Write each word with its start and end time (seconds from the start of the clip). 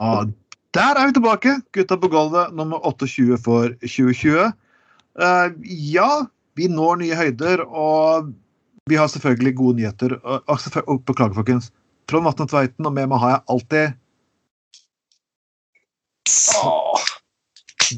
Ja, 0.00 0.24
der 0.74 1.00
er 1.00 1.06
vi 1.06 1.16
tilbake. 1.16 1.58
Gutta 1.72 1.96
på 2.00 2.10
gulvet 2.10 2.54
nummer 2.54 2.82
28 2.86 3.38
for 3.42 3.74
2020. 3.84 4.52
Uh, 5.14 5.54
ja, 5.64 6.08
vi 6.58 6.68
når 6.70 6.98
nye 7.02 7.18
høyder, 7.18 7.62
og 7.66 8.32
vi 8.90 8.98
har 8.98 9.08
selvfølgelig 9.08 9.54
gode 9.56 9.78
nyheter. 9.80 10.16
Og, 10.22 10.42
og 10.46 10.86
og 10.86 11.04
beklager, 11.06 11.34
folkens. 11.34 11.70
Trond 12.10 12.26
Vatne 12.26 12.46
Tveiten, 12.50 12.86
og 12.86 12.92
med 12.92 13.08
meg 13.08 13.22
har 13.22 13.36
jeg 13.36 13.44
alltid 13.54 14.00
Åh, 16.64 17.04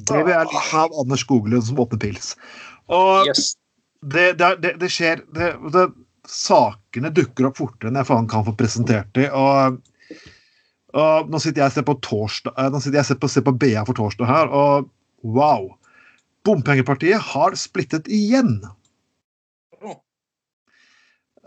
det 0.08 0.22
vil 0.26 0.34
er 0.34 0.48
litt 0.50 0.72
av 0.74 0.94
Anders 1.00 1.22
Skoglund 1.22 1.64
som 1.66 1.78
åpner 1.82 2.00
pils. 2.02 2.32
Og 2.92 3.28
yes. 3.28 3.52
det, 4.02 4.32
det, 4.40 4.56
det, 4.62 4.72
det 4.82 4.90
skjer 4.92 5.22
det, 5.34 5.54
det, 5.74 5.86
Sakene 6.26 7.12
dukker 7.14 7.46
opp 7.46 7.60
fortere 7.60 7.92
enn 7.92 8.00
jeg 8.00 8.08
faen 8.08 8.26
kan 8.30 8.42
få 8.46 8.54
presentert 8.58 9.12
de. 9.14 9.28
Og, 9.30 9.76
og 10.94 11.30
nå 11.32 11.40
sitter 11.42 11.64
jeg 11.64 11.72
og 11.72 11.74
ser 11.74 11.86
på 11.88 11.96
torsdag 12.04 12.54
eh, 12.62 13.02
ser 13.02 13.18
på, 13.18 13.30
ser 13.30 13.44
på 13.46 13.54
BA 13.58 13.82
for 13.88 13.98
torsdag 13.98 14.30
her, 14.30 14.52
og 14.52 14.88
wow! 15.26 15.72
Bompengepartiet 16.46 17.18
har 17.32 17.56
splittet 17.58 18.06
igjen. 18.06 18.60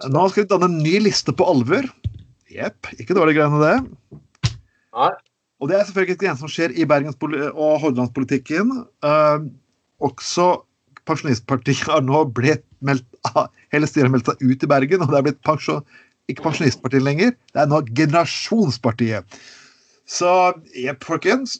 Nå 0.09 0.25
skal 0.31 0.44
vi 0.44 0.49
danne 0.52 0.67
en 0.67 0.81
ny 0.83 0.97
liste 1.05 1.31
på 1.35 1.47
alvor. 1.47 1.88
Jepp, 2.52 2.89
ikke 2.99 3.16
dårlige 3.16 3.39
greiene, 3.39 3.61
det. 3.63 4.20
Nei. 4.97 5.11
Og 5.59 5.71
det 5.71 5.75
er 5.75 5.88
selvfølgelig 5.88 6.19
det 6.19 6.27
eneste 6.27 6.45
som 6.45 6.52
skjer 6.52 6.75
i 6.75 6.88
Bergens- 6.88 7.19
og 7.19 7.80
Hordalandspolitikken. 7.83 8.71
Eh, 9.03 9.47
også 10.03 10.49
Pensjonistpartiet 11.09 11.88
har 11.89 12.03
nå 12.05 12.21
blitt 12.35 12.66
meldt 12.85 13.08
Hele 13.73 13.88
styret 13.89 14.08
har 14.08 14.13
meldt 14.13 14.30
seg 14.30 14.44
ut 14.44 14.63
i 14.63 14.69
Bergen, 14.69 15.02
og 15.03 15.11
det 15.11 15.17
er 15.19 15.25
blitt 15.25 15.41
pensjon, 15.45 15.81
ikke 16.29 16.45
Pensjonistpartiet 16.45 17.05
lenger. 17.05 17.35
Det 17.53 17.63
er 17.63 17.69
nå 17.69 17.81
Generasjonspartiet. 17.97 19.39
Så 20.09 20.31
jepp, 20.77 21.05
folkens. 21.05 21.57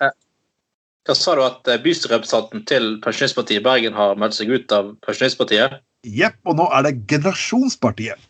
Hva 1.08 1.16
sa 1.18 1.36
du 1.38 1.44
at 1.46 1.70
eh, 1.70 1.80
bystyrerepresentanten 1.84 2.66
til 2.70 2.92
Pensjonistpartiet 3.04 3.62
i 3.62 3.66
Bergen 3.66 3.98
har 3.98 4.18
meldt 4.20 4.38
seg 4.40 4.52
ut 4.54 4.76
av 4.76 4.92
Pensjonistpartiet? 5.06 5.80
Jepp, 6.08 6.38
og 6.48 6.60
nå 6.60 6.68
er 6.76 6.86
det 6.88 6.98
Generasjonspartiet. 7.12 8.28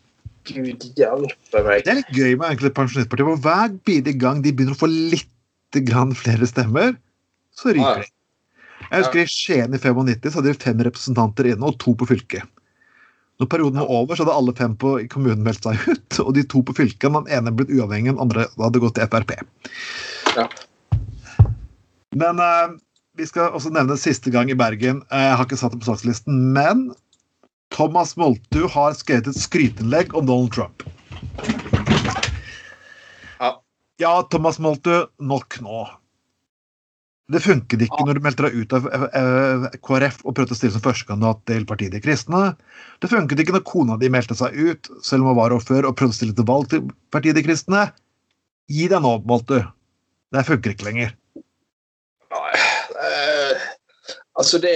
Gud 0.48 0.86
hjelpe 0.96 1.62
meg. 1.66 1.84
Det 1.84 1.92
er 1.92 2.00
litt 2.00 2.14
gøy 2.16 2.32
med 2.40 2.46
egentlig 2.48 2.72
Pensjonistpartiet, 2.78 3.28
for 3.28 3.44
hver 3.44 3.76
bidige 3.88 4.20
gang 4.22 4.40
de 4.44 4.54
begynner 4.54 4.78
å 4.78 4.80
få 4.80 4.88
litt 4.90 5.82
grann 5.86 6.16
flere 6.18 6.48
stemmer, 6.48 6.96
så 7.54 7.74
ryker 7.76 8.02
de. 8.02 8.08
Jeg 8.90 9.04
husker 9.04 9.20
I 9.20 9.28
Skien 9.30 9.76
i 9.76 9.78
95 9.78 10.32
så 10.32 10.40
hadde 10.40 10.50
de 10.50 10.62
fem 10.64 10.80
representanter 10.82 11.50
inne 11.52 11.68
og 11.68 11.76
to 11.82 11.92
på 11.94 12.08
fylket. 12.10 12.48
Når 13.40 13.48
perioden 13.48 13.80
var 13.80 13.88
over, 13.88 14.16
så 14.16 14.24
hadde 14.26 14.36
alle 14.36 14.52
fem 14.58 14.74
på 14.76 14.94
kommunen 15.12 15.44
meldt 15.46 15.64
seg 15.64 15.80
ut. 15.88 16.18
Og 16.26 16.34
de 16.36 16.42
to 16.44 16.60
på 16.66 16.74
fylket, 16.76 17.08
den 17.14 17.30
ene 17.32 17.52
blitt 17.56 17.72
uavhengig, 17.72 18.12
den 18.12 18.20
andre 18.20 18.44
hadde 18.60 18.82
gått 18.82 18.98
til 18.98 19.08
Frp. 19.08 19.32
Ja. 20.36 20.44
Men 22.20 22.42
eh, 22.44 22.74
vi 23.16 23.26
skal 23.28 23.54
også 23.56 23.72
nevne 23.72 23.96
siste 24.00 24.32
gang 24.34 24.52
i 24.52 24.58
Bergen. 24.58 25.00
Eh, 25.08 25.24
Jeg 25.30 25.38
har 25.40 25.48
ikke 25.48 25.58
satt 25.60 25.72
det 25.72 25.80
på 25.80 25.88
sakslisten, 25.88 26.50
men 26.52 26.90
Thomas 27.72 28.16
Moltu 28.20 28.66
har 28.74 28.96
skrevet 28.98 29.30
et 29.30 29.38
skryteinnlegg 29.40 30.12
om 30.18 30.26
Donald 30.28 30.52
Trump. 30.52 30.84
Ja. 33.40 33.52
Ja, 34.02 34.12
Thomas 34.32 34.58
Moltu, 34.60 35.06
nok 35.22 35.60
nå. 35.64 35.86
Det 37.30 37.40
funket 37.44 37.84
ikke 37.86 38.04
når 38.06 38.18
du 38.18 38.24
meldte 38.24 38.46
deg 38.46 38.56
ut 38.58 38.72
av 38.74 38.86
eh, 38.90 39.66
KrF 39.86 40.20
og 40.24 40.34
prøvde 40.34 40.56
å 40.56 40.58
stille 40.58 40.74
som 40.74 40.82
førstekandidat 40.84 41.44
til 41.46 41.66
Partiet 41.68 41.94
De 41.94 42.00
kristne. 42.02 42.42
Det 43.02 43.10
funket 43.12 43.42
ikke 43.42 43.54
når 43.54 43.66
kona 43.68 43.98
di 44.00 44.10
meldte 44.12 44.34
seg 44.38 44.56
ut, 44.56 44.90
selv 45.06 45.22
om 45.22 45.30
hun 45.30 45.38
var 45.38 45.54
ordfører, 45.54 45.86
og 45.86 45.98
prøvde 45.98 46.16
å 46.16 46.18
stille 46.18 46.36
til 46.36 46.48
valg 46.48 46.70
til 46.72 46.88
Partiet 47.14 47.38
De 47.38 47.44
kristne. 47.46 47.86
Gi 48.70 48.88
deg 48.90 49.04
nå, 49.04 49.16
Moltu. 49.30 49.60
Det 50.30 50.46
funker 50.46 50.74
ikke 50.74 50.88
lenger. 50.90 51.14
Nei, 52.30 52.54
eh, 53.06 53.68
altså 54.38 54.62
det 54.62 54.74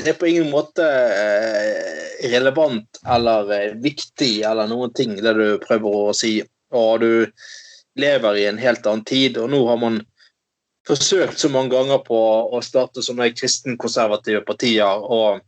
det 0.00 0.14
er 0.14 0.20
på 0.20 0.28
ingen 0.30 0.50
måte 0.52 0.84
eh, 0.84 2.28
relevant 2.32 3.00
eller 3.04 3.50
eh, 3.52 3.74
viktig 3.84 4.40
eller 4.48 4.70
noen 4.70 4.92
ting, 4.96 5.16
det 5.20 5.34
du 5.36 5.46
prøver 5.60 5.96
å 6.08 6.14
si. 6.16 6.38
Og 6.72 7.02
du 7.02 7.12
lever 8.00 8.38
i 8.38 8.46
en 8.48 8.60
helt 8.60 8.86
annen 8.86 9.04
tid, 9.04 9.36
og 9.40 9.50
nå 9.52 9.60
har 9.68 9.80
man 9.80 10.00
forsøkt 10.90 11.40
så 11.40 11.50
mange 11.52 11.72
ganger 11.74 12.02
på 12.06 12.18
å 12.50 12.60
starte 12.64 13.04
sånne 13.04 13.30
kristenkonservative 13.36 14.44
partier. 14.48 14.84
og 14.86 15.40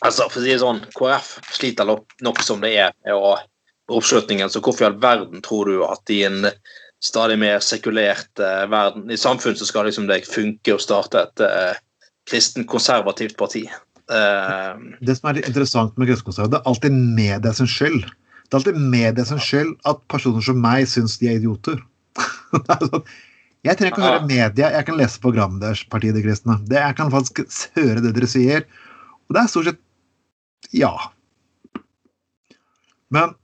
altså 0.00 0.28
For 0.30 0.40
å 0.40 0.44
si 0.44 0.52
det 0.52 0.60
sånn, 0.62 0.82
KrF 0.96 1.32
sliter 1.58 1.88
nok, 1.88 2.42
som 2.46 2.62
det 2.64 2.74
er 2.78 2.94
med 3.06 3.16
oppslutningen, 3.88 4.50
så 4.52 4.62
hvorfor 4.62 4.86
i 4.86 4.88
all 4.90 5.00
verden 5.02 5.42
tror 5.44 5.70
du 5.70 5.82
at 5.86 6.12
i 6.12 6.22
en 6.28 6.46
stadig 7.04 7.38
mer 7.38 7.60
sekulert 7.62 8.40
eh, 8.42 8.64
verden. 8.70 9.10
I 9.10 9.18
samfunn 9.18 9.56
så 9.58 9.66
skal 9.68 9.88
liksom 9.88 10.08
det 10.08 10.24
funke 10.28 10.74
å 10.74 10.82
starte 10.82 11.22
et 11.26 11.44
eh, 11.44 11.78
kristenkonservativt 12.30 13.36
parti. 13.38 13.64
Eh, 13.68 14.72
Det 15.00 15.18
som 15.18 15.30
er 15.30 15.42
interessant 15.44 15.94
med 15.96 16.10
kristenkonservative, 16.10 16.56
det 16.56 16.60
er 16.60 16.72
alltid 16.72 16.98
media 16.98 17.54
sin 17.54 17.70
skyld. 17.70 18.08
Det 18.48 18.56
er 18.56 18.60
alltid 18.62 18.82
media 18.82 19.24
sin 19.28 19.42
skyld 19.42 19.76
at 19.88 20.02
personer 20.10 20.44
som 20.44 20.60
meg 20.62 20.88
syns 20.90 21.18
de 21.22 21.30
er 21.30 21.40
idioter. 21.40 21.80
Det 22.52 22.74
er 22.74 22.86
sånn, 22.88 23.10
jeg 23.66 23.78
trenger 23.78 23.92
ikke 23.92 24.02
å 24.02 24.06
høre 24.06 24.26
media, 24.28 24.70
jeg 24.76 24.86
kan 24.86 24.98
lese 24.98 25.22
programmet 25.22 25.62
deres, 25.64 25.82
Partiet 25.90 26.14
De 26.16 26.22
kristne. 26.24 26.58
Det, 26.70 26.78
jeg 26.78 26.98
kan 26.98 27.10
faktisk 27.14 27.64
høre 27.78 28.02
det 28.04 28.14
dere 28.16 28.28
sier. 28.30 28.66
Og 29.26 29.36
det 29.36 29.42
er 29.42 29.50
stort 29.50 29.70
sett 29.72 29.82
ja. 30.74 30.92
Men 33.14 33.34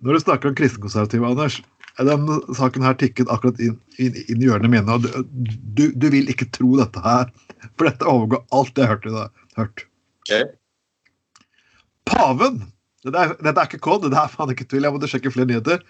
når 0.00 0.16
du 0.16 0.24
snakker 0.24 0.50
om 0.50 0.58
kristenkonservative, 0.58 1.28
Anders 1.28 1.60
den 2.02 2.26
saken 2.58 2.82
her 2.82 2.96
tikket 2.98 3.30
akkurat 3.30 3.60
inn, 3.62 3.76
inn, 4.02 4.16
inn 4.26 4.42
i 4.42 4.48
hjørnet 4.48 4.72
mine, 4.72 4.96
og 4.96 5.04
du, 5.04 5.52
du, 5.78 5.84
du 5.94 6.06
vil 6.10 6.30
ikke 6.32 6.48
tro 6.50 6.74
dette 6.80 6.98
her. 7.04 7.30
For 7.78 7.86
dette 7.86 8.08
overgår 8.10 8.42
alt 8.56 8.78
jeg 8.78 8.88
har 8.88 8.96
hørt 8.96 9.06
i 9.06 9.14
dag. 9.14 9.42
Hørt. 9.54 9.84
okay. 10.24 10.46
Paven 12.10 12.64
Dette 13.04 13.20
er, 13.20 13.34
dette 13.44 13.60
er 13.60 13.68
ikke 13.68 13.84
kod, 13.84 14.06
det 14.08 14.16
er 14.16 14.32
faen 14.32 14.50
ikke 14.50 14.66
tvil. 14.66 14.86
Jeg 14.86 14.94
måtte 14.96 15.08
sjekke 15.12 15.30
flere 15.30 15.50
nyheter. 15.50 15.82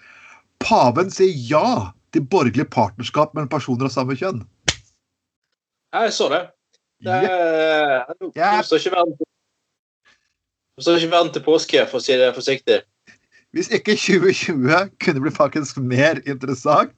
Paven 0.61 1.09
sier 1.15 1.31
ja 1.47 1.93
til 2.15 2.25
borgerlig 2.31 2.67
partnerskap 2.71 3.35
mellom 3.35 3.51
personer 3.51 3.89
av 3.89 3.93
samme 3.93 4.15
kjønn. 4.17 4.41
Jeg 5.95 6.11
så 6.15 6.27
det. 6.31 6.41
det 7.05 7.21
er, 7.29 8.63
står 8.65 8.81
ikke 8.81 8.95
verden 8.95 9.15
til, 9.19 9.29
ikke 10.95 11.11
verden 11.11 11.31
til 11.35 11.45
påske, 11.45 11.85
for 11.91 11.99
å 11.99 12.03
si 12.03 12.17
det 12.19 12.33
forsiktig. 12.35 12.81
Hvis 13.55 13.69
ikke 13.71 13.95
2020 13.95 14.89
kunne 15.03 15.23
bli 15.23 15.31
faktisk 15.31 15.79
mer 15.79 16.19
interessant, 16.27 16.95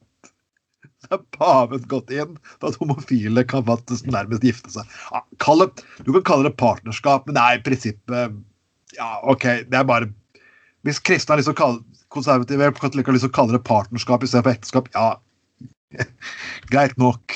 så 1.03 1.11
har 1.13 1.25
paven 1.35 1.83
gått 1.89 2.09
inn 2.13 2.37
for 2.57 2.71
at 2.71 2.79
homofile 2.81 3.43
kan 3.45 3.65
faktisk 3.67 4.07
nærmest 4.09 4.45
gifte 4.45 4.73
seg. 4.73 4.95
Ja, 5.13 5.21
det, 5.61 5.67
du 6.01 6.09
kan 6.15 6.25
kalle 6.25 6.49
det 6.49 6.57
partnerskap, 6.57 7.27
men 7.27 7.37
det 7.37 7.43
er 7.43 7.59
i 7.59 7.65
prinsippet 7.65 8.39
Ja, 8.97 9.19
OK, 9.29 9.45
det 9.69 9.77
er 9.77 9.85
bare 9.85 10.09
Hvis 10.85 10.99
kristne 11.03 11.33
har 11.33 11.39
lyst 11.41 11.49
til 11.49 11.55
å 11.55 11.59
kalle 11.61 12.03
konservative 12.13 12.69
katolikker 12.77 13.17
til 13.17 13.29
å 13.29 13.33
kalle 13.33 13.55
det 13.57 13.63
partnerskap 13.67 14.23
istedenfor 14.23 14.53
ekteskap, 14.53 14.89
ja 14.93 15.15
Greit 16.71 16.97
nok. 16.99 17.33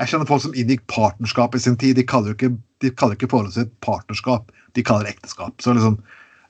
Jeg 0.00 0.08
kjenner 0.08 0.28
folk 0.28 0.42
som 0.42 0.54
inngikk 0.56 0.86
partnerskap 0.88 1.54
i 1.54 1.60
sin 1.60 1.76
tid. 1.76 1.96
De 2.00 2.04
kaller 2.08 2.32
jo 2.32 2.36
ikke, 2.38 2.50
de 2.80 2.90
kaller 2.96 3.18
ikke 3.18 3.28
forholdet 3.30 3.58
sitt 3.58 3.72
partnerskap, 3.84 4.48
de 4.76 4.84
kaller 4.86 5.04
det 5.08 5.16
ekteskap. 5.18 5.54
Så 5.60 5.74
liksom 5.76 6.00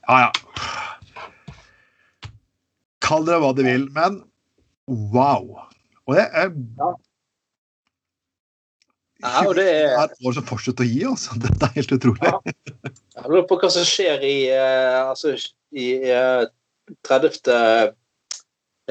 Ja, 0.09 0.29
ja. 0.29 0.31
Kall 3.05 3.27
det 3.27 3.39
hva 3.43 3.51
de 3.57 3.65
vil, 3.67 3.89
men 3.97 4.21
wow. 4.89 5.65
Og 6.07 6.17
det 6.19 6.27
er 6.31 6.51
Ja. 6.81 6.93
Ja, 9.21 9.43
og 9.45 9.55
det 9.59 9.67
er- 9.69 9.99
er 10.01 10.15
år 10.25 10.33
som 10.33 10.45
fortsetter 10.49 10.81
å 10.87 10.89
gi, 10.89 11.03
altså. 11.05 11.35
Dette 11.45 11.67
er 11.67 11.75
helt 11.75 11.91
utrolig. 11.93 12.23
Ja. 12.25 12.39
Jeg 13.17 13.29
lurer 13.31 13.47
på 13.51 13.59
hva 13.61 13.71
som 13.73 13.85
skjer 13.89 14.23
i, 14.27 14.37
uh, 14.55 15.11
altså, 15.13 15.35
i 15.77 15.89
uh, 16.11 16.45
30. 17.07 17.41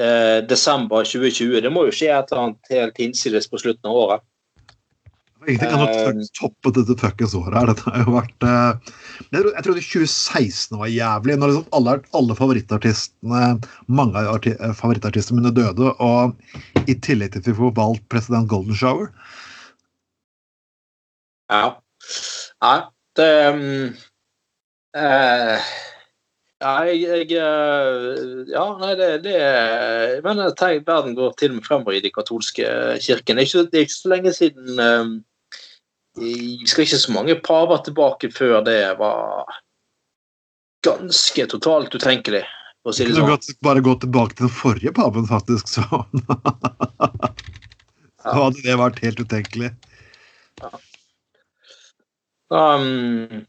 Uh, 0.00 0.40
desember 0.48 1.04
2020. 1.04 1.58
Det 1.60 1.70
må 1.74 1.82
jo 1.84 1.92
skje 1.92 2.06
et 2.14 2.30
eller 2.32 2.42
annet 2.46 2.70
helt 2.72 3.00
hinsides 3.02 3.48
på 3.52 3.58
slutten 3.60 3.90
av 3.90 3.96
året. 4.06 4.22
Ingenting 5.48 5.70
kan 5.72 5.82
Eh, 5.88 6.12
nok 6.14 6.30
toppe 6.36 6.70
dette 6.76 6.94
fuckings 7.00 7.34
året 7.36 7.54
her. 7.56 7.66
Dette 7.70 7.84
har 7.88 8.02
jo 8.04 8.12
vært 8.12 8.44
eh, 8.44 8.94
Jeg 9.32 9.42
tror- 9.42 9.62
trodde 9.64 9.84
2016 9.84 10.78
var 10.80 10.88
jævlig. 10.92 11.36
Når 11.40 11.48
liksom 11.52 11.68
alle, 11.76 11.94
alle 12.16 12.36
favorittartistene 12.36 13.42
Mange 13.88 14.16
av 14.20 14.34
arti- 14.38 14.56
eh, 14.56 14.72
favorittartistene 14.76 15.40
mine 15.40 15.52
døde, 15.56 15.94
og 16.00 16.36
i 16.88 16.94
tillegg 16.94 17.32
til 17.32 17.40
at 17.40 17.48
vi 17.48 17.56
får 17.60 17.72
valgt 17.76 18.08
president 18.12 18.48
Golden 18.48 18.74
Shower 18.76 19.08
Ja. 21.50 21.76
Nei, 22.62 22.76
det 23.20 23.30
um, 23.52 23.62
uh, 24.96 25.70
Ja, 26.60 26.74
jeg, 26.88 27.00
jeg 27.04 27.38
eh, 27.40 28.50
Ja, 28.52 28.66
nei, 28.80 28.92
det, 28.98 29.10
det 29.24 29.38
Men 30.26 30.42
tenk, 30.60 30.84
verden 30.88 31.16
går 31.16 31.34
til 31.40 31.54
og 31.54 31.58
med 31.60 31.66
fremover 31.68 31.96
i 31.96 32.02
de 32.04 32.12
katolske 32.12 32.68
kirken. 33.00 33.40
Det 33.40 33.46
er 33.46 33.48
ikke, 33.48 33.66
det 33.70 33.80
er 33.80 33.86
ikke 33.88 33.96
så 33.96 34.12
lenge 34.12 34.34
siden 34.36 34.84
um, 34.84 35.16
Vi 36.20 36.68
skal 36.68 36.84
ikke 36.84 37.00
så 37.00 37.16
mange 37.16 37.38
paver 37.44 37.84
tilbake 37.86 38.32
før 38.34 38.60
det 38.66 38.80
var 39.00 39.60
ganske 40.84 41.44
totalt 41.52 41.94
utenkelig, 41.94 42.42
for 42.80 42.92
å 42.92 42.96
si 42.96 43.04
det 43.04 43.14
sånn. 43.14 43.28
godt 43.28 43.50
bare 43.64 43.82
gå 43.84 43.92
tilbake 44.00 44.36
til 44.36 44.46
den 44.46 44.54
forrige 44.56 44.92
paven, 44.96 45.26
faktisk. 45.28 45.68
Så, 45.68 45.84
Så 48.20 48.36
hadde 48.36 48.64
det 48.64 48.76
vært 48.80 49.00
helt 49.04 49.20
utenkelig. 49.20 49.70
Um, 52.50 53.44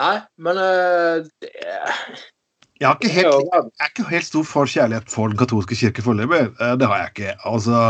nei, 0.00 0.16
men 0.42 0.58
uh, 0.58 1.22
det, 1.42 1.50
jeg, 2.80 2.88
har 2.88 2.96
ikke 2.96 3.12
helt, 3.12 3.50
jeg 3.52 3.84
er 3.84 3.90
ikke 3.92 4.08
helt 4.08 4.26
stor 4.26 4.46
for 4.48 4.70
kjærlighet 4.70 5.12
for 5.12 5.30
den 5.30 5.38
katolske 5.38 5.76
kirke 5.76 6.02
foreløpig. 6.02 6.46
Eh, 6.48 6.72
det 6.80 6.88
har 6.88 7.02
jeg 7.02 7.12
ikke. 7.12 7.34
Altså 7.44 7.82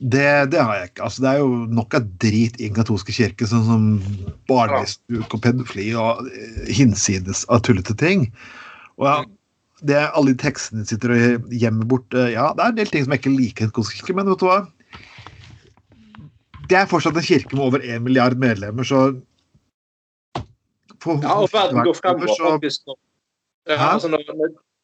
det, 0.00 0.52
det, 0.52 0.60
har 0.60 0.74
jeg 0.74 0.90
ikke. 0.90 1.04
Altså, 1.06 1.22
det 1.22 1.30
er 1.30 1.38
jo 1.38 1.50
nok 1.78 1.94
av 1.94 2.08
drit 2.24 2.58
i 2.58 2.66
den 2.66 2.74
katolske 2.74 3.14
kirke, 3.14 3.46
sånn 3.46 3.66
som 3.68 3.84
barnestuk 4.50 5.36
og 5.36 5.42
pedofili 5.44 5.92
og 5.94 6.26
eh, 6.32 6.72
hinsides 6.80 7.44
av 7.46 7.62
tullete 7.62 7.94
ting. 8.00 8.26
Og 8.98 9.06
ja, 9.06 9.16
det 9.86 9.96
er 10.00 10.10
alle 10.18 10.34
de 10.34 10.42
tekstene 10.42 10.82
sitter 10.88 11.14
og 11.14 11.54
gjemmer 11.56 11.86
bort 11.88 12.12
Ja, 12.12 12.50
det 12.52 12.64
er 12.64 12.74
en 12.74 12.80
del 12.82 12.90
ting 12.90 13.06
som 13.06 13.14
jeg 13.14 13.22
ikke 13.22 13.36
liker 13.36 13.62
i 13.62 13.68
den 13.68 13.72
katolske 13.72 14.02
kirke, 14.02 14.18
men 14.18 14.28
vet 14.28 14.42
du 14.42 14.48
hva? 14.50 14.58
Det 16.70 16.78
er 16.78 16.90
fortsatt 16.90 17.18
en 17.18 17.26
kirke 17.26 17.56
med 17.56 17.66
over 17.66 17.82
én 17.82 18.02
milliard 18.04 18.38
medlemmer, 18.38 18.86
så 18.86 19.10
Ja, 21.00 21.38
og 21.40 21.48
verden 21.52 21.80
går 21.80 21.96
fremover, 21.96 22.34
så, 22.36 22.50
faktisk. 22.58 22.90
Ja, 23.68 23.94
altså 23.94 24.08
når, 24.12 24.20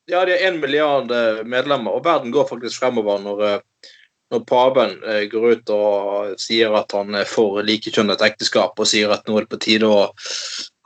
ja, 0.09 0.23
de 0.25 0.33
er 0.33 0.47
én 0.49 0.57
milliard 0.63 1.11
eh, 1.13 1.43
medlemmer, 1.45 1.93
og 1.93 2.05
verden 2.07 2.33
går 2.33 2.49
faktisk 2.49 2.81
fremover 2.81 3.21
når, 3.21 3.43
eh, 3.45 3.91
når 4.33 4.45
paven 4.49 4.97
eh, 5.05 5.27
går 5.29 5.47
ut 5.53 5.73
og 5.75 6.41
sier 6.41 6.73
at 6.79 6.95
han 6.97 7.15
er 7.21 7.29
for 7.29 7.61
likekjønnet 7.67 8.25
ekteskap, 8.25 8.79
og 8.81 8.89
sier 8.89 9.13
at 9.13 9.29
nå 9.29 9.37
er 9.37 9.45
det 9.45 9.53
på 9.53 9.61
tide 9.67 9.91
å 9.91 10.09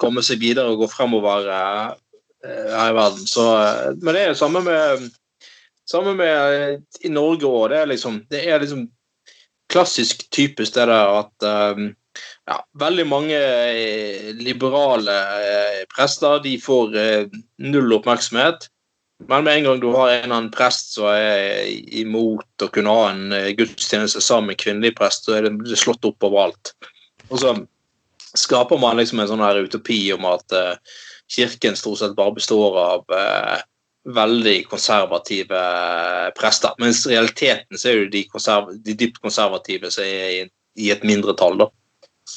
komme 0.03 0.25
seg 0.27 0.43
videre 0.43 0.73
og 0.73 0.83
gå 0.83 0.91
fremover 0.91 1.47
her 1.47 1.97
i 2.41 2.95
verden. 2.97 3.27
Så, 3.29 3.45
men 4.01 4.17
det 4.17 4.25
er 4.25 4.33
det 4.33 4.41
samme 4.41 4.65
med, 4.65 5.11
samme 5.87 6.17
med 6.17 7.05
i 7.05 7.13
Norge 7.13 7.47
òg. 7.47 7.69
Det, 7.75 7.85
liksom, 7.93 8.23
det 8.33 8.47
er 8.49 8.65
liksom 8.65 8.89
klassisk 9.71 10.27
typisk 10.35 10.75
det 10.77 10.89
der 10.91 11.15
at 11.21 11.47
um, 11.47 11.91
ja, 12.51 12.59
veldig 12.81 13.07
mange 13.09 13.39
eh, 13.39 14.31
liberale 14.39 15.15
eh, 15.47 15.81
prester 15.95 16.43
de 16.45 16.57
får 16.61 16.97
eh, 16.99 17.41
null 17.63 17.95
oppmerksomhet. 17.97 18.69
Men 19.29 19.45
med 19.45 19.59
en 19.59 19.67
gang 19.69 19.81
du 19.83 19.91
har 19.93 20.11
en 20.11 20.25
eller 20.25 20.37
annen 20.37 20.55
prest 20.55 20.95
som 20.97 21.11
er 21.13 21.69
imot 22.01 22.65
å 22.65 22.71
kunne 22.73 22.95
ha 22.95 23.11
en 23.11 23.35
gudstjeneste 23.59 24.23
sammen 24.25 24.55
med 24.55 24.61
kvinnelig 24.63 24.95
prest, 24.97 25.29
så 25.29 25.37
er 25.37 25.47
det 25.47 25.77
slått 25.77 26.09
opp 26.09 26.25
overalt. 26.25 26.73
Og 27.29 27.43
så 27.43 27.53
skaper 28.41 28.81
man 28.81 28.97
liksom 28.97 29.21
en 29.21 29.29
sånn 29.29 29.45
her 29.45 29.61
utopi 29.61 29.99
om 30.17 30.25
at 30.31 30.57
kirken 31.29 31.77
stort 31.77 32.01
sett 32.01 32.17
bare 32.17 32.33
består 32.39 32.79
av 32.81 33.05
veldig 34.09 34.65
konservative 34.71 35.61
prester. 36.39 36.73
Mens 36.81 37.05
i 37.07 37.15
realiteten 37.15 37.79
så 37.79 37.91
er 37.91 38.07
det 38.07 38.25
de, 38.25 38.79
de 38.87 38.97
dypt 39.05 39.21
konservative 39.21 39.91
som 39.93 40.05
er 40.05 40.33
i, 40.39 40.43
i 40.81 40.91
et 40.95 41.05
mindretall, 41.07 41.59
da. 41.61 41.69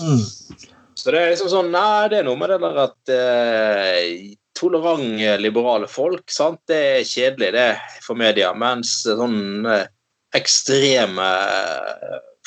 Mm. 0.02 0.24
Så 0.98 1.12
det 1.12 1.20
er 1.20 1.34
liksom 1.34 1.52
sånn 1.52 1.74
Nei, 1.74 2.08
det 2.12 2.22
er 2.22 2.28
noe 2.28 2.40
med 2.40 2.54
det 2.54 2.60
der 2.64 2.80
at 2.84 3.12
eh, 3.14 4.34
tolerante, 4.58 5.36
liberale 5.42 5.90
folk, 5.90 6.26
sant, 6.32 6.62
det 6.70 6.80
er 7.00 7.08
kjedelig, 7.08 7.52
det, 7.56 7.70
for 8.06 8.20
media. 8.20 8.54
Mens 8.58 9.00
sånn 9.08 9.68
eh, 9.70 9.88
ekstreme 10.38 11.30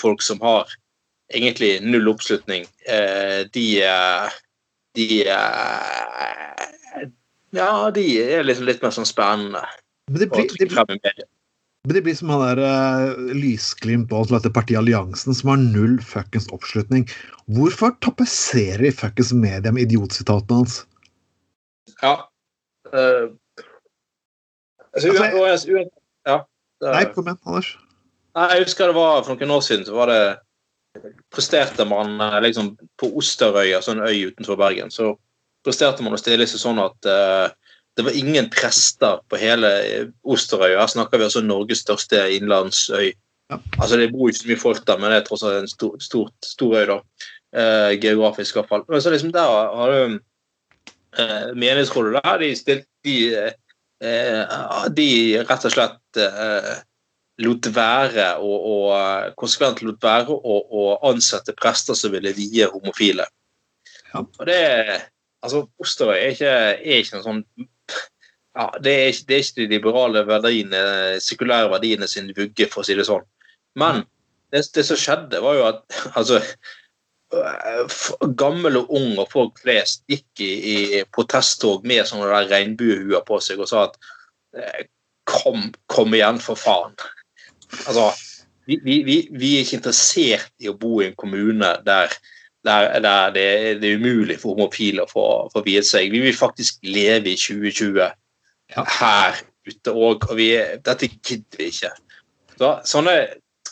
folk 0.00 0.22
som 0.24 0.42
har 0.44 0.70
egentlig 1.32 1.78
null 1.82 2.12
oppslutning, 2.12 2.66
eh, 2.86 3.42
de, 3.52 3.66
de 4.94 5.08
ja, 7.56 7.90
de 7.94 8.04
er 8.22 8.44
liksom 8.46 8.68
litt 8.68 8.84
mer 8.84 8.94
sånn 8.94 9.08
spennende. 9.08 9.62
Men 10.10 10.22
det 10.22 10.28
blir, 10.32 10.50
det 10.58 10.68
blir, 10.70 11.24
det 11.86 12.02
blir 12.02 12.16
som 12.18 12.30
han 12.34 12.42
der 12.44 12.60
uh, 12.62 13.32
lysglimt 13.34 14.08
på 14.10 14.22
dette 14.30 14.52
partiet 14.54 14.80
Alliansen, 14.80 15.34
som 15.34 15.52
har 15.52 15.62
null 15.62 15.96
fuckings 16.02 16.48
oppslutning. 16.54 17.06
Hvorfor 17.56 17.94
tapetserer 18.04 18.86
de 18.86 18.92
fuckings 18.94 19.32
media 19.34 19.74
med 19.74 19.86
idiotsitatene 19.88 20.62
hans? 20.62 20.80
Ja. 22.02 22.16
Uh, 22.92 23.34
altså, 24.94 25.10
altså, 25.10 25.74
jeg, 25.74 25.88
ja 26.26 26.40
det, 26.82 26.90
Nei, 26.92 27.04
kom 27.14 27.26
igjen, 27.26 27.40
Anders. 27.46 27.70
Nei, 28.36 28.48
Jeg 28.52 28.66
husker 28.66 28.90
det 28.90 28.98
var 28.98 29.22
for 29.24 29.34
noen 29.34 29.54
år 29.56 29.64
siden. 29.64 29.86
så 29.88 29.96
var 29.96 30.12
det 30.12 30.20
presterte 31.34 31.84
man 31.84 32.20
eh, 32.20 32.40
liksom 32.40 32.74
på 33.00 33.10
Osterøya, 33.20 33.82
sånn 33.84 34.02
øy 34.04 34.30
utenfor 34.30 34.58
Bergen. 34.60 34.92
Så 34.92 35.14
presterte 35.66 36.04
man 36.06 36.14
å 36.14 36.20
stille 36.20 36.46
seg 36.48 36.62
sånn 36.62 36.80
at 36.82 37.08
uh, 37.10 37.46
det 37.96 38.04
var 38.04 38.16
ingen 38.16 38.50
prester 38.52 39.22
på 39.28 39.38
hele 39.40 39.70
Osterøy. 40.28 40.74
Her 40.76 40.90
snakker 40.92 41.18
vi 41.18 41.26
altså 41.28 41.42
Norges 41.44 41.80
største 41.84 42.26
innlandsøy. 42.36 43.14
Ja. 43.48 43.60
Altså 43.78 43.96
Det 43.96 44.10
bor 44.12 44.28
ikke 44.28 44.42
så 44.42 44.50
mye 44.50 44.60
folk 44.60 44.82
der, 44.88 44.98
men 45.00 45.12
det 45.12 45.20
er 45.20 45.28
tross 45.28 45.44
alt 45.46 45.62
en 45.62 45.70
stor, 45.70 45.94
stor, 46.02 46.32
stor 46.44 46.76
øy, 46.76 46.84
da. 46.90 46.98
Uh, 47.56 47.92
geografisk 48.02 48.56
i 48.56 48.60
hvert 48.60 48.72
fall. 48.72 48.84
Men 48.90 49.00
så 49.00 49.12
liksom 49.14 49.32
der 49.32 49.48
har 49.48 49.94
du 49.94 50.18
uh, 50.18 51.46
menighetsrådet 51.54 52.18
der. 52.18 52.42
De, 52.42 52.50
stilte 52.58 52.88
de, 53.06 53.16
uh, 54.04 54.84
de 54.92 55.08
rett 55.46 55.70
og 55.70 55.76
slett 55.78 56.26
lot 57.44 57.68
være 57.72 58.28
og, 58.44 58.92
konsekvent 59.40 59.82
lot 59.84 60.04
være 60.04 60.36
å 60.36 60.84
ansette 61.08 61.56
prester 61.56 61.96
som 61.96 62.12
ville 62.12 62.32
vie 62.36 62.68
homofile. 62.72 63.24
Ja. 64.12 64.20
Og 64.20 64.46
det 64.48 64.60
Altså, 65.44 65.66
Osterøy 65.82 66.16
er 66.16 66.34
ikke, 66.34 66.52
er 66.52 67.02
ikke 67.02 67.16
noe 67.18 67.26
sånn 67.26 67.42
ja, 68.56 68.70
det 68.80 68.92
er, 68.92 69.10
ikke, 69.12 69.26
det 69.28 69.36
er 69.36 69.42
ikke 69.44 69.58
de 69.58 69.66
liberale 69.68 70.22
verdiene, 70.24 70.82
sekulære 71.20 71.68
verdiene 71.74 72.08
sin 72.08 72.30
vugge, 72.36 72.68
for 72.72 72.80
å 72.80 72.86
si 72.88 72.96
det 72.96 73.04
sånn. 73.04 73.24
Men 73.76 74.06
det, 74.54 74.62
det 74.72 74.84
som 74.88 74.96
skjedde, 75.00 75.42
var 75.44 75.58
jo 75.58 75.66
at 75.68 75.98
altså 76.18 76.40
Gammel 78.38 78.78
og 78.78 78.92
ung 78.94 79.16
og 79.18 79.28
folk 79.32 79.58
flest 79.60 80.04
gikk 80.08 80.44
i, 80.44 80.52
i 80.70 81.00
protesttog 81.12 81.84
med 81.88 82.06
sånne 82.06 82.30
der 82.30 82.52
regnbuehuer 82.52 83.24
på 83.26 83.40
seg 83.42 83.60
og 83.60 83.68
sa 83.68 83.88
at 83.88 83.96
eh, 84.56 84.86
kom, 85.26 85.66
kom 85.90 86.14
igjen, 86.14 86.38
for 86.40 86.58
faen. 86.58 86.94
Altså, 87.84 88.12
vi, 88.70 88.78
vi, 88.84 89.18
vi, 89.30 89.52
er 89.56 89.66
ikke 89.66 89.80
interessert 89.80 90.52
i 90.62 90.70
å 90.70 90.78
bo 90.78 91.00
i 91.02 91.08
en 91.10 91.18
kommune 91.18 91.72
der 91.86 92.14
der, 92.66 93.00
der 93.00 93.34
det, 93.34 93.46
det, 93.82 93.90
er 93.90 94.00
umulig 94.00 94.38
for 94.42 94.56
homofile 94.56 95.04
å 95.04 95.10
få, 95.10 95.26
få 95.52 95.62
viet 95.66 95.88
seg. 95.88 96.12
Vi 96.12 96.22
vil 96.24 96.36
faktisk 96.36 96.82
leve 96.86 97.32
i 97.32 97.38
2020 97.38 98.00
ja. 98.02 98.84
her 98.98 99.40
ute 99.66 99.94
òg, 99.94 100.28
og 100.30 100.36
vi, 100.38 100.50
dette 100.86 101.10
gidder 101.16 101.60
vi 101.60 101.70
ikke. 101.72 101.92
Så, 102.56 102.72
sånne 102.88 103.16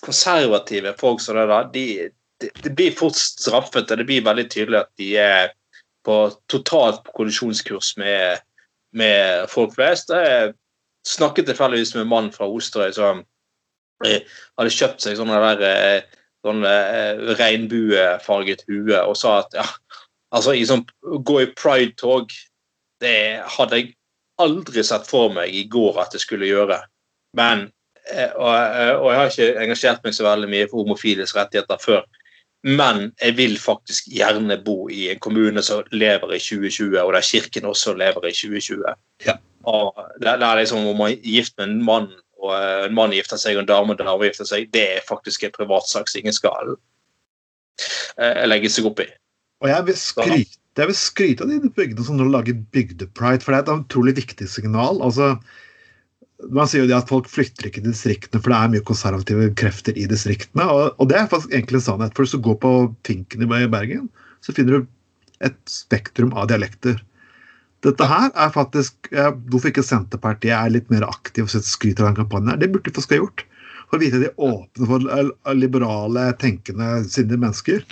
konservative 0.05 0.95
folk 1.01 1.23
som 1.23 1.39
det 1.39 1.47
der, 1.51 1.69
de, 1.75 1.85
de, 2.43 2.51
de, 2.63 2.73
blir 2.77 2.97
fort 2.97 3.19
straffet, 3.19 3.91
og 3.91 4.01
det 4.01 4.09
blir 4.09 4.27
veldig 4.27 4.49
tydelig 4.53 4.83
at 4.83 4.91
de 5.01 5.13
er 5.21 5.55
på 6.05 6.19
totalt 6.53 7.01
på 7.07 7.15
kollisjonskurs 7.21 7.95
med, 8.01 8.43
med 8.93 9.47
folk 9.53 9.73
flest. 9.77 10.13
Jeg 10.13 10.53
snakket 11.09 11.49
tilfeldigvis 11.49 11.95
med 11.97 12.05
en 12.05 12.13
mann 12.13 12.29
fra 12.35 12.49
Osterøy 12.51 12.93
som 12.97 13.23
eh, 14.05 14.21
hadde 14.59 14.75
kjøpt 14.75 15.05
seg 15.05 15.17
sånne 15.17 15.41
der 15.41 15.65
eh, 15.71 16.21
sånn 16.45 16.65
eh, 16.69 17.21
regnbuefarget 17.39 18.65
hue 18.69 18.99
og 19.01 19.17
sa 19.19 19.39
at 19.43 19.57
ja, 19.59 19.67
altså 20.35 20.55
i 20.57 20.65
sånn, 20.69 20.85
gå 21.01 21.41
i 21.43 21.53
pride-tog 21.57 22.33
Det 23.03 23.41
hadde 23.57 23.81
jeg 23.81 23.95
aldri 24.41 24.83
sett 24.87 25.07
for 25.09 25.33
meg 25.35 25.53
i 25.55 25.65
går 25.71 25.99
at 26.01 26.15
jeg 26.15 26.23
skulle 26.23 26.49
gjøre. 26.49 26.79
Men 27.37 27.67
eh, 28.11 28.31
og, 28.33 28.53
eh, 28.55 28.93
og, 28.97 29.09
jeg 29.11 29.19
har 29.19 29.33
ikke 29.33 29.65
engasjert 29.65 30.07
meg 30.07 30.17
så 30.17 30.27
veldig 30.27 30.51
mye 30.51 30.69
for 30.71 30.83
homofiles 30.83 31.35
rettigheter 31.37 31.81
før. 31.83 32.05
Men 32.65 33.11
jeg 33.21 33.37
vil 33.37 33.59
faktisk 33.61 34.09
gjerne 34.09 34.57
bo 34.65 34.87
i 34.89 35.11
en 35.13 35.21
kommune 35.21 35.63
som 35.63 35.85
lever 35.93 36.33
i 36.33 36.41
2020, 36.41 36.97
og 37.03 37.13
der 37.13 37.27
kirken 37.29 37.69
også 37.69 37.93
lever 38.01 38.31
i 38.31 38.33
2020. 38.33 38.95
Ja. 39.27 39.37
Og 39.69 39.93
det, 40.23 40.39
det 40.41 40.49
er 40.49 40.63
liksom 40.63 40.87
om 40.89 40.97
man 40.97 41.13
er 41.13 41.29
gift 41.29 41.59
med 41.59 41.69
en 41.69 41.83
mann 41.85 42.09
og 42.45 42.53
eh, 42.57 42.87
en 42.89 42.97
mann 42.97 43.15
gifter 43.17 43.41
seg 43.41 43.57
og 43.57 43.65
en 43.65 43.71
dame 43.71 43.95
og 43.95 43.99
en 43.99 44.11
dame 44.11 44.29
gifter 44.29 44.49
seg, 44.49 44.69
det 44.75 44.85
er 44.99 45.09
faktisk 45.09 45.47
en 45.47 45.55
privatsak 45.55 46.11
som 46.11 46.21
ingen 46.21 46.37
skal 46.37 46.75
uh, 46.77 48.45
legge 48.47 48.71
seg 48.73 48.89
opp 48.91 49.03
i. 49.05 49.09
Og 49.65 49.71
jeg 49.71 49.89
vil 49.89 49.99
skryte, 49.99 50.61
jeg 50.77 50.91
vil 50.91 50.99
skryte 50.99 51.47
av 51.47 51.53
de 51.53 51.73
bygdene 51.73 52.07
som 52.07 52.19
nå 52.19 52.27
lager 52.29 52.59
bygdepride, 52.75 53.45
for 53.45 53.55
det 53.55 53.63
er 53.63 53.65
et 53.65 53.87
utrolig 53.87 54.17
viktig 54.21 54.51
signal. 54.51 55.01
altså 55.03 55.37
man 56.53 56.69
sier 56.69 56.83
jo 56.83 56.91
det 56.91 56.97
at 56.99 57.09
Folk 57.11 57.29
flytter 57.31 57.69
ikke 57.69 57.81
til 57.81 57.95
distriktene, 57.95 58.43
for 58.43 58.53
det 58.53 58.59
er 58.59 58.73
mye 58.75 58.87
konservative 58.87 59.49
krefter 59.59 59.97
i 59.97 60.07
distriktene. 60.11 60.67
Og, 60.67 60.99
og 61.01 61.09
det 61.11 61.17
er 61.17 61.31
faktisk 61.31 61.55
egentlig 61.55 61.81
en 61.81 61.87
sannhet. 61.87 62.15
for 62.15 62.27
Hvis 62.27 62.35
du 62.35 62.43
går 62.45 62.59
på 62.61 62.73
Finken 63.07 63.47
i 63.47 63.67
Bergen, 63.71 64.09
så 64.45 64.53
finner 64.53 64.83
du 64.83 64.89
et 65.47 65.57
spektrum 65.71 66.35
av 66.37 66.51
dialekter. 66.51 66.99
Dette 67.85 68.07
her 68.09 68.31
er 68.33 68.53
faktisk 68.55 69.11
eh, 69.13 69.33
Hvorfor 69.53 69.69
ikke 69.69 69.85
Senterpartiet 69.85 70.55
er 70.57 70.73
litt 70.73 70.89
mer 70.93 71.05
aktiv 71.07 71.45
og 71.45 71.53
skryter 71.53 72.07
av 72.07 72.13
den 72.13 72.23
kampanjen? 72.23 72.55
her, 72.55 72.63
Det 72.63 72.71
burde 72.73 72.91
de 72.91 73.05
ha 73.05 73.21
gjort. 73.21 73.45
For 73.91 73.99
å 73.99 74.01
vite 74.01 74.19
at 74.19 74.25
de 74.25 74.31
er 74.31 74.45
åpne 74.49 74.89
for 74.89 75.55
liberale, 75.55 76.25
tenkende, 76.41 76.89
sindige 77.13 77.43
mennesker. 77.43 77.85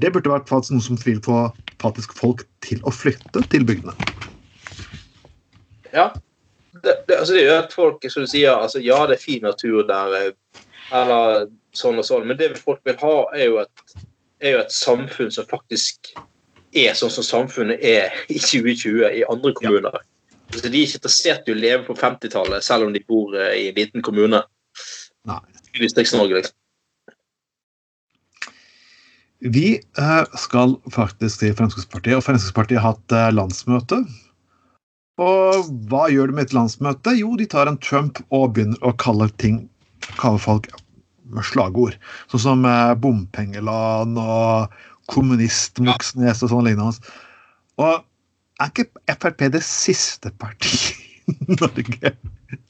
Det 0.00 0.10
burde 0.14 0.32
vært 0.32 0.48
faktisk 0.50 0.74
noe 0.74 0.86
som 0.86 1.00
vil 1.04 1.20
få 1.22 1.44
faktisk 1.82 2.14
folk 2.16 2.46
til 2.64 2.80
å 2.88 2.94
flytte 2.94 3.44
til 3.52 3.66
bygdene. 3.68 3.94
Ja, 5.92 6.08
det, 6.80 6.94
det, 7.06 7.18
altså 7.18 7.36
det 7.36 7.44
gjør 7.44 7.58
at 7.66 7.76
folk 7.76 8.06
som 8.08 8.24
du 8.24 8.30
sier, 8.30 8.56
altså 8.56 8.80
ja, 8.82 9.02
det 9.06 9.18
er 9.18 9.26
fin 9.26 9.44
natur 9.44 9.84
der, 9.86 10.16
eh, 10.16 10.62
eller 10.96 11.50
sånn 11.76 12.00
og 12.00 12.08
sånn, 12.08 12.24
men 12.28 12.40
det 12.40 12.54
folk 12.58 12.80
vil 12.88 12.96
ha, 13.02 13.14
er 13.36 13.50
jo 13.50 13.60
et, 13.62 13.96
er 14.42 14.56
jo 14.56 14.62
et 14.64 14.74
samfunn 14.74 15.30
som 15.34 15.48
faktisk 15.50 16.14
er 16.72 16.96
sånn 16.96 17.12
som 17.12 17.26
samfunnet 17.26 17.82
er 17.84 18.14
i 18.32 18.38
2020 18.40 19.04
i 19.20 19.22
andre 19.28 19.52
kommuner. 19.58 20.00
Ja. 20.00 20.08
Så 20.52 20.68
De 20.68 20.76
er 20.76 20.86
ikke 20.86 21.00
interessert 21.00 21.48
i 21.48 21.54
å 21.54 21.58
leve 21.58 21.84
på 21.86 21.96
50-tallet, 21.96 22.64
selv 22.64 22.88
om 22.88 22.92
de 22.92 23.00
bor 23.08 23.36
eh, 23.38 23.54
i 23.56 23.68
en 23.70 23.78
liten 23.78 24.04
kommune. 24.04 24.42
Nei. 25.28 25.38
I 25.72 25.84
Distrikts-Norge, 25.84 26.42
liksom. 26.42 26.58
Vi 29.42 29.68
eh, 29.80 30.36
skal 30.38 30.76
faktisk 30.94 31.40
til 31.40 31.56
Fremskrittspartiet, 31.58 32.18
og 32.18 32.26
Fremskrittspartiet 32.26 32.82
har 32.82 32.94
hatt 32.94 33.16
eh, 33.16 33.32
landsmøte. 33.32 34.02
Og 35.22 35.72
hva 35.88 36.06
gjør 36.12 36.30
de 36.30 36.36
med 36.36 36.48
et 36.48 36.54
landsmøte? 36.56 37.16
Jo, 37.16 37.32
de 37.40 37.48
tar 37.48 37.70
en 37.70 37.80
Trump 37.80 38.20
og 38.30 38.52
begynner 38.54 38.80
å 38.84 38.94
kalle 39.00 39.28
ting 39.40 39.64
kalle 40.18 40.40
folk 40.42 40.68
med 41.32 41.46
slagord. 41.46 41.96
Sånn 42.28 42.42
som 42.42 42.64
bompengeland 43.00 44.18
og 44.20 44.72
kommunist 45.12 45.80
Moxnes 45.84 46.42
og 46.44 46.52
sånn 46.52 46.66
lignende. 46.66 47.14
Og 47.80 48.02
er 48.62 48.70
ikke 48.70 48.88
Frp 49.12 49.46
det 49.54 49.62
siste 49.66 50.32
partiet 50.40 51.00
i 51.30 51.56
Norge 51.56 52.14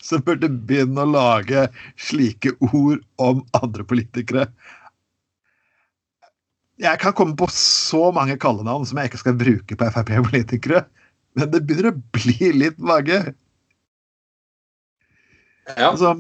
som 0.05 0.23
burde 0.27 0.51
begynne 0.51 1.03
å 1.03 1.11
lage 1.11 1.67
slike 2.01 2.55
ord 2.71 3.03
om 3.23 3.43
andre 3.59 3.87
politikere? 3.89 4.47
Jeg 6.83 6.99
kan 7.03 7.15
komme 7.15 7.37
på 7.39 7.47
så 7.55 8.09
mange 8.15 8.39
kallenavn 8.43 8.87
som 8.89 8.99
jeg 8.99 9.11
ikke 9.11 9.23
skal 9.23 9.39
bruke 9.39 9.79
på 9.79 9.91
Frp-politikere, 9.95 10.83
men 11.39 11.51
det 11.53 11.63
begynner 11.67 11.93
å 11.93 12.01
bli 12.17 12.51
litt 12.57 12.81
vage. 12.83 13.21
Ja. 15.77 15.93
Altså, 15.93 16.15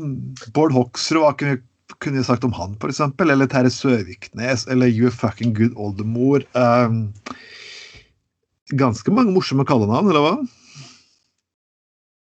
Bård 0.54 0.74
Hoksrud, 0.76 1.24
hva 1.24 1.56
kunne 2.00 2.20
jeg 2.20 2.28
sagt 2.28 2.44
om 2.46 2.54
han, 2.56 2.76
f.eks.? 2.80 3.00
Eller 3.20 3.48
Terje 3.50 3.72
Søviknes, 3.74 4.66
eller 4.70 4.90
You 4.90 5.10
fucking 5.10 5.54
good 5.56 5.76
oldemor. 5.76 6.44
Um, 6.56 7.10
ganske 8.78 9.12
mange 9.14 9.34
morsomme 9.34 9.66
kallenavn, 9.68 10.08
eller 10.08 10.24
hva? 10.24 10.34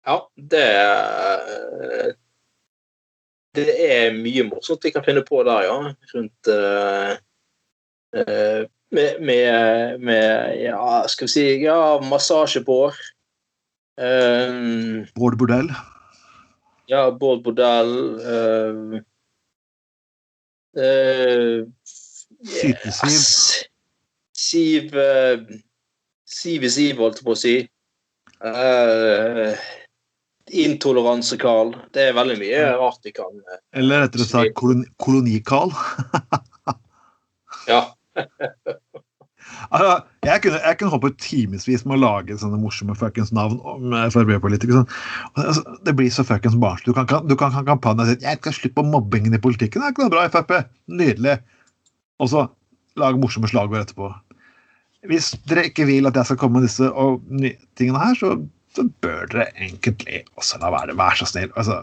Ja, 0.03 0.19
det 0.35 0.65
Det 3.53 3.69
er 3.85 4.15
mye 4.17 4.47
morsomt 4.49 4.83
vi 4.83 4.91
kan 4.91 5.05
finne 5.05 5.21
på 5.25 5.43
der, 5.45 5.67
ja. 5.69 5.93
Rundt 6.15 6.49
uh, 6.49 7.13
uh, 8.17 8.61
med, 8.93 9.21
med, 9.21 9.99
med, 9.99 10.57
Ja, 10.63 11.03
skal 11.07 11.29
vi 11.29 11.33
si 11.35 11.45
Ja, 11.63 11.99
massasjebår. 12.01 12.97
Um, 14.01 15.05
Bård 15.15 15.37
Bordell. 15.37 15.69
Ja, 16.89 17.11
Bård 17.11 17.43
Bordell. 17.45 17.93
Uh, 18.25 19.01
uh, 20.77 21.63
Sytesiv. 22.43 23.69
Siv 24.33 24.97
uh, 24.97 25.45
Siv 26.25 26.65
i 26.65 26.71
Siv, 26.73 26.99
holdt 26.99 27.21
jeg 27.21 27.27
på 27.27 27.35
å 27.35 27.39
si. 27.39 27.55
Uh, 28.43 29.53
Intoleranse-Karl. 30.53 31.73
Det 31.95 32.09
er 32.09 32.17
veldig 32.17 32.37
mye 32.41 32.63
rart 32.79 33.03
de 33.05 33.13
kan 33.15 33.31
uh, 33.31 33.59
Eller 33.77 34.05
rettere 34.05 34.27
sagt 34.27 34.55
koloni 34.59 34.89
Koloni-Karl. 35.01 35.71
ja. 37.71 37.85
Altså, 39.69 39.93
jeg, 40.25 40.41
kunne, 40.45 40.59
jeg 40.63 40.79
kunne 40.79 40.93
holdt 40.93 41.05
på 41.05 41.13
timevis 41.25 41.85
med 41.85 41.97
å 41.97 42.01
lage 42.03 42.39
sånne 42.41 42.59
morsomme 42.61 42.97
fuckings 42.97 43.33
navn 43.35 43.59
om 43.67 43.95
Frp-politikere. 44.13 44.81
Sånn. 44.81 45.39
Altså, 45.43 45.77
det 45.87 45.95
blir 45.99 46.11
så 46.13 46.25
fuckings 46.27 46.57
barnslig. 46.61 46.93
Du 46.93 47.35
kan, 47.37 47.55
ha 47.55 47.65
kampanje 47.67 48.05
og 48.05 48.11
si 48.11 48.27
jeg 48.27 48.41
skal 48.41 48.57
slippe 48.57 48.85
mobbingen 48.87 49.35
i 49.35 49.41
politikken. 49.41 49.81
Det 49.81 49.89
er 49.89 49.95
ikke 49.95 50.07
noe 50.07 50.15
bra, 50.15 50.27
Frp. 50.33 50.55
Nydelig. 50.91 51.39
Og 52.23 52.31
så 52.31 52.47
lage 52.99 53.17
morsomme 53.21 53.49
slagord 53.49 53.81
etterpå 53.81 54.11
hvis 55.09 55.33
dere 55.49 55.67
ikke 55.69 55.87
vil 55.89 56.07
at 56.07 56.17
jeg 56.17 56.29
skal 56.29 56.39
komme 56.39 56.61
med 56.61 56.67
disse 56.67 56.87
tingene 57.79 58.01
her, 58.01 58.15
så, 58.19 58.35
så 58.75 58.85
bør 59.03 59.27
dere 59.31 59.49
egentlig 59.57 60.23
også 60.39 60.61
la 60.61 60.71
være. 60.73 60.95
Vær 60.99 61.17
så 61.19 61.27
snill. 61.29 61.51
Altså, 61.59 61.81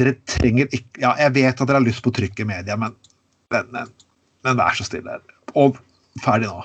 dere 0.00 0.16
trenger 0.28 0.70
ikke 0.72 1.02
Ja, 1.04 1.12
jeg 1.20 1.34
vet 1.36 1.60
at 1.60 1.68
dere 1.68 1.78
har 1.78 1.86
lyst 1.86 2.02
på 2.04 2.12
trykk 2.14 2.40
i 2.42 2.48
media, 2.48 2.78
men, 2.80 2.96
men, 3.52 3.68
men, 3.74 3.92
men 4.46 4.58
vær 4.58 4.78
så 4.78 4.86
stille. 4.88 5.20
Og 5.54 5.76
ferdig 6.24 6.50
nå. 6.50 6.62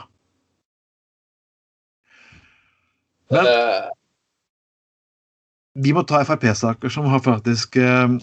Men 3.32 3.48
vi 5.80 5.94
må 5.96 6.04
ta 6.08 6.22
Frp-saker 6.28 6.92
som 6.92 7.08
har 7.08 7.24
faktisk 7.24 7.78
uh, 7.80 8.18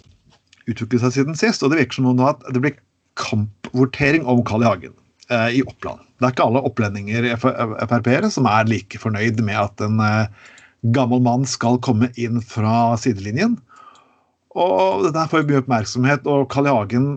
utviklet 0.69 1.05
seg 1.05 1.15
siden 1.17 1.39
sist. 1.39 1.65
Og 1.65 1.73
det 1.73 1.81
virker 1.81 2.01
som 2.01 2.11
om 2.11 2.25
at 2.27 2.43
det 2.53 2.63
blir 2.65 2.77
kampvotering 3.19 4.27
om 4.29 4.45
Carl 4.47 4.67
I. 4.67 4.69
Hagen 4.69 4.95
uh, 5.33 5.49
i 5.49 5.65
Oppland. 5.65 6.05
Det 6.19 6.27
er 6.27 6.35
ikke 6.35 6.49
alle 6.49 6.65
opplendinger 6.67 7.29
Frp-ere 7.39 8.31
som 8.35 8.49
er 8.51 8.69
like 8.69 9.01
fornøyd 9.01 9.41
med 9.47 9.59
at 9.61 9.85
en 9.87 10.03
uh, 10.03 10.51
gammel 10.95 11.23
mann 11.25 11.47
skal 11.49 11.81
komme 11.85 12.11
inn 12.21 12.43
fra 12.45 12.99
sidelinjen. 13.01 13.57
Og 14.59 15.07
dette 15.07 15.29
får 15.31 15.47
mye 15.47 15.63
oppmerksomhet, 15.63 16.27
og 16.27 16.49
Carl 16.53 16.69
I. 16.69 16.75
Hagen 16.75 17.09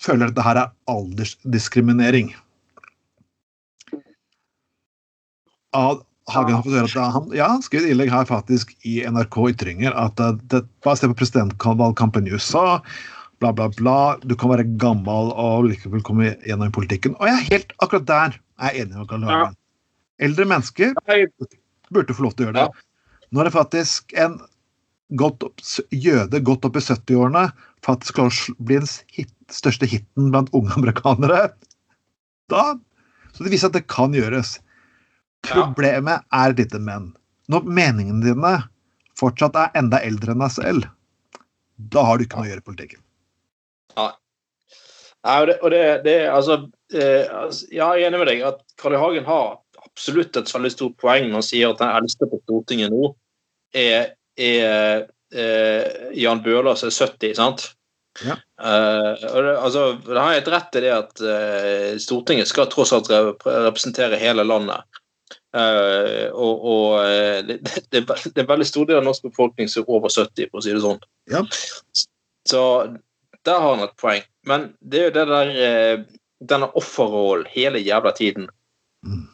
føler 0.00 0.28
at 0.28 0.36
dette 0.36 0.46
her 0.46 0.62
er 0.62 0.72
aldersdiskriminering. 0.90 2.32
Hagen 5.74 6.54
har 6.54 6.62
fått 6.62 6.76
høre 6.76 6.86
at 6.86 7.14
han, 7.14 7.30
ja, 7.34 7.48
han 7.50 7.62
skrev 7.64 7.86
et 7.86 7.94
innlegg 7.94 8.12
her 8.12 8.26
faktisk 8.28 8.72
i 8.86 9.00
NRK 9.06 9.38
Ytringer 9.52 9.96
at 9.98 10.20
det, 10.52 10.62
bare 10.84 10.98
se 10.98 11.08
på 11.10 11.16
presidentvalgkampen 11.18 12.28
i 12.28 12.34
USA 12.34 12.82
bla, 13.40 13.52
bla, 13.56 13.70
bla. 13.72 13.96
Du 14.22 14.36
kan 14.38 14.52
være 14.52 14.68
gammel 14.80 15.32
og 15.32 15.70
likevel 15.70 16.04
komme 16.06 16.34
gjennom 16.44 16.68
i 16.68 16.76
politikken. 16.76 17.16
Og 17.18 17.30
jeg 17.30 17.38
er 17.38 17.48
helt 17.48 17.74
akkurat 17.80 18.06
der 18.10 18.36
jeg 18.36 18.68
er 18.68 18.82
enig 18.82 18.98
med 18.98 19.08
Karl 19.08 19.24
Hagen. 19.24 19.56
Ja. 19.56 20.26
Eldre 20.26 20.44
mennesker 20.44 20.92
burde 21.90 22.14
få 22.14 22.26
lov 22.26 22.36
til 22.36 22.44
å 22.44 22.50
gjøre 22.50 22.58
det. 22.58 22.68
Ja. 22.68 23.40
er 23.40 23.48
det 23.48 23.56
faktisk 23.56 24.14
en 24.20 24.36
godt 25.18 25.46
opp, 25.46 25.62
jøde 25.90 26.42
godt 26.44 26.68
opp 26.68 26.76
i 26.76 26.84
70-årene 26.84 27.48
faktisk 27.86 28.18
klarer 28.18 28.36
å 28.52 28.66
bli 28.68 28.78
den 28.82 28.90
hit, 29.16 29.32
største 29.52 29.88
hiten 29.88 30.30
blant 30.34 30.52
unge 30.56 30.74
amerikanere, 30.76 31.50
da 32.52 32.74
Så 33.32 33.46
det 33.46 33.52
viser 33.52 33.70
at 33.70 33.76
det 33.78 33.86
kan 33.86 34.12
gjøres. 34.12 34.58
Problemet 35.46 36.26
er 36.36 36.54
dette 36.56 36.80
menn. 36.82 37.10
Når 37.50 37.66
meningene 37.66 38.24
dine 38.24 38.54
fortsatt 39.18 39.56
er 39.58 39.78
enda 39.78 40.00
eldre 40.06 40.34
enn 40.34 40.44
deg 40.44 40.52
selv, 40.54 40.88
da 41.92 42.04
har 42.06 42.18
du 42.18 42.26
ikke 42.26 42.40
noe 42.40 42.48
å 42.48 42.50
gjøre 42.50 42.62
i 42.62 42.68
politikken. 42.68 43.00
Nei. 43.98 44.10
Nei, 45.26 45.36
og 45.36 45.48
det, 45.50 45.56
og 45.60 45.72
det, 45.74 45.82
det 46.06 46.18
altså, 46.32 46.56
eh, 46.96 47.26
altså, 47.28 47.66
Ja, 47.74 47.90
jeg 47.92 48.06
er 48.06 48.08
enig 48.08 48.20
med 48.22 48.30
deg 48.30 48.44
at 48.48 48.62
Carl 48.80 48.96
I. 48.96 49.00
Hagen 49.00 49.26
har 49.28 49.58
absolutt 49.82 50.38
et 50.38 50.52
veldig 50.54 50.70
stort 50.72 50.96
poeng 51.00 51.26
når 51.28 51.40
han 51.40 51.44
sier 51.44 51.72
at 51.72 51.82
den 51.82 51.92
eldste 51.98 52.28
på 52.30 52.40
Stortinget 52.44 52.92
nå 52.94 53.10
er, 53.76 54.14
er 54.40 55.04
eh, 55.34 56.08
Jan 56.16 56.40
Bøhler 56.44 56.78
som 56.78 56.88
er 56.88 56.96
70, 56.96 57.36
sant? 57.36 57.66
Ja. 58.24 58.34
Uh, 58.60 59.14
det, 59.14 59.52
altså, 59.54 59.82
det 60.04 60.18
har 60.18 60.34
helt 60.34 60.48
rett 60.50 60.76
i 60.76 60.82
det 60.84 60.90
at 60.92 61.22
uh, 61.22 61.92
Stortinget 62.02 62.50
skal 62.50 62.66
tross 62.72 62.92
alt 62.96 63.08
representere 63.10 64.18
hele 64.20 64.44
landet. 64.44 64.82
Uh, 65.50 66.30
og, 66.30 66.64
og 66.70 67.46
det, 67.48 67.56
det, 67.66 68.04
det, 68.06 68.38
er 68.38 68.46
veldig 68.46 68.66
stor 68.68 68.86
del 68.86 69.00
av 69.00 69.06
norsk 69.08 69.24
befolkning 69.26 69.70
som 69.70 69.82
er 69.82 69.94
over 69.96 70.12
70, 70.12 70.50
for 70.52 70.60
å 70.60 70.64
si 70.64 70.74
det 70.76 70.82
sånn. 70.84 71.00
Ja. 71.32 71.42
Så 72.46 72.62
der 73.44 73.58
har 73.58 73.74
han 73.74 73.84
et 73.84 73.96
poeng. 74.00 74.24
Men 74.46 74.72
det 74.80 75.00
er 75.00 75.08
jo 75.08 75.16
det 75.16 75.26
der 75.30 75.52
eh, 75.66 76.02
denne 76.50 76.70
offerrollen 76.78 77.48
hele 77.50 77.82
jævla 77.82 78.12
tiden. 78.16 78.48
Mm. 79.06 79.28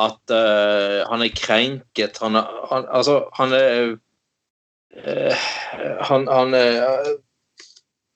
At 0.00 0.32
uh, 0.32 1.02
han 1.10 1.22
er 1.22 1.34
krenket. 1.36 2.18
Han 2.22 2.38
er 2.40 2.46
han, 2.70 2.86
Altså, 2.88 3.26
han 3.36 3.52
er 3.52 3.96
uh, 4.96 5.36
Han, 6.08 6.26
han 6.28 6.54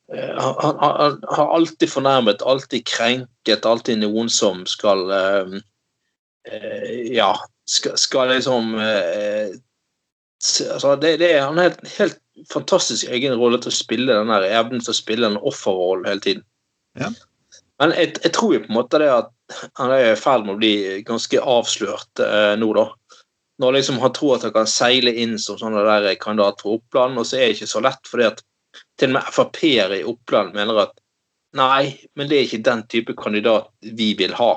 han, 0.09 0.79
han, 0.79 1.23
har 1.29 1.49
alltid 1.55 1.91
fornærmet, 1.91 2.43
alltid 2.47 2.85
krenket, 2.87 3.67
alltid 3.67 3.99
noen 3.99 4.29
som 4.31 4.63
skal 4.71 5.03
Ja, 7.11 7.33
skal, 7.67 7.97
skal 7.99 8.29
liksom 8.31 8.77
altså 8.77 10.93
det, 11.03 11.17
det, 11.19 11.33
er 11.35 11.43
er 11.43 11.57
helt, 11.59 11.81
helt 11.97 12.21
fantastisk 12.53 13.09
egen 13.11 13.35
rolle 13.41 13.59
til 13.63 13.73
å 13.73 13.79
spille 13.79 14.19
den 14.19 14.31
der 14.31 14.47
evnen 14.61 14.83
til 14.85 14.93
å 14.93 14.99
spille 14.99 15.31
en 15.31 15.41
offerrolle 15.41 16.11
hele 16.11 16.23
tiden. 16.23 16.45
Ja. 17.01 17.11
Men 17.81 17.95
jeg, 17.97 18.15
jeg, 18.23 18.33
tror 18.37 18.55
jo 18.55 18.63
på 18.65 18.71
en 18.71 18.79
måte 18.79 19.01
det 19.01 19.09
at 19.13 19.33
han 19.79 19.93
er 19.95 20.13
i 20.13 20.19
ferd 20.19 20.47
med 20.47 20.57
å 20.57 20.61
bli 20.61 20.75
ganske 21.07 21.41
avslørt 21.41 22.23
eh, 22.25 22.55
nå, 22.61 22.69
da. 22.77 22.87
Når 23.63 23.79
liksom 23.79 24.01
han 24.03 24.13
tror 24.17 24.37
at 24.37 24.47
han 24.49 24.53
kan 24.53 24.69
seile 24.69 25.15
inn 25.17 25.37
som 25.41 25.59
sånn 25.61 25.77
der 25.77 26.11
kandidat 26.21 26.61
for 26.61 26.77
Oppland, 26.77 27.17
og 27.21 27.29
så 27.29 27.39
er 27.39 27.47
det 27.47 27.57
ikke 27.57 27.71
så 27.71 27.83
lett, 27.85 28.03
fordi 28.09 28.29
at 28.29 28.43
til 29.01 29.13
og 29.13 29.17
med 29.17 29.31
Frp-ere 29.33 30.01
i 30.01 30.09
Oppland 30.09 30.57
mener 30.57 30.83
at 30.85 30.97
nei, 31.57 31.95
men 32.17 32.29
det 32.29 32.37
er 32.37 32.49
ikke 32.49 32.67
den 32.67 32.83
type 32.93 33.17
kandidat 33.17 33.71
vi 33.97 34.11
vil 34.19 34.35
ha. 34.37 34.53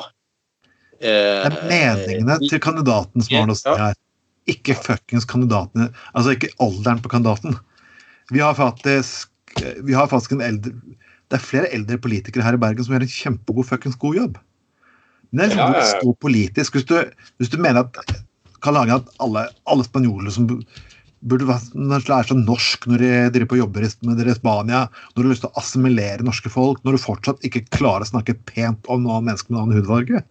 Eh, 0.99 1.47
det 1.47 1.79
er 1.79 1.99
meningene 2.01 2.37
til 2.43 2.61
kandidaten 2.63 3.23
som 3.23 3.37
har 3.37 3.47
noe 3.47 3.57
si 3.57 3.75
her. 3.81 3.97
ikke 4.51 4.75
fuckings 4.75 5.27
kandidatene 5.29 5.85
Altså 6.11 6.33
ikke 6.35 6.51
alderen 6.59 6.99
på 6.99 7.11
kandidaten. 7.13 7.55
Vi 8.33 8.41
har 8.43 8.57
faktisk, 8.57 9.31
vi 9.79 9.95
har 9.95 10.09
faktisk 10.11 10.35
en 10.35 10.43
eldre 10.43 10.73
Det 11.29 11.37
er 11.37 11.45
flere 11.45 11.71
eldre 11.73 11.97
politikere 12.01 12.43
her 12.43 12.57
i 12.57 12.61
Bergen 12.61 12.83
som 12.83 12.95
gjør 12.95 13.05
en 13.05 13.15
kjempegod 13.15 13.69
fuckings 13.69 13.97
god 14.01 14.17
jobb. 14.17 14.37
Men 15.29 15.43
det 15.43 15.55
er 15.55 15.59
ja. 15.61 15.67
liksom 15.69 16.01
stå 16.01 16.13
politisk. 16.25 16.75
Hvis 16.75 16.87
du, 16.89 16.95
hvis 17.37 17.51
du 17.53 17.59
mener 17.61 17.85
at 17.85 18.15
Karl 18.65 18.79
Hagen 18.79 18.97
at 18.97 19.11
alle, 19.23 19.45
alle 19.69 19.85
spanjoler 19.85 20.33
som 20.33 20.49
burde 20.49 21.47
være 21.49 22.23
seg 22.25 22.41
norsk 22.41 22.87
når 22.89 23.03
de 23.03 23.11
driver 23.35 23.51
på 23.51 23.59
jobber 23.59 23.85
med 24.07 24.19
dere 24.19 24.33
i 24.33 24.37
Spania, 24.37 24.81
når 25.13 25.21
du 25.21 25.27
har 25.27 25.31
lyst 25.33 25.45
til 25.45 25.51
å 25.51 25.61
assimilere 25.61 26.25
norske 26.25 26.51
folk, 26.51 26.81
når 26.83 26.95
du 26.95 27.03
fortsatt 27.03 27.45
ikke 27.47 27.65
klarer 27.75 28.07
å 28.07 28.11
snakke 28.11 28.37
pent 28.49 28.89
om 28.91 29.03
noen 29.05 29.27
mennesker 29.27 29.53
med 29.53 29.59
en 29.59 29.63
annen 29.65 29.79
hudfarge, 29.79 30.23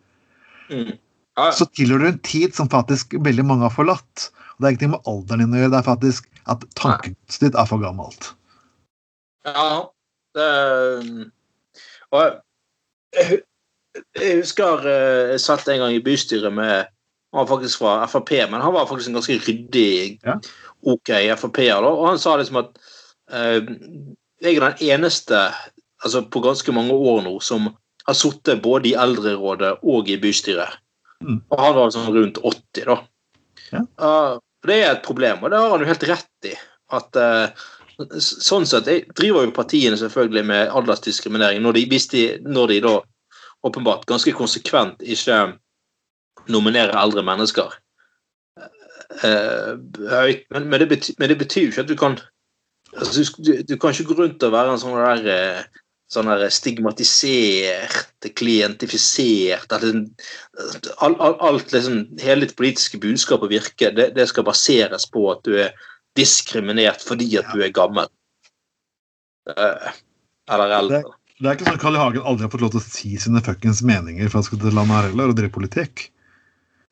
Mm. 0.70 0.96
Ja, 1.38 1.50
så 1.54 1.68
tilhører 1.76 2.02
du 2.02 2.10
en 2.12 2.22
tid 2.26 2.54
som 2.56 2.70
faktisk 2.70 3.14
veldig 3.24 3.44
mange 3.46 3.66
har 3.68 3.74
forlatt. 3.74 4.28
Og 4.56 4.58
Det 4.58 4.66
er 4.66 4.74
ingenting 4.74 4.94
med 4.96 5.06
alderen 5.06 5.44
din 5.44 5.54
å 5.54 5.60
gjøre, 5.60 5.72
det 5.74 5.78
er 5.78 5.86
faktisk 5.86 6.26
at 6.50 6.64
tankegodset 6.80 7.44
ditt 7.46 7.58
er 7.58 7.68
for 7.68 7.82
gammelt. 7.82 8.32
ja 9.46 9.86
det 10.36 10.48
Og 12.12 12.24
jeg, 13.14 13.38
jeg 14.18 14.40
husker 14.40 14.84
eh, 14.88 15.30
jeg 15.32 15.40
satt 15.44 15.68
en 15.68 15.82
gang 15.84 15.94
i 15.94 16.02
bystyret 16.04 16.52
med 16.52 16.90
Han 17.32 17.42
var 17.42 17.48
faktisk 17.50 17.82
fra 17.82 18.06
Frp, 18.08 18.30
men 18.50 18.60
han 18.64 18.72
var 18.72 18.86
faktisk 18.88 19.10
en 19.10 19.18
ganske 19.18 19.38
ryddig, 19.44 20.18
Ja. 20.24 20.38
OK 20.82 21.10
Frp-er. 21.36 21.84
Og 21.84 22.06
han 22.08 22.18
sa 22.18 22.36
liksom 22.36 22.62
at 22.62 22.78
eh, 23.30 23.60
jeg 24.40 24.56
er 24.56 24.64
den 24.70 24.88
eneste 24.90 25.50
altså 26.04 26.22
på 26.30 26.40
ganske 26.40 26.72
mange 26.72 26.94
år 26.94 27.22
nå 27.26 27.34
som 27.44 27.68
har 28.08 28.16
sittet 28.16 28.62
både 28.64 28.90
i 28.90 28.96
Eldrerådet 28.98 29.78
og 29.84 30.08
i 30.08 30.18
bystyret. 30.20 30.78
Mm. 31.24 31.40
Og 31.52 31.60
han 31.60 31.74
var 31.76 31.90
sånn 31.92 32.12
rundt 32.14 32.38
80, 32.40 32.86
da. 32.88 32.98
Ja. 33.72 33.82
Uh, 34.00 34.38
det 34.66 34.78
er 34.80 34.92
et 34.94 35.04
problem, 35.04 35.42
og 35.42 35.52
det 35.52 35.60
har 35.60 35.74
han 35.74 35.84
jo 35.84 35.90
helt 35.90 36.06
rett 36.08 36.48
i. 36.48 36.54
At 36.96 37.18
uh, 37.20 37.66
sånn 38.22 38.66
sett, 38.68 38.88
Jeg 38.88 39.10
driver 39.18 39.44
jo 39.44 39.54
partiene 39.54 39.98
selvfølgelig 40.00 40.44
med 40.48 40.72
aldersdiskriminering 40.72 41.60
når 41.64 41.76
de, 41.76 41.84
de, 42.14 42.24
når 42.46 42.72
de 42.72 42.80
da 42.86 42.94
åpenbart 43.66 44.06
ganske 44.08 44.32
konsekvent 44.38 45.02
ikke 45.02 45.58
nominerer 46.48 46.96
eldre 46.96 47.24
mennesker. 47.26 47.74
Uh, 49.18 49.76
høyt, 50.08 50.46
men, 50.54 50.68
men, 50.68 50.80
det 50.80 50.88
betyr, 50.94 51.14
men 51.18 51.32
det 51.32 51.38
betyr 51.40 51.66
jo 51.66 51.72
ikke 51.72 51.84
at 51.84 51.90
du 51.90 51.96
kan 51.98 52.18
altså, 52.96 53.24
du, 53.40 53.52
du, 53.68 53.76
kan 53.76 53.92
ikke 53.92 54.12
gå 54.12 54.18
rundt 54.22 54.44
og 54.46 54.54
være 54.54 54.74
en 54.74 54.80
sånn 54.80 54.98
der 55.00 55.30
eh, 55.32 55.62
sånn 56.12 56.30
her 56.30 56.46
stigmatisert, 56.52 58.24
klientifisert 58.38 59.72
at 59.76 59.84
det, 59.84 59.92
alt, 61.04 61.18
alt, 61.20 61.42
alt 61.44 61.74
liksom, 61.74 62.00
Hele 62.22 62.46
ditt 62.46 62.56
politiske 62.56 63.00
budskap 63.02 63.44
og 63.44 63.52
virke 63.52 63.92
det, 63.94 64.10
det 64.16 64.28
skal 64.30 64.46
baseres 64.48 65.04
på 65.12 65.26
at 65.34 65.44
du 65.44 65.58
er 65.66 65.76
diskriminert 66.18 67.04
fordi 67.04 67.28
at 67.40 67.50
du 67.52 67.62
er 67.62 67.74
gammel. 67.74 68.08
Eh, 69.52 69.90
eller 70.50 70.76
eldre. 70.78 71.02
Det 71.38 71.46
er 71.46 71.54
ikke 71.54 71.68
sånn 71.68 71.76
at 71.76 71.82
Carl 71.82 71.96
I. 71.96 72.00
Hagen 72.02 72.24
aldri 72.26 72.46
har 72.46 72.52
fått 72.52 72.64
lov 72.64 72.72
til 72.74 72.80
å 72.80 72.86
si 72.88 73.12
sine 73.20 73.42
fuckings 73.44 73.84
meninger 73.86 74.32
fra 74.32 74.42
til 74.42 74.64
landet 74.72 74.96
her 74.96 75.10
heller, 75.12 75.30
og 75.30 75.38
drive 75.38 75.54
politikk. 75.54 76.08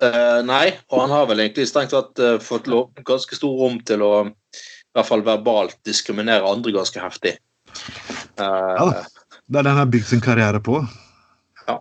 Uh, 0.05 0.45
nei, 0.45 0.77
og 0.93 1.07
han 1.07 1.15
har 1.15 1.25
vel 1.31 1.41
egentlig 1.43 1.67
strengt 1.71 1.95
tatt 1.97 2.21
uh, 2.21 2.37
fått 2.43 2.69
lov, 2.69 2.93
ganske 3.09 3.35
stor 3.35 3.55
rom 3.63 3.81
til 3.89 4.05
å 4.05 4.13
i 4.29 4.97
hvert 4.97 5.09
fall 5.09 5.25
verbalt 5.25 5.77
diskriminere 5.89 6.47
andre 6.47 6.75
ganske 6.77 7.01
heftig. 7.01 7.35
Eh, 8.37 8.71
Ja 8.77 8.87
da. 8.91 9.03
Det 9.47 9.61
er 9.61 9.67
det 9.67 9.73
han 9.73 9.79
har 9.85 9.91
bygd 9.93 10.09
sin 10.09 10.23
karriere 10.25 10.59
på. 10.65 10.81
Ja. 11.69 11.77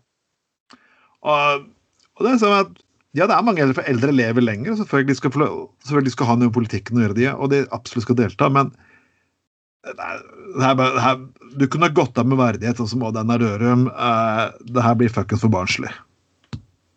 Og, 1.25 1.69
og 2.15 2.25
det 2.25 2.33
er 2.35 2.41
sånn 2.43 2.57
at 2.59 2.75
ja, 3.15 3.25
det 3.29 3.35
er 3.38 3.45
mange 3.47 3.63
eldre, 3.63 3.77
for 3.77 3.88
eldre 3.89 4.12
lever 4.12 4.43
lenger, 4.43 4.74
og 4.74 4.81
selvfølgelig 4.81 5.15
skal, 5.17 5.31
selvfølgelig 5.88 6.13
skal 6.13 6.27
ha 6.29 6.35
noe 6.38 6.51
i 6.51 6.55
politikken 6.57 7.00
å 7.00 7.05
gjøre, 7.05 7.15
de, 7.17 7.29
og 7.31 7.47
de 7.53 7.62
absolutt 7.74 8.03
skal 8.03 8.17
delta, 8.19 8.50
men 8.51 8.74
det 9.85 9.93
er, 9.95 10.19
det 10.57 10.67
er 10.67 10.75
det 10.81 11.05
er, 11.07 11.21
du 11.55 11.65
kunne 11.71 11.91
gått 11.95 12.19
av 12.19 12.27
med 12.27 12.41
verdighet, 12.41 12.81
sånn 12.81 12.89
som 12.91 13.05
Odd 13.07 13.19
Einar 13.21 13.39
Dørum. 13.39 13.85
Eh, 13.88 14.43
det 14.75 14.83
her 14.83 14.98
blir 15.00 15.13
fuckings 15.13 15.46
for 15.46 15.53
barnslig. 15.53 15.91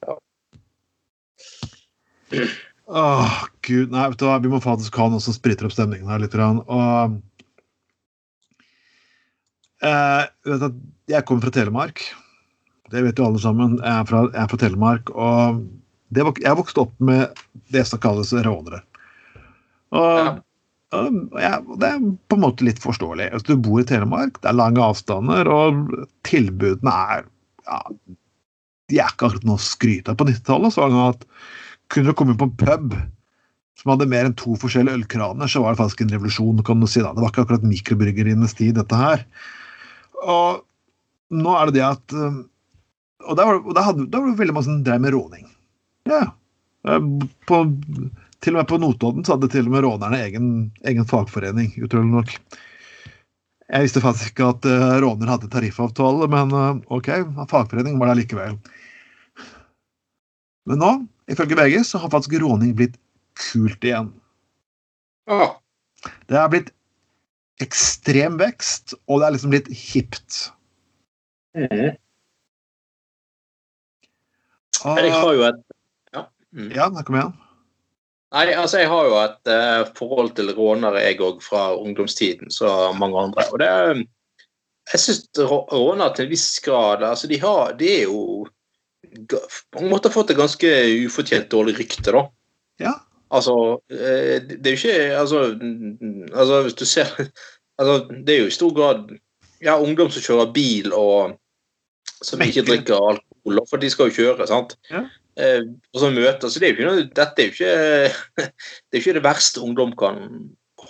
Ja. 0.02 0.16
Åh, 2.88 3.34
gud. 3.68 3.92
Nei, 3.92 4.06
vet 4.08 4.20
du 4.20 4.26
hva, 4.26 4.38
vi 4.42 4.50
må 4.52 4.60
faktisk 4.64 4.96
ha 4.98 5.10
noe 5.12 5.22
som 5.22 5.36
spriter 5.36 5.68
opp 5.68 5.76
stemningen 5.76 6.08
her 6.10 6.22
litt. 6.24 6.34
Og 6.34 7.18
Jeg 9.82 11.24
kommer 11.28 11.46
fra 11.46 11.54
Telemark. 11.54 12.02
Det 12.90 13.02
vet 13.04 13.20
jo 13.20 13.28
alle 13.28 13.40
sammen. 13.42 13.76
Jeg 13.82 13.94
er 13.94 14.08
fra, 14.08 14.24
jeg 14.32 14.42
er 14.42 14.50
fra 14.50 14.60
Telemark. 14.60 15.12
Og 15.14 15.62
det, 16.14 16.24
jeg 16.42 16.58
vokste 16.58 16.84
opp 16.86 16.94
med 17.04 17.40
det 17.74 17.84
som 17.88 18.00
kalles 18.02 18.32
rånere. 18.32 18.82
Og 19.94 20.12
Ja. 20.18 20.36
og 20.96 21.36
jeg, 21.36 21.64
det 21.80 21.88
er 21.88 21.98
på 22.00 22.36
en 22.38 22.44
måte 22.46 22.64
litt 22.64 22.80
forståelig. 22.80 23.30
Altså, 23.32 23.52
du 23.52 23.62
bor 23.68 23.80
i 23.82 23.84
Telemark, 23.84 24.40
det 24.40 24.48
er 24.48 24.56
lange 24.56 24.80
avstander, 24.80 25.48
og 25.52 25.92
tilbudene 26.24 26.94
er 27.12 27.26
ja, 27.68 27.82
De 28.88 28.96
er 28.96 29.10
ikke 29.12 29.28
akkurat 29.28 29.44
noe 29.44 29.60
å 29.60 29.60
skryte 29.60 30.14
av. 30.14 30.16
På 30.16 30.24
90-tallet 30.24 30.72
så 30.72 30.86
var 30.86 30.94
det 30.94 31.02
at 31.12 31.26
kunne 31.92 32.08
du 32.08 32.16
komme 32.16 32.36
på 32.40 32.48
en 32.48 32.56
pub 32.56 32.94
som 33.78 33.92
hadde 33.92 34.08
mer 34.08 34.26
enn 34.26 34.36
to 34.40 34.56
forskjellige 34.58 34.96
ølkraner, 35.02 35.46
så 35.46 35.60
var 35.62 35.76
det 35.76 35.82
faktisk 35.82 36.00
en 36.02 36.14
revolusjon. 36.16 36.64
kan 36.64 36.80
du 36.80 36.88
si 36.88 37.02
da. 37.04 37.12
Det 37.12 37.20
var 37.22 37.30
ikke 37.30 37.44
akkurat 37.44 37.68
mikrobryggerienes 37.68 38.56
tid, 38.58 38.74
dette 38.80 38.96
her. 38.96 39.22
Og 40.24 40.64
nå 41.38 41.54
er 41.58 41.68
det 41.68 41.74
det 41.78 41.84
at 41.86 42.14
um, 42.16 42.38
Og 43.28 43.36
da 43.36 43.44
var, 43.46 43.58
det- 43.74 43.84
hadde, 43.84 44.06
da 44.10 44.20
var 44.22 44.30
det 44.32 44.38
veldig 44.40 44.54
mange 44.56 44.68
som 44.70 44.82
drev 44.86 45.00
med 45.04 45.12
råning. 45.14 45.44
Ja. 46.08 46.22
Eh, 46.88 47.08
På 47.46 47.62
til 48.40 48.54
og 48.54 48.60
med 48.60 48.68
på 48.70 48.78
Notodden 48.78 49.24
så 49.26 49.34
hadde 49.34 49.48
til 49.50 49.66
og 49.66 49.72
med 49.74 49.82
rånerne 49.82 50.20
egen, 50.22 50.48
egen 50.86 51.04
fagforening, 51.10 51.72
utrolig 51.82 52.06
nok. 52.12 52.30
Jeg 53.68 53.84
visste 53.84 54.00
faktisk 54.00 54.30
ikke 54.30 54.46
at 54.54 54.68
uh, 54.70 54.94
råner 55.02 55.28
hadde 55.28 55.50
tariffavtale, 55.52 56.28
men 56.30 56.54
eh, 56.54 56.78
OK, 56.94 57.10
fagforening 57.50 57.98
var 58.00 58.12
det 58.12 58.20
likevel. 58.22 58.54
Men 60.70 60.80
nå, 60.80 60.92
ifølge 61.34 61.58
VG, 61.58 61.82
så 61.84 61.98
har 62.00 62.14
faktisk 62.14 62.38
råning 62.40 62.72
blitt 62.78 62.94
kult 63.50 63.84
igjen. 63.84 64.12
Det 66.30 66.38
er 66.38 66.48
blitt 66.52 66.70
ekstrem 67.62 68.38
vekst, 68.40 68.94
og 69.08 69.20
det 69.20 69.26
er 69.26 69.34
liksom 69.34 69.54
litt 69.54 69.68
hipt. 69.72 70.38
Mm. 71.58 71.96
Og, 74.84 75.00
Jeg 75.02 75.12
har 75.12 75.32
jo 75.34 75.44
et 75.48 75.62
ja. 76.14 76.24
Mm. 76.54 76.70
ja, 76.76 76.88
kom 77.02 77.18
igjen. 77.18 77.36
Nei, 78.36 78.44
altså 78.52 78.82
jeg 78.82 78.90
har 78.92 79.08
jo 79.08 79.16
et 79.22 79.50
uh, 79.50 79.88
forhold 79.96 80.34
til 80.36 80.52
rånere, 80.52 81.00
jeg 81.06 81.20
òg, 81.24 81.40
fra 81.42 81.70
ungdomstiden, 81.80 82.52
så 82.52 82.92
mange 82.98 83.18
andre. 83.24 83.46
Og 83.52 83.62
det 83.62 83.68
er 83.72 84.04
Jeg 84.88 85.00
syns 85.02 85.26
rånere 85.36 86.14
til 86.16 86.24
en 86.24 86.30
viss 86.30 86.60
grad 86.64 87.02
altså 87.04 87.28
de, 87.28 87.36
har, 87.42 87.74
de 87.76 87.88
er 87.92 88.04
jo 88.08 88.46
på 89.68 89.82
en 89.82 89.90
måte 89.90 90.08
fått 90.12 90.30
et 90.32 90.38
ganske 90.38 90.70
ufortjent 91.04 91.50
dårlig 91.52 91.74
rykte, 91.76 92.12
da. 92.14 92.22
Ja. 92.80 92.94
Altså, 93.30 93.54
eh, 93.92 94.38
det 94.48 94.66
er 94.66 94.74
jo 94.74 94.78
ikke 94.78 95.16
Altså, 95.20 95.40
altså 96.32 96.62
hvis 96.64 96.76
du 96.78 96.84
ser 96.88 97.10
altså, 97.78 97.96
Det 98.26 98.34
er 98.34 98.38
jo 98.38 98.46
i 98.46 98.54
stor 98.54 98.72
grad 98.74 99.10
ja, 99.60 99.74
ungdom 99.76 100.10
som 100.10 100.22
kjører 100.22 100.52
bil 100.54 100.92
og 100.94 101.34
som 102.22 102.42
ikke 102.42 102.62
drikker 102.66 102.94
alkohol, 102.94 103.58
for 103.70 103.82
de 103.82 103.90
skal 103.90 104.08
jo 104.08 104.14
kjøre, 104.16 104.46
sant. 104.50 104.74
Ja. 104.90 105.04
Eh, 105.38 105.62
og 105.94 106.00
så 106.02 106.10
møter, 106.10 106.50
så 106.50 106.58
det 106.58 106.66
er 106.66 106.72
jo 106.72 106.76
ikke 106.76 106.88
noe, 106.88 107.04
Dette 107.14 107.42
er 107.42 107.46
jo 107.46 107.54
ikke 107.54 108.46
det 108.46 108.98
er 108.98 108.98
jo 108.98 109.02
ikke 109.04 109.16
det 109.18 109.24
verste 109.26 109.62
ungdom 109.62 109.94
kan 109.98 110.22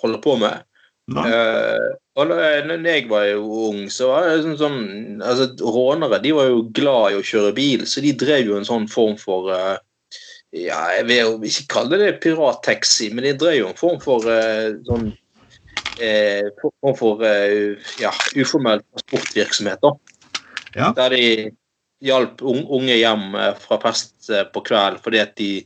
holde 0.02 0.20
på 0.24 0.36
med. 0.40 0.64
Eh, 1.08 1.88
og 2.20 2.28
da 2.28 2.48
jeg 2.52 3.06
var 3.08 3.24
jo 3.30 3.44
ung, 3.70 3.84
så 3.92 4.10
var 4.10 4.26
det 4.28 4.42
sånn, 4.44 4.56
sånn 4.60 4.80
altså, 5.24 5.48
Rånere 5.64 6.20
de 6.20 6.34
var 6.36 6.50
jo 6.50 6.66
glad 6.76 7.14
i 7.14 7.20
å 7.20 7.24
kjøre 7.24 7.54
bil, 7.56 7.84
så 7.88 8.04
de 8.04 8.12
drev 8.20 8.50
jo 8.50 8.58
en 8.58 8.68
sånn 8.68 8.88
form 8.92 9.16
for 9.20 9.48
eh, 9.54 9.76
ja, 10.52 10.80
Jeg 10.96 11.06
vil 11.08 11.18
jo 11.18 11.32
ikke 11.42 11.66
kalle 11.74 11.98
det 12.00 12.20
pirattaxi, 12.22 13.10
men 13.14 13.24
de 13.24 13.32
drev 13.38 13.56
jo 13.58 13.68
en 13.68 13.78
form 13.78 13.98
for 14.00 14.24
uh, 14.24 14.70
sånn 14.88 15.10
uh, 16.00 16.48
form 16.62 16.96
for 16.96 17.20
uh, 17.24 17.90
ja, 18.00 18.12
uformell 18.36 18.80
transportvirksomhet. 18.92 19.82
da. 19.82 19.92
Ja. 20.76 20.92
Der 20.96 21.10
de 21.16 21.24
hjalp 22.04 22.42
unge 22.46 22.94
hjem 22.94 23.32
fra 23.58 23.78
fest 23.82 24.28
på 24.54 24.60
kveld 24.62 25.00
fordi 25.02 25.18
at 25.18 25.32
de, 25.40 25.64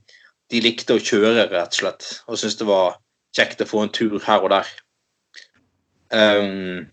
de 0.49 0.61
likte 0.65 0.95
å 0.97 1.03
kjøre, 1.03 1.49
rett 1.51 1.75
og 1.75 1.81
slett. 1.83 2.07
Og 2.27 2.39
syntes 2.41 2.57
det 2.63 2.69
var 2.71 2.95
kjekt 3.37 3.61
å 3.61 3.69
få 3.69 3.83
en 3.85 3.93
tur 3.93 4.17
her 4.25 4.41
og 4.47 4.51
der. 4.55 4.71
Um, 6.13 6.89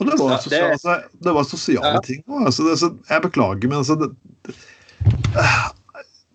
Og 0.00 0.06
det 0.08 0.16
var, 0.18 0.30
Ja, 0.32 0.38
sosiale, 0.42 0.60
det- 0.62 0.72
altså, 0.72 0.94
det 1.22 1.32
var 1.34 1.44
sosiale 1.44 1.92
Ja. 1.94 2.00
ting 2.00 2.22
òg. 2.28 2.46
Altså, 2.46 2.98
jeg 3.08 3.22
beklager, 3.22 3.68
men 3.68 3.78
altså 3.78 3.94
det, 4.00 4.08
det, 4.46 4.54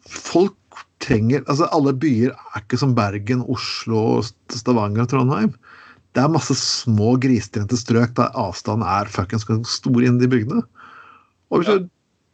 Folk 0.09 0.55
trenger 0.99 1.45
altså 1.47 1.69
Alle 1.75 1.93
byer 1.95 2.33
er 2.33 2.63
ikke 2.63 2.79
som 2.81 2.95
Bergen, 2.97 3.45
Oslo, 3.51 4.21
Stavanger 4.51 5.05
og 5.05 5.13
Trondheim. 5.13 5.53
Det 6.17 6.23
er 6.23 6.33
masse 6.33 6.55
små 6.57 7.13
grisgrendte 7.21 7.77
strøk 7.77 8.15
der 8.17 8.33
avstanden 8.37 8.87
er 8.89 9.09
fuckings 9.11 9.45
stor 9.69 10.01
innen 10.01 10.19
de 10.21 10.29
bygdene. 10.31 10.63
Og, 11.53 11.65
du, 11.65 11.87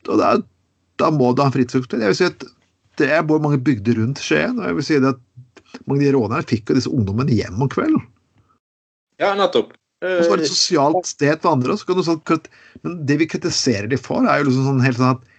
og 0.10 0.20
det 0.20 0.28
er, 0.28 0.44
da 1.02 1.12
må 1.12 1.34
du 1.34 1.44
ha 1.44 1.50
en 1.50 1.56
fritidsaktivitet. 1.56 2.04
Jeg 2.06 2.14
vil 2.14 2.20
si 2.20 2.30
at 2.32 2.46
det 3.00 3.10
er 3.12 3.28
både 3.28 3.44
mange 3.44 3.60
bygder 3.64 4.00
rundt 4.00 4.22
Skien. 4.24 4.60
og 4.60 4.70
jeg 4.70 4.78
vil 4.80 4.88
si 4.88 5.00
at 5.02 5.24
Mange 5.90 6.06
av 6.06 6.08
de 6.08 6.12
rånerne 6.16 6.48
fikk 6.48 6.72
jo 6.72 6.78
disse 6.78 6.92
ungdommene 6.92 7.36
hjem 7.36 7.60
om 7.60 7.68
kvelden. 7.68 8.04
Ja, 9.20 9.34
nettopp. 9.36 9.74
Og 10.06 10.22
så 10.24 10.30
var 10.32 10.40
det 10.40 10.46
et 10.46 10.54
sosialt 10.54 11.10
sted 11.10 11.42
for 11.44 11.56
andre. 11.56 11.76
Så 11.76 11.88
kan 11.90 12.00
du 12.00 12.04
sånn, 12.06 12.22
men 12.86 12.98
det 13.10 13.18
vi 13.20 13.28
kritiserer 13.28 13.90
de 13.92 14.00
for, 14.00 14.24
er 14.24 14.40
jo 14.40 14.48
liksom 14.48 14.70
sånn 14.70 14.84
helt 14.86 15.02
sånn 15.02 15.18
at 15.18 15.35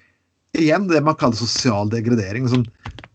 Igjen 0.56 0.88
det 0.88 1.02
man 1.04 1.16
kaller 1.18 1.36
sosial 1.36 1.90
degradering. 1.92 2.46
Liksom, 2.46 2.64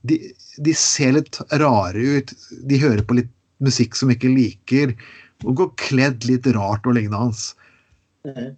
de, 0.07 0.17
de, 0.57 0.73
ser 0.77 1.15
litt 1.17 1.39
rare 1.51 1.97
ut. 2.17 2.33
De 2.67 2.79
hører 2.81 3.03
på 3.07 3.17
litt 3.21 3.31
musikk 3.63 3.95
som 3.97 4.11
ikke 4.13 4.31
liker. 4.33 4.95
Og 5.45 5.55
går 5.57 5.71
kledd 5.81 6.27
litt 6.29 6.49
rart 6.57 6.85
og 6.85 6.97
lignende 6.97 7.23
hans. 7.23 7.51
Mm. 8.27 8.57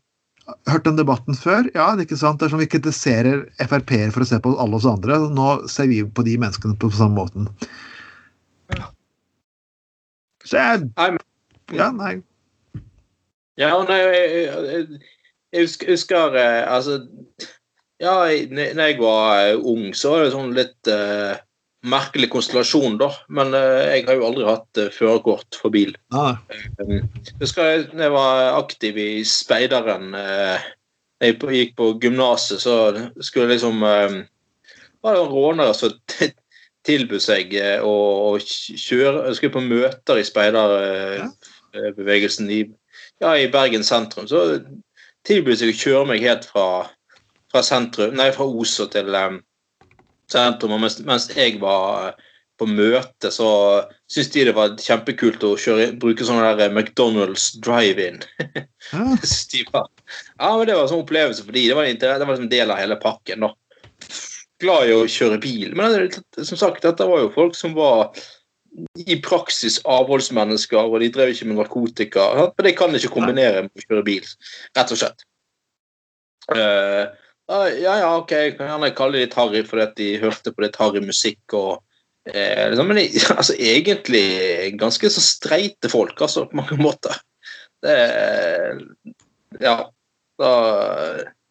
Hørt 0.67 0.83
den 0.83 0.99
debatten 0.99 1.37
før? 1.39 1.69
Ja, 1.71 1.93
det 1.93 2.03
er 2.03 2.07
ikke 2.09 2.19
sant. 2.19 2.41
Det 2.41 2.49
er 2.49 2.53
som 2.55 2.59
vi 2.59 2.67
kritiserer 2.67 3.45
Frp-er 3.63 4.11
for 4.11 4.25
å 4.25 4.27
se 4.27 4.39
på 4.43 4.55
alle 4.59 4.79
oss 4.79 4.87
andre. 4.89 5.21
Nå 5.31 5.49
ser 5.71 5.87
vi 5.91 6.01
på 6.03 6.25
de 6.27 6.35
menneskene 6.41 6.75
på 6.79 6.91
samme 6.91 7.15
måten. 7.21 7.47
Så 10.43 10.59
jeg 10.59 10.89
Ja, 11.71 11.89
nei. 11.95 12.17
Ja, 13.57 13.69
nei, 13.85 13.97
jeg, 14.01 14.29
jeg, 14.33 15.01
jeg 15.53 15.65
husker, 15.67 15.91
husker 15.93 16.35
eh, 16.41 16.63
Altså 16.65 16.95
Ja, 18.03 18.27
når 18.27 18.89
jeg 18.89 18.97
var 18.99 19.47
eh, 19.47 19.55
ung, 19.55 19.93
så 19.95 20.09
var 20.11 20.25
det 20.25 20.33
sånn 20.33 20.49
litt 20.57 20.87
uh, 20.91 21.37
merkelig 21.87 22.27
konstellasjon, 22.33 22.97
da. 22.99 23.07
Men 23.31 23.53
uh, 23.55 23.93
jeg 23.93 24.03
har 24.09 24.15
jo 24.19 24.25
aldri 24.27 24.43
hatt 24.47 24.79
uh, 24.81 24.89
førerkort 24.91 25.55
for 25.59 25.69
bil. 25.73 25.91
Ah. 26.15 26.35
Um, 26.81 26.99
husker 27.39 27.63
jeg 27.69 27.79
når 27.93 28.03
jeg 28.07 28.13
var 28.17 28.57
aktiv 28.59 28.93
i 28.99 29.23
Speideren 29.27 30.05
uh, 30.17 30.57
Jeg 31.23 31.31
gikk 31.39 31.71
på 31.79 31.85
gymnaset, 32.03 32.59
så 32.59 32.75
skulle 33.23 33.53
liksom 33.53 33.77
um, 33.79 34.27
var 35.03 35.11
det 35.15 35.31
rånere 35.31 35.73
som 35.77 35.91
tilbød 36.87 37.21
seg 37.23 37.55
å, 37.83 38.37
kjøre 38.43 39.27
Jeg 39.29 39.35
skulle 39.37 39.55
på 39.55 39.61
møter 39.63 40.15
i 40.19 40.27
speiderbevegelsen 40.27 42.45
i, 42.51 42.61
ja, 43.23 43.31
i 43.39 43.51
Bergen 43.51 43.83
sentrum. 43.87 44.27
Så 44.27 44.59
tilbød 45.27 45.55
seg 45.59 45.69
å 45.71 45.79
kjøre 45.79 46.05
meg 46.11 46.25
helt 46.27 46.45
fra 46.51 46.67
fra 47.53 47.63
sentrum, 47.65 48.15
nei, 48.17 48.31
fra 48.33 48.47
Oso 48.49 48.87
til 48.91 49.13
um, 49.13 49.39
sentrum. 50.31 50.75
Og 50.75 50.81
mens, 50.83 50.99
mens, 51.05 51.29
jeg 51.35 51.59
var 51.61 52.09
eh, 52.09 52.29
på 52.61 52.67
møte, 52.69 53.31
så 53.33 53.47
syntes 54.09 54.31
de 54.33 54.45
det 54.49 54.55
var 54.57 54.75
kjempekult 54.81 55.45
å 55.45 55.53
kjøre, 55.59 55.91
bruke 56.01 56.25
sånn 56.25 56.41
der 56.41 56.65
eh, 56.65 56.73
McDonald's 56.73 57.51
drive-in. 57.63 58.21
Ja, 60.37 60.49
men 60.57 60.67
det 60.67 60.75
var 60.75 60.83
en 60.83 60.91
sånn 60.91 61.05
opplevelse 61.05 61.45
for 61.45 61.55
de. 61.55 61.67
Det 61.69 61.77
var, 61.77 61.87
en, 61.87 61.99
det 62.01 62.13
var 62.13 62.33
liksom 62.33 62.47
en 62.49 62.51
del 62.51 62.73
av 62.73 62.81
hele 62.81 62.97
pakken. 63.01 63.45
da. 63.45 63.53
Glad 64.61 64.89
i 64.89 64.95
å 64.95 65.09
kjøre 65.09 65.39
bil. 65.43 65.73
Men 65.77 66.09
som 66.35 66.59
sagt, 66.59 66.83
dette 66.85 67.07
var 67.09 67.23
jo 67.23 67.33
folk 67.33 67.57
som 67.57 67.75
var 67.77 68.11
i 68.97 69.17
praksis 69.21 69.79
avholdsmennesker, 69.89 70.81
og 70.81 71.01
de 71.01 71.09
drev 71.13 71.33
ikke 71.33 71.47
med 71.49 71.59
narkotika. 71.61 72.25
og 72.43 72.63
det 72.65 72.75
kan 72.77 72.95
ikke 72.95 73.13
kombinere 73.13 73.65
med 73.65 73.73
å 73.77 73.85
kjøre 73.85 74.05
bil, 74.07 74.29
rett 74.77 74.93
og 74.93 74.99
slett. 74.99 75.25
Uh, 76.51 77.07
ja, 77.51 77.95
ja, 77.99 78.11
OK, 78.17 78.31
jeg 78.31 78.55
kan 78.57 78.69
gjerne 78.71 78.93
kalle 78.95 79.17
det 79.17 79.25
litt 79.25 79.35
harry 79.35 79.63
fordi 79.67 79.83
at 79.83 79.97
de 79.99 80.09
hørte 80.21 80.53
på 80.53 80.63
litt 80.63 80.77
harry 80.79 81.01
musikk 81.03 81.55
og 81.57 81.81
eh, 82.29 82.69
liksom, 82.71 82.87
Men 82.87 83.01
altså, 83.39 83.55
egentlig 83.59 84.25
ganske 84.79 85.11
så 85.11 85.23
streite 85.23 85.91
folk, 85.91 86.15
altså, 86.21 86.47
på 86.49 86.61
mange 86.61 86.79
måter. 86.81 87.19
Det 87.83 87.97
Ja. 89.61 89.77
Da 90.41 90.51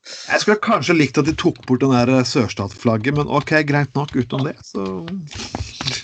Jeg 0.02 0.40
skulle 0.42 0.58
kanskje 0.58 0.96
likt 0.96 1.18
at 1.20 1.28
de 1.28 1.34
tok 1.38 1.60
bort 1.68 1.84
den 1.84 1.92
der 1.94 2.10
eh, 2.10 2.24
sørstatsflagget, 2.26 3.14
men 3.14 3.30
OK, 3.30 3.52
greit 3.68 3.92
nok 3.94 4.16
utenom 4.16 4.48
det, 4.48 4.56
så 4.66 5.04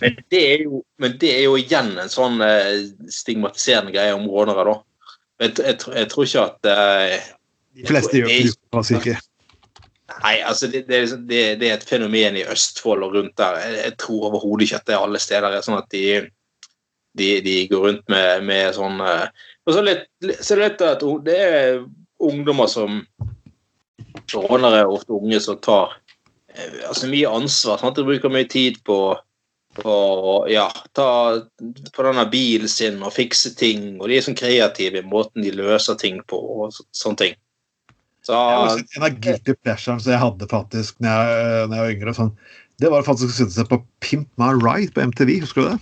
men 0.01 0.19
det, 0.31 0.43
er 0.53 0.63
jo, 0.63 0.83
men 1.03 1.17
det 1.19 1.33
er 1.33 1.43
jo 1.49 1.57
igjen 1.59 1.97
en 1.99 2.13
sånn 2.13 2.39
eh, 2.45 2.85
stigmatiserende 3.11 3.91
greie 3.95 4.15
om 4.15 4.29
rånere, 4.31 4.63
da. 4.69 4.77
Jeg, 5.43 5.57
jeg, 5.59 5.81
jeg, 5.95 6.11
tror 6.13 6.29
ikke 6.29 6.45
at 6.45 6.71
eh, 6.71 7.27
De 7.79 7.89
fleste 7.91 8.21
gjør 8.21 8.31
det 8.31 9.01
ikke. 9.01 9.17
Nei, 10.09 10.39
altså 10.41 10.71
det, 10.73 10.87
det, 10.89 11.03
det, 11.29 11.43
det, 11.61 11.69
er 11.69 11.77
et 11.77 11.85
fenomen 11.85 12.39
i 12.41 12.47
Østfold 12.49 13.05
og 13.05 13.15
rundt 13.15 13.37
der. 13.39 13.59
Jeg, 13.61 13.77
jeg 13.85 13.97
tror 14.01 14.31
overhodet 14.31 14.67
ikke 14.67 14.81
at 14.81 14.89
det 14.89 14.97
er 14.97 15.05
alle 15.05 15.21
steder 15.21 15.53
er 15.53 15.65
sånn 15.67 15.81
at 15.83 15.89
de, 15.93 16.05
de, 17.21 17.29
de 17.45 17.57
går 17.69 17.85
rundt 17.85 18.05
med, 18.13 18.47
med 18.49 18.73
sånn 18.77 19.03
uh, 19.05 19.29
Og 19.69 19.77
så, 19.77 19.85
litt, 19.85 20.07
så 20.41 20.57
det 20.57 20.63
litt 20.63 20.85
at 20.87 21.05
det 21.27 21.39
er 21.45 21.83
ungdommer 22.25 22.71
som 22.73 23.03
Rånere 24.33 24.83
er 24.83 24.91
ofte 24.91 25.15
unge 25.17 25.39
som 25.45 25.61
tar 25.65 25.93
uh, 25.93 26.79
altså 26.89 27.11
mye 27.13 27.37
ansvar. 27.41 27.81
Sant? 27.81 28.01
De 28.01 28.07
bruker 28.09 28.33
mye 28.33 28.49
tid 28.49 28.81
på 28.89 28.99
å 29.85 30.47
ja, 30.51 30.67
ta 30.97 31.11
på 31.95 32.07
denne 32.07 32.25
bilen 32.33 32.71
sin 32.73 32.97
og 33.05 33.13
fikse 33.15 33.53
ting. 33.61 33.99
Og 34.01 34.09
de 34.09 34.17
er 34.17 34.25
sånn 34.25 34.39
kreative 34.39 35.03
i 35.03 35.07
måten 35.07 35.45
de 35.45 35.53
løser 35.55 36.01
ting 36.01 36.19
på 36.27 36.41
og 36.41 36.73
så, 36.75 36.89
sånne 36.97 37.23
ting. 37.23 37.39
Så, 38.29 38.39
en 38.99 39.05
av 39.07 39.15
guilty 39.25 39.55
pleasures 39.57 40.07
jeg 40.09 40.21
hadde 40.21 40.49
faktisk 40.51 40.99
når 41.01 41.31
jeg, 41.31 41.69
når 41.71 41.79
jeg 41.79 41.85
var 41.85 41.93
yngre, 41.95 42.17
sånn, 42.19 42.33
det 42.83 42.91
var 42.93 43.07
faktisk 43.07 43.33
å 43.33 43.37
sitte 43.39 43.55
seg 43.55 43.71
på 43.71 43.79
Pimp 44.05 44.29
My 44.41 44.51
Ride 44.59 44.93
på 44.93 45.07
MTV. 45.09 45.39
Husker 45.47 45.65
du 45.65 45.71
det? 45.71 45.79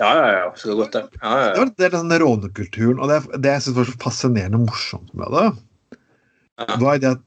Ja, 0.00 0.08
ja, 0.08 0.24
ja. 0.32 0.46
Husker 0.54 0.78
godt 0.78 0.96
det. 0.96 1.04
Ja, 1.20 1.28
ja, 1.28 1.42
ja. 1.42 1.52
Det 1.52 1.60
var 1.60 1.72
det 1.82 1.90
den 1.94 2.16
rånekulturen, 2.22 2.98
og 3.00 3.12
det, 3.12 3.20
det 3.44 3.52
jeg 3.52 3.66
syns 3.66 3.76
var 3.76 3.90
så 3.90 3.98
fascinerende 4.06 4.62
morsomt 4.64 5.12
med 5.16 5.36
det, 5.36 5.44
ja. 6.64 6.78
var 6.80 7.04
det 7.04 7.12
at 7.18 7.22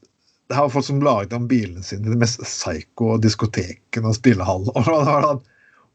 det 0.50 0.58
var 0.58 0.74
folk 0.74 0.86
som 0.88 1.02
laget 1.06 1.34
om 1.36 1.46
bilene 1.50 1.84
sine 1.86 2.10
i 2.10 2.10
de 2.10 2.18
mest 2.18 2.42
psycho 2.42 3.14
diskotekene 3.22 4.10
og 4.10 4.18
spillehallen. 4.18 4.72
Og 4.74 4.82
det 4.90 5.06
var 5.06 5.28
sånn 5.28 5.42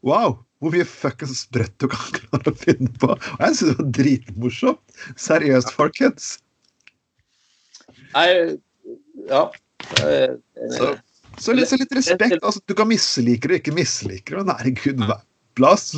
Wow! 0.06 0.38
Hvor 0.64 0.72
mye 0.72 0.86
fuckings 0.88 1.42
sprøtt 1.44 1.74
du 1.82 1.90
kan 1.92 2.14
klare 2.16 2.52
å 2.52 2.56
finne 2.56 2.88
på. 2.96 3.10
Og 3.12 3.42
jeg 3.44 3.58
synes 3.58 3.74
det 3.74 3.76
var 3.82 3.90
dritmorsomt. 3.98 5.00
Seriøst, 5.20 5.74
folkens. 5.76 6.30
Nei, 8.16 8.56
ja. 9.28 9.42
Så, 10.72 10.96
så, 11.38 11.52
litt, 11.52 11.68
så 11.68 11.76
litt 11.80 11.92
respekt. 11.92 12.38
Altså, 12.40 12.62
du 12.64 12.74
kan 12.78 12.88
mislike 12.88 13.50
det, 13.50 13.60
ikke 13.60 13.76
mislike 13.76 14.32
det, 14.32 14.40
men 14.40 14.56
herregud, 14.56 15.04
la 15.60 15.72
oss 15.74 15.92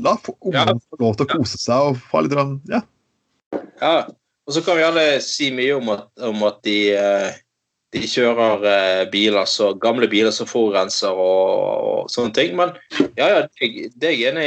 La 0.00 0.14
ungene 0.40 0.78
få 0.80 0.98
lov 1.00 1.18
til 1.18 1.26
å 1.26 1.30
kose 1.34 1.60
seg 1.60 1.90
og 1.90 2.00
få 2.08 2.22
litt 2.24 2.34
ja. 2.70 2.80
ja. 3.82 3.94
Og 4.48 4.54
så 4.56 4.62
kan 4.64 4.78
vi 4.78 4.86
alle 4.86 5.04
si 5.22 5.50
mye 5.54 5.76
om 5.76 5.90
at, 5.92 6.06
om 6.26 6.44
at 6.48 6.62
de, 6.66 6.78
eh, 6.96 7.36
de, 7.94 8.02
kjører 8.08 8.64
eh, 8.70 9.02
biler 9.12 9.46
så, 9.46 9.70
gamle 9.78 10.08
biler 10.10 10.32
som 10.34 10.48
forurenser 10.48 11.12
og, 11.12 11.50
og, 11.90 12.08
sånne 12.12 12.34
ting. 12.38 12.56
Men 12.58 12.72
ja, 13.18 13.28
ja, 13.28 13.42
det, 13.60 13.90
det 14.00 14.14
er. 14.16 14.40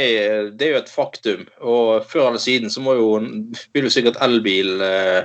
Det 0.50 0.66
er 0.66 0.74
jo 0.74 0.82
et 0.82 0.92
faktum. 0.92 1.46
Og 1.62 2.04
før 2.10 2.32
eller 2.32 2.42
siden 2.42 2.72
så 2.74 2.82
må 2.84 2.98
jo, 2.98 3.08
vil 3.72 3.88
jo 3.88 3.94
sikkert 3.94 4.20
elbil 4.26 4.82
eh, 4.84 5.22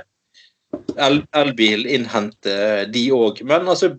elbil 0.96 1.86
innhente 1.86 2.86
de 2.92 3.04
òg. 3.14 3.42
Men 3.46 3.68
altså, 3.68 3.94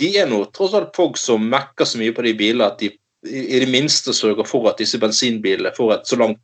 de 0.00 0.10
er 0.18 0.28
nå 0.30 0.42
tross 0.54 0.74
alt 0.76 0.94
folk 0.96 1.18
som 1.20 1.46
mekker 1.50 1.88
så 1.88 2.00
mye 2.00 2.14
på 2.14 2.24
de 2.26 2.34
bilene 2.38 2.68
at 2.68 2.80
de 2.82 2.92
i 3.24 3.56
det 3.62 3.70
minste 3.72 4.12
sørger 4.12 4.44
for 4.44 4.68
at 4.68 4.80
disse 4.82 4.98
bensinbilene 5.00 5.72
får 5.76 5.94
et 5.94 6.10
så 6.10 6.18
langt, 6.20 6.40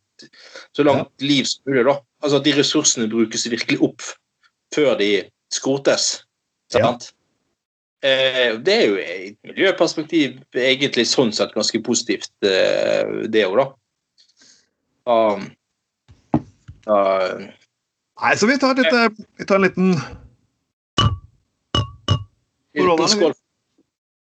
så 0.72 0.84
langt 0.86 1.10
ja. 1.20 1.26
liv 1.28 1.44
som 1.44 1.68
mulig. 1.68 1.84
da. 1.90 1.96
Altså 2.24 2.40
at 2.40 2.46
de 2.46 2.54
ressursene 2.56 3.08
brukes 3.12 3.44
virkelig 3.52 3.80
opp 3.84 4.04
før 4.74 4.94
de 5.00 5.10
skrotes. 5.52 6.22
Sant? 6.72 7.10
Ja. 7.10 7.16
Eh, 8.08 8.54
det 8.64 8.74
er 8.74 8.86
jo 8.86 8.96
i 8.96 9.06
et 9.28 9.38
miljøperspektiv 9.44 10.38
egentlig 10.56 11.04
sånn 11.10 11.34
sett 11.36 11.52
ganske 11.52 11.82
positivt, 11.84 12.32
eh, 12.48 13.26
det 13.28 13.44
òg, 13.44 13.58
da. 13.60 13.66
Um, 15.10 15.48
uh, 16.86 17.50
Nei, 18.20 18.36
så 18.36 18.46
vi 18.46 18.58
tar, 18.60 18.76
litt, 18.76 18.92
eh, 18.92 19.08
vi 19.40 19.46
tar 19.48 19.56
en 19.56 19.62
liten 19.68 19.94
Skål. 23.08 23.32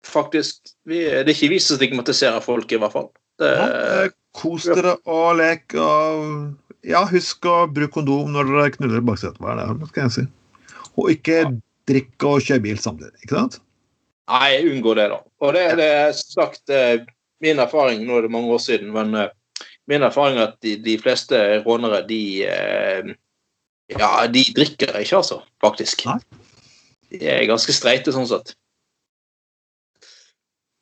Faktisk. 0.07 0.61
Vi, 0.85 0.99
det 1.03 1.25
er 1.25 1.33
ikke 1.33 1.49
vi 1.51 1.59
som 1.61 1.77
stigmatiserer 1.79 2.43
folk, 2.43 2.71
i 2.71 2.79
hvert 2.79 2.93
fall. 2.93 3.09
Det, 3.41 3.49
ja, 3.57 4.05
kos 4.37 4.67
dere 4.69 4.95
og 5.09 5.39
lek 5.39 5.73
og 5.79 6.85
ja, 6.87 7.01
husk 7.09 7.45
å 7.49 7.65
bruke 7.73 7.95
kondom 7.97 8.31
når 8.33 8.51
dere 8.51 8.75
knuller 8.75 9.01
i 9.01 9.07
baksetet. 9.09 9.41
Hva 9.41 9.55
er 9.55 9.73
det 9.79 9.89
skal 9.89 10.05
jeg 10.05 10.15
si? 10.15 10.25
Og 10.95 11.11
ikke 11.13 11.37
ja. 11.41 11.51
drikk 11.89 12.27
og 12.29 12.45
kjøre 12.45 12.65
bil 12.67 12.79
samtidig, 12.81 13.17
ikke 13.25 13.39
sant? 13.39 13.59
Nei, 14.31 14.51
unngå 14.69 14.95
det, 14.97 15.09
da. 15.11 15.19
Og 15.43 15.57
det, 15.57 15.65
det 15.81 15.89
er 16.05 16.15
sagt 16.17 16.71
eh, 16.73 17.01
min 17.43 17.59
erfaring, 17.61 18.05
nå 18.05 18.19
er 18.19 18.27
det 18.27 18.33
mange 18.33 18.53
år 18.55 18.61
siden, 18.63 18.93
men 18.95 19.17
eh, 19.17 19.33
min 19.89 20.05
erfaring 20.07 20.39
er 20.39 20.51
at 20.51 20.59
de, 20.63 20.77
de 20.85 20.95
fleste 21.01 21.41
rånere, 21.65 22.03
de 22.07 22.21
ja, 23.99 24.12
de 24.32 24.43
drikker 24.56 24.95
ikke, 24.99 25.19
altså, 25.21 25.41
faktisk. 25.63 26.06
Nei. 26.10 26.19
De 27.12 27.27
er 27.27 27.47
ganske 27.49 27.75
streite 27.75 28.13
sånn 28.15 28.30
sett. 28.30 28.54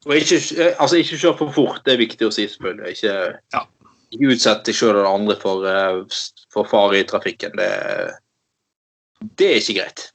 Og 0.08 0.16
ikke, 0.16 0.40
altså, 0.80 1.00
ikke 1.02 1.20
kjør 1.20 1.38
for 1.42 1.56
fort, 1.56 1.84
det 1.86 1.96
er 1.96 2.04
viktig 2.04 2.30
å 2.30 2.34
si, 2.34 2.48
selvfølgelig. 2.52 2.96
Ikke, 2.96 3.16
ja. 3.56 3.64
ikke 4.16 4.34
utsett 4.36 4.66
deg 4.68 4.78
sjøl 4.78 4.94
eller 4.94 5.10
andre 5.10 5.36
for, 5.42 5.66
eh, 5.68 6.20
for 6.54 6.70
fare 6.70 7.02
i 7.02 7.08
trafikken. 7.08 7.58
Det, 7.60 7.72
det, 9.34 9.50
er 9.50 9.60
ikke 9.60 9.80
greit. 9.82 10.06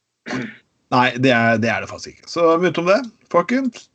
Nei, 0.95 1.09
det 1.21 1.35
er, 1.35 1.59
det 1.61 1.73
er 1.73 1.85
det 1.85 1.91
faktisk 1.91 2.15
ikke. 2.15 2.31
Så 2.31 2.55
utenom 2.63 2.95
det, 2.95 3.03
folkens 3.35 3.89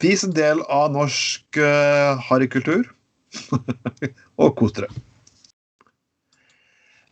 Vis 0.00 0.22
en 0.24 0.32
del 0.32 0.62
av 0.72 0.88
norsk 0.94 1.58
uh, 1.60 2.16
harrykultur. 2.24 2.86
og 4.40 4.54
kos 4.56 4.72
dere. 4.78 4.88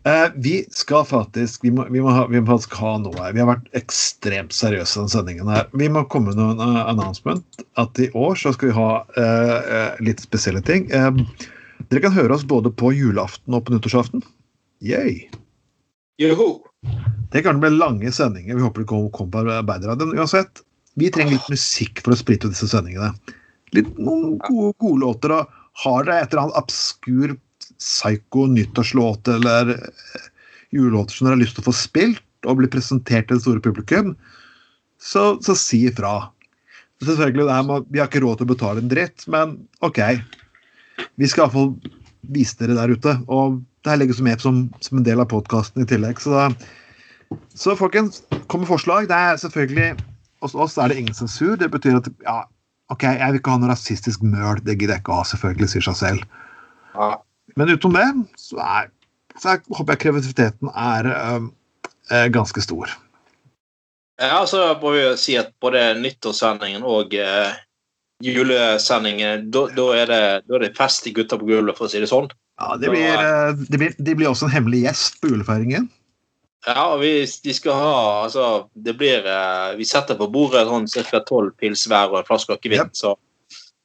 Uh, 0.09 0.31
vi 0.41 0.55
skal 0.73 1.05
faktisk 1.05 1.65
vi 1.65 1.73
må, 1.75 1.85
vi, 1.93 2.01
må 2.01 2.13
ha, 2.15 2.23
vi 2.31 2.41
må 2.41 2.49
faktisk 2.49 2.79
ha 2.81 2.95
noe 3.03 3.17
her. 3.19 3.35
Vi 3.37 3.43
har 3.43 3.51
vært 3.51 3.67
ekstremt 3.77 4.55
seriøse 4.57 5.03
denne 5.03 5.13
sendingen. 5.13 5.51
her. 5.53 5.67
Vi 5.77 5.89
må 5.93 6.07
komme 6.09 6.33
med 6.33 6.41
noen 6.41 6.63
uh, 6.63 6.87
announcement 6.89 7.65
at 7.81 8.01
i 8.01 8.09
år 8.17 8.39
så 8.41 8.55
skal 8.57 8.71
vi 8.71 8.79
ha 8.79 8.91
uh, 9.19 9.99
litt 10.05 10.23
spesielle 10.25 10.63
ting. 10.65 10.89
dere 11.89 12.05
kan 12.05 12.15
høre 12.17 12.39
oss 12.39 12.47
både 12.49 12.73
på 12.73 12.95
julaften 12.97 13.59
og 13.59 13.67
på 13.67 13.75
nyttårsaften. 13.75 14.25
Yay! 14.87 15.27
Joho! 16.23 16.63
Det 17.35 17.43
kan 17.45 17.61
bli 17.61 17.71
lange 17.75 18.13
sendinger. 18.15 18.57
Vi 18.57 18.65
håper 18.65 18.87
det 18.87 18.89
kommer 18.89 19.13
kom 19.13 19.31
på 19.35 19.43
Arbeiderradioen 19.45 20.17
uansett. 20.17 20.63
Vi 20.99 21.11
trenger 21.15 21.37
litt 21.37 21.53
musikk 21.53 22.01
for 22.05 22.15
å 22.15 22.19
sprite 22.19 22.49
ut 22.49 22.55
disse 22.55 22.71
sendingene. 22.71 23.13
Litt 23.77 23.91
Noen 24.01 24.39
gode, 24.41 24.73
gode 24.81 25.03
låter. 25.05 25.35
og 25.37 25.85
Har 25.85 26.07
dere 26.07 26.25
et 26.25 26.33
eller 26.33 26.47
annet 26.47 26.61
obskur 26.63 27.37
psycho 27.79 28.47
nyttårslåt 28.51 29.29
eller 29.29 29.75
julelåter 30.75 31.15
som 31.15 31.27
dere 31.27 31.37
har 31.37 31.43
lyst 31.43 31.57
til 31.59 31.65
å 31.65 31.69
få 31.71 31.77
spilt 31.77 32.49
og 32.49 32.61
bli 32.61 32.71
presentert 32.71 33.29
til 33.29 33.39
det 33.39 33.45
store 33.45 33.63
publikum, 33.63 34.13
så, 35.03 35.37
så 35.43 35.55
si 35.59 35.85
ifra. 35.89 36.29
Selvfølgelig, 37.05 37.47
må, 37.67 37.81
Vi 37.91 38.01
har 38.03 38.11
ikke 38.11 38.23
råd 38.25 38.41
til 38.41 38.49
å 38.49 38.53
betale 38.53 38.83
en 38.83 38.91
dritt, 38.91 39.25
men 39.31 39.57
OK. 39.87 40.01
Vi 41.19 41.31
skal 41.31 41.47
iallfall 41.47 41.73
vise 42.35 42.59
dere 42.59 42.77
der 42.79 42.95
ute. 42.95 43.15
Og 43.31 43.61
det 43.83 43.93
her 43.93 44.01
legges 44.03 44.23
med 44.25 44.43
som, 44.43 44.67
som 44.83 44.99
en 44.99 45.07
del 45.07 45.23
av 45.23 45.31
podkasten 45.31 45.85
i 45.85 45.89
tillegg. 45.89 46.21
Så, 46.23 46.49
så 47.55 47.77
folkens, 47.79 48.23
kom 48.51 48.65
med 48.65 48.71
forslag. 48.71 49.07
Det 49.11 49.19
er 49.19 49.39
selvfølgelig 49.41 49.93
hos 50.43 50.55
oss 50.55 50.79
er 50.79 50.91
det 50.91 50.99
ingen 51.03 51.17
sensur. 51.17 51.55
Det 51.59 51.71
betyr 51.71 52.01
at 52.01 52.11
ja, 52.27 52.41
OK, 52.93 53.07
jeg 53.07 53.33
vil 53.33 53.41
ikke 53.41 53.55
ha 53.55 53.63
noe 53.63 53.73
rasistisk 53.73 54.27
møl. 54.27 54.61
Det 54.65 54.79
gidder 54.79 54.97
jeg 54.97 55.05
ikke 55.05 55.15
å 55.15 55.23
ha, 55.23 55.31
selvfølgelig, 55.31 55.71
sier 55.75 55.89
seg 55.91 55.99
selv. 56.03 56.29
Men 57.59 57.75
utenom 57.75 57.99
det, 57.99 58.09
så, 58.41 58.61
er, 58.63 58.91
så 59.39 59.55
er, 59.55 59.63
håper 59.75 59.97
jeg 59.97 60.03
kreativiteten 60.07 60.71
er 60.73 61.11
um, 61.35 61.51
ganske 62.35 62.63
stor. 62.63 62.93
Ja, 64.19 64.43
så 64.51 64.65
må 64.83 64.95
vi 64.95 65.03
si 65.19 65.37
at 65.39 65.53
både 65.63 65.93
nyttårssendingen 65.99 66.87
og 66.87 67.15
uh, 67.19 67.59
julesendingen, 68.25 69.47
da, 69.55 69.69
er 69.95 70.15
er 70.15 70.65
det 70.65 70.75
fest 70.79 71.07
i 71.07 71.15
Gutta 71.15 71.39
på 71.39 71.47
gulvet, 71.51 71.79
for 71.79 71.87
å 71.87 71.93
si 71.93 72.03
det 72.03 72.11
sånn. 72.11 72.31
Ja, 72.59 72.75
det 72.81 72.91
blir, 72.91 73.23
det 73.71 73.79
blir, 73.79 73.95
de 73.95 74.15
blir 74.19 74.31
også 74.31 74.49
en 74.49 74.55
hemmelig 74.57 74.83
gjest 74.89 75.21
på 75.23 75.31
julefeiringen. 75.31 75.87
Ja, 76.67 76.97
vi, 76.99 77.13
de 77.45 77.55
skal 77.55 77.79
ha 77.79 77.93
altså, 78.25 78.69
det 78.75 78.97
blir, 78.99 79.23
Vi 79.79 79.87
setter 79.87 80.19
på 80.19 80.27
bordet 80.33 80.67
sånn 80.67 80.89
ca. 80.91 81.21
tolv 81.23 81.55
pils 81.61 81.87
hver 81.87 82.11
og 82.11 82.19
en 82.19 82.27
flaske 82.27 82.57
akevitt. 82.57 82.91
Yep. 82.91 82.99
Så, 82.99 83.15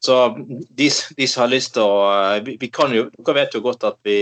så 0.03 0.35
de, 0.69 0.89
de, 1.17 1.27
som 1.27 1.45
har 1.45 1.51
lyst 1.53 1.75
til 1.77 1.85
å 1.87 1.99
vi, 2.43 2.57
vi, 2.59 2.67
kan 2.73 2.91
jo, 2.91 3.05
Dere 3.15 3.37
vet 3.37 3.53
jo 3.55 3.61
godt 3.63 3.85
at 3.87 3.99
vi, 4.03 4.17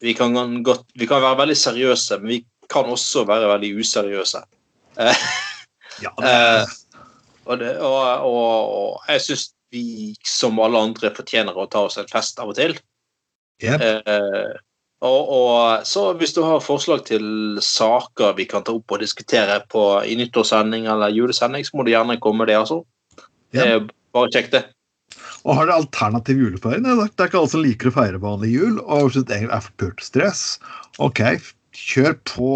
vi, 0.00 0.14
kan 0.16 0.32
godt, 0.64 0.86
vi 0.96 1.08
kan 1.08 1.20
være 1.20 1.42
veldig 1.42 1.56
seriøse, 1.60 2.16
men 2.22 2.32
vi 2.32 2.38
kan 2.72 2.88
også 2.88 3.26
være 3.28 3.50
veldig 3.50 3.74
useriøse. 3.82 4.40
ja, 6.04 6.12
det 6.16 6.30
er... 6.32 6.72
og, 7.44 7.58
det, 7.60 7.74
og, 7.76 7.98
og, 8.24 8.54
og, 8.78 9.02
jeg 9.10 9.24
syns 9.26 9.50
vi 9.74 10.14
som 10.24 10.56
alle 10.62 10.80
andre 10.88 11.10
fortjener 11.14 11.56
å 11.56 11.66
ta 11.68 11.84
oss 11.88 11.98
en 12.00 12.08
fest 12.08 12.40
av 12.40 12.54
og 12.54 12.56
til. 12.56 12.76
Yep. 13.64 13.84
Eh, 13.84 14.54
og, 15.04 15.28
og, 15.28 15.84
så 15.88 16.06
hvis 16.16 16.32
du 16.36 16.40
har 16.44 16.64
forslag 16.64 17.04
til 17.08 17.58
saker 17.64 18.32
vi 18.36 18.46
kan 18.48 18.64
ta 18.64 18.72
opp 18.76 18.96
og 18.96 19.02
diskutere 19.04 19.58
på, 19.72 19.84
i 20.08 20.16
nyttårssending 20.16 20.88
eller 20.92 21.12
julesending, 21.12 21.68
så 21.68 21.76
må 21.76 21.84
du 21.84 21.92
gjerne 21.92 22.16
komme 22.22 22.44
med 22.44 22.52
det, 22.52 22.58
altså. 22.62 22.80
Yep. 23.52 23.60
Eh, 23.60 23.78
bare 24.16 24.32
kjekt, 24.32 24.56
det. 24.56 24.64
Og 25.46 25.54
har 25.54 25.68
dere 25.68 25.78
alternativ 25.78 26.40
julefeiring? 26.42 26.82
Det 26.82 26.94
er 27.06 27.28
ikke 27.28 27.38
alle 27.38 27.52
som 27.52 27.62
liker 27.62 27.92
å 27.92 27.94
feire 27.94 28.22
vanlig 28.22 28.50
jul 28.50 28.80
og 28.82 29.12
synes 29.14 29.28
det 29.28 29.44
er 29.46 29.62
for 29.62 29.76
pult 29.78 30.02
stress. 30.02 30.42
Ok, 31.02 31.22
kjør 31.76 32.16
på 32.26 32.50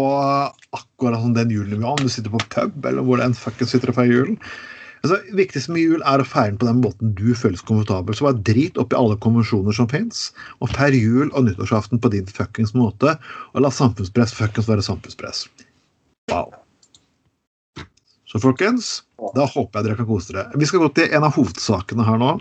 akkurat 0.75 1.23
som 1.23 1.33
den 1.37 1.53
julen 1.53 1.79
vi 1.79 1.87
har, 1.87 1.95
om 1.95 2.03
du 2.03 2.11
sitter 2.11 2.33
på 2.33 2.43
pub 2.51 2.85
eller 2.89 3.05
hvor 3.07 3.21
det 3.21 3.29
enn 3.29 3.37
fuckings 3.37 3.71
sitter 3.75 3.93
og 3.93 3.99
feirer 4.01 4.17
julen. 4.17 4.37
Altså, 5.01 5.17
viktigst 5.33 5.71
med 5.73 5.81
jul 5.81 6.03
er 6.05 6.21
å 6.21 6.27
feire 6.27 6.51
den 6.51 6.59
på 6.61 6.67
den 6.67 6.81
måten 6.83 7.13
du 7.17 7.31
føles 7.37 7.63
komfortabel. 7.65 8.13
Så 8.13 8.27
bare 8.27 8.43
drit 8.45 8.77
oppi 8.81 8.97
alle 8.99 9.17
konvensjoner 9.23 9.73
som 9.73 9.87
fins, 9.89 10.27
og 10.61 10.69
feir 10.75 10.93
jul 10.93 11.31
og 11.31 11.47
nyttårsaften 11.47 12.01
på 12.03 12.11
din 12.13 12.27
fuckings 12.29 12.75
måte. 12.77 13.15
Og 13.55 13.65
la 13.65 13.71
samfunnspress 13.73 14.35
fuckings 14.37 14.69
være 14.69 14.85
samfunnspress. 14.85 15.47
Wow. 16.29 16.53
Så 18.29 18.39
folkens, 18.39 19.01
da 19.35 19.47
håper 19.49 19.81
jeg 19.81 19.89
dere 19.89 19.97
kan 19.99 20.07
kose 20.07 20.35
dere. 20.35 20.53
Vi 20.55 20.69
skal 20.69 20.85
gå 20.85 20.91
til 20.95 21.09
en 21.17 21.25
av 21.27 21.33
hovedsakene 21.35 22.05
her 22.07 22.21
nå. 22.21 22.35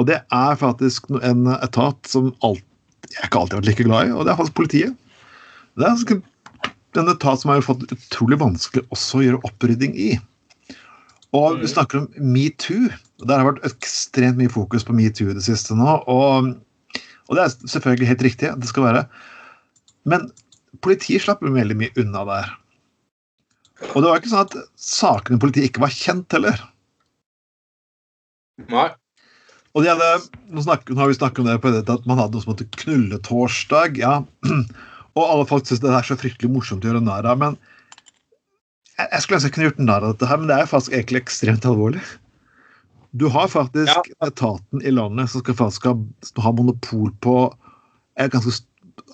Og 0.00 0.08
det 0.08 0.18
er 0.32 0.60
faktisk 0.60 1.10
en 1.20 1.46
etat 1.58 2.08
som 2.08 2.32
alt, 2.46 2.64
jeg 3.12 3.28
ikke 3.28 3.40
alltid 3.42 3.56
har 3.56 3.62
vært 3.62 3.70
like 3.70 3.86
glad 3.86 4.08
i, 4.08 4.12
og 4.16 4.24
det 4.24 4.32
er 4.32 4.38
faktisk 4.40 4.58
politiet. 4.58 4.94
Det 5.76 5.88
er 5.88 7.02
en 7.02 7.12
etat 7.12 7.42
som 7.42 7.52
har 7.52 7.64
fått 7.64 7.84
utrolig 7.92 8.38
vanskelig 8.40 8.84
også 8.92 9.20
å 9.20 9.24
gjøre 9.26 9.42
opprydding 9.48 9.96
i. 9.96 10.12
Og 11.32 11.58
vi 11.60 11.66
mm. 11.66 11.72
snakker 11.72 12.02
om 12.02 12.08
metoo. 12.34 12.90
og 13.20 13.28
Der 13.28 13.40
har 13.40 13.48
vært 13.48 13.66
ekstremt 13.68 14.40
mye 14.40 14.52
fokus 14.52 14.84
på 14.84 14.96
metoo 14.96 15.30
i 15.32 15.36
det 15.36 15.44
siste 15.46 15.76
nå. 15.76 15.98
Og, 16.12 16.50
og, 17.28 17.36
det 17.36 17.44
er 17.44 17.54
selvfølgelig 17.74 18.10
helt 18.10 18.26
riktig 18.28 18.50
at 18.50 18.60
det 18.60 18.68
skal 18.68 18.88
være. 18.88 19.04
Men 20.08 20.28
politiet 20.84 21.24
slapp 21.24 21.44
veldig 21.44 21.78
mye 21.78 21.96
unna 22.00 22.26
der. 22.28 22.52
Og 23.92 24.02
det 24.02 24.10
var 24.10 24.20
ikke 24.20 24.32
sånn 24.32 24.46
at 24.46 24.58
sakene 24.78 25.40
i 25.40 25.42
politiet 25.42 25.70
ikke 25.70 25.82
var 25.84 25.94
kjent 25.94 26.36
heller. 26.36 26.60
Nei. 28.68 28.90
Og 29.72 29.86
hadde, 29.88 30.08
nå, 30.52 30.62
snakker, 30.64 30.92
nå, 30.92 31.00
har 31.00 31.10
vi 31.10 31.16
snakket 31.16 31.42
om 31.42 31.48
det 31.48 31.60
på 31.62 31.72
det 31.72 31.84
at 31.88 32.08
man 32.08 32.20
hadde 32.20 32.36
noe 32.36 32.44
som 32.44 32.52
heter 32.52 32.68
knulletorsdag. 32.82 34.00
ja. 34.00 34.20
Og 35.12 35.26
alle 35.26 35.44
folk 35.48 35.66
syns 35.68 35.82
det 35.82 35.92
er 35.92 36.06
så 36.06 36.16
fryktelig 36.16 36.48
morsomt 36.52 36.84
å 36.84 36.88
gjøre 36.88 37.02
narr 37.04 37.26
av. 37.28 37.40
Men 37.40 37.56
jeg 38.96 39.24
skulle 39.24 39.38
ønske 39.38 39.50
jeg 39.50 39.54
kunne 39.56 39.66
gjort 39.68 39.82
narr 39.84 40.06
av 40.06 40.14
dette, 40.14 40.28
her, 40.28 40.40
men 40.40 40.48
det 40.48 40.56
er 40.56 40.70
faktisk 40.70 40.96
egentlig 40.96 41.22
ekstremt 41.24 41.66
alvorlig. 41.68 42.00
Du 43.12 43.26
har 43.32 43.50
faktisk 43.52 43.92
ja. 43.92 44.02
etaten 44.24 44.80
i 44.80 44.92
landet 44.92 45.28
som 45.28 45.42
skal 45.42 45.58
faktisk 45.58 45.88
ha, 45.90 45.92
ha 46.44 46.52
monopol 46.56 47.10
på 47.24 47.36
ganske, 48.16 48.64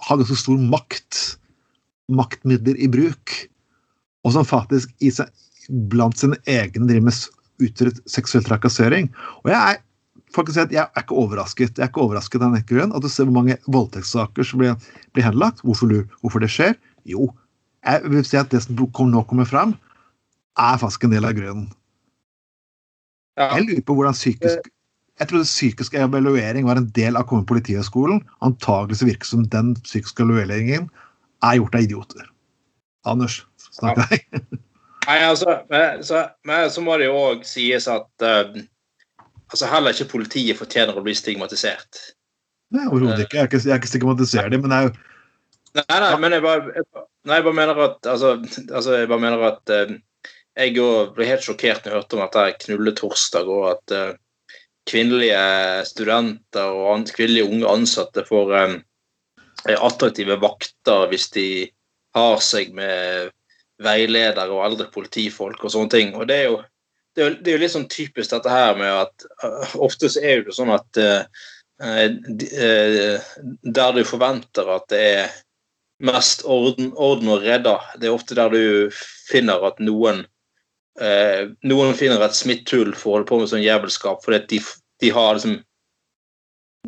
Har 0.07 0.21
ganske 0.21 0.39
stor 0.39 0.59
makt, 0.71 1.19
maktmidler 2.15 2.79
i 2.79 2.87
bruk, 2.91 3.35
og 4.23 4.35
som 4.37 4.47
faktisk 4.47 4.95
i 5.03 5.11
seg, 5.15 5.31
blant 5.91 6.19
sine 6.19 6.39
egne 6.47 6.87
driver 6.87 7.11
med 7.11 7.67
utført 7.67 7.99
seksuell 8.07 8.47
trakassering. 8.47 9.11
Og 9.43 9.51
jeg 9.51 9.59
er 9.59 9.83
faktisk 10.37 10.61
jeg 10.61 10.85
er 10.85 11.03
ikke 11.03 11.17
overrasket. 11.19 11.77
Jeg 11.77 11.85
er 11.87 11.91
ikke 11.91 12.05
overrasket 12.05 12.45
av 12.45 12.55
den 12.55 12.65
grunn 12.69 12.95
at 12.97 13.05
du 13.05 13.11
ser 13.13 13.29
hvor 13.29 13.39
mange 13.41 13.59
voldtektssaker 13.67 14.47
som 14.47 14.63
blir, 14.63 14.79
blir 15.17 15.27
henlagt. 15.27 15.63
Hvorfor, 15.67 15.93
hvorfor 16.23 16.45
det 16.45 16.51
skjer? 16.53 16.75
Jo, 17.09 17.31
jeg 17.87 18.13
vil 18.13 18.25
si 18.27 18.39
at 18.41 18.51
det 18.53 18.63
som 18.65 18.79
nå 18.79 19.23
kommer 19.29 19.49
fram, 19.49 19.77
er 20.59 20.81
faktisk 20.81 21.07
en 21.07 21.15
del 21.15 21.29
av 21.29 21.37
grunnen. 21.39 21.69
Ja. 23.39 23.53
Jeg 23.55 23.69
lurer 23.69 23.87
på 23.87 23.95
hvordan 23.95 24.17
psykisk 24.17 24.73
jeg 25.19 25.29
trodde 25.33 25.49
psykisk 25.49 25.95
evaluering 25.99 26.67
var 26.69 26.79
en 26.79 26.91
del 26.95 27.17
av 27.19 27.25
å 27.25 27.27
komme 27.27 27.47
Politihøgskolen. 27.49 28.21
Antakelig 28.45 29.01
virker 29.03 29.25
det 29.27 29.31
som 29.33 29.47
den 29.51 29.73
psykiske 29.83 30.23
evalueringen 30.23 30.87
er 31.43 31.57
gjort 31.59 31.75
av 31.75 31.87
idioter. 31.87 32.29
Anders, 33.09 33.41
snakk 33.75 33.99
deg. 34.05 34.23
Ja. 34.31 34.43
Nei, 35.09 35.19
altså, 35.25 35.55
men 35.73 36.03
så, 36.05 36.27
men 36.45 36.67
så, 36.71 36.83
må 36.85 36.99
det 37.01 37.09
jo 37.09 37.17
òg 37.17 37.45
sies 37.49 37.87
at 37.89 38.25
uh, 38.25 38.59
altså 39.49 39.69
heller 39.71 39.95
ikke 39.95 40.13
politiet 40.13 40.59
fortjener 40.59 40.97
å 40.97 41.05
bli 41.05 41.15
stigmatisert. 41.17 42.01
Nei, 42.75 42.85
overhodet 42.87 43.25
ikke. 43.25 43.39
Jeg 43.39 43.45
er 43.47 43.51
ikke, 43.51 43.63
jeg 43.65 43.75
er 43.75 43.81
ikke 43.81 43.93
stigmatisert, 43.93 44.57
men 44.57 44.75
det 44.75 44.83
jo 44.89 44.97
Nei, 45.77 45.99
nei, 46.01 46.15
men 46.19 46.33
jeg 46.33 46.43
bare, 46.43 46.73
jeg, 46.75 47.03
nei, 47.29 47.37
jeg 47.37 47.45
bare 47.45 47.57
mener 47.59 47.81
at 47.85 48.07
altså, 48.09 48.31
altså, 48.73 48.95
jeg 48.97 49.09
bare 49.11 49.23
mener 49.23 49.43
at 49.51 49.73
uh, 49.75 49.93
jeg 50.59 50.73
ble 51.15 51.27
helt 51.29 51.45
sjokkert 51.45 51.85
når 51.85 51.93
jeg 51.93 52.01
hørte 52.01 52.17
om 52.17 52.23
at 52.25 52.35
det 52.35 52.45
er 52.45 52.57
knulletorsdag, 52.65 53.51
og 53.53 53.67
at 53.75 53.95
uh, 53.95 54.57
kvinnelige 54.89 55.43
studenter 55.91 56.73
og 56.73 56.89
an, 56.95 57.07
kvinnelige 57.13 57.47
unge 57.51 57.69
ansatte 57.71 58.25
får 58.27 58.55
um, 58.57 58.79
attraktive 59.77 60.39
vakter 60.41 61.07
hvis 61.13 61.29
de 61.37 61.49
har 62.17 62.41
seg 62.43 62.73
med 62.77 63.35
veiledere 63.85 64.51
og 64.51 64.65
eldre 64.67 64.89
politifolk 64.95 65.63
og 65.63 65.75
sånne 65.75 65.93
ting. 65.93 66.15
Og 66.17 66.27
det 66.31 66.41
er 66.41 66.49
jo, 66.49 66.59
det 67.19 67.25
er 67.25 67.31
jo, 67.31 67.37
det 67.43 67.51
er 67.51 67.57
jo 67.57 67.63
litt 67.65 67.73
sånn 67.75 67.89
typisk 67.91 68.31
dette 68.31 68.53
her 68.53 68.77
med 68.79 68.93
at 68.95 69.27
uh, 69.43 69.73
ofte 69.83 70.07
så 70.13 70.23
er 70.23 70.45
det 70.47 70.55
sånn 70.55 70.71
at 70.71 71.01
der 73.79 73.93
du 73.95 74.01
forventer 74.07 74.71
at 74.75 74.87
det 74.91 75.03
er 75.19 75.29
mest 76.03 76.43
orden, 76.47 76.89
orden 76.99 77.31
og 77.31 77.45
redda. 77.47 77.77
Det 77.99 78.09
er 78.09 78.15
ofte 78.17 78.35
der 78.35 78.51
du 78.51 78.91
finner 79.31 79.63
at 79.69 79.79
noen 79.83 80.25
noen 80.99 81.95
finner 81.95 82.25
et 82.27 82.35
smitthull 82.35 82.91
for 82.99 83.09
å 83.09 83.15
holde 83.15 83.29
på 83.29 83.39
med 83.39 83.51
sånn 83.53 83.63
jævelskap, 83.63 84.19
fordi 84.25 84.41
de, 84.51 84.59
de 84.99 85.13
har 85.15 85.37
liksom 85.37 85.55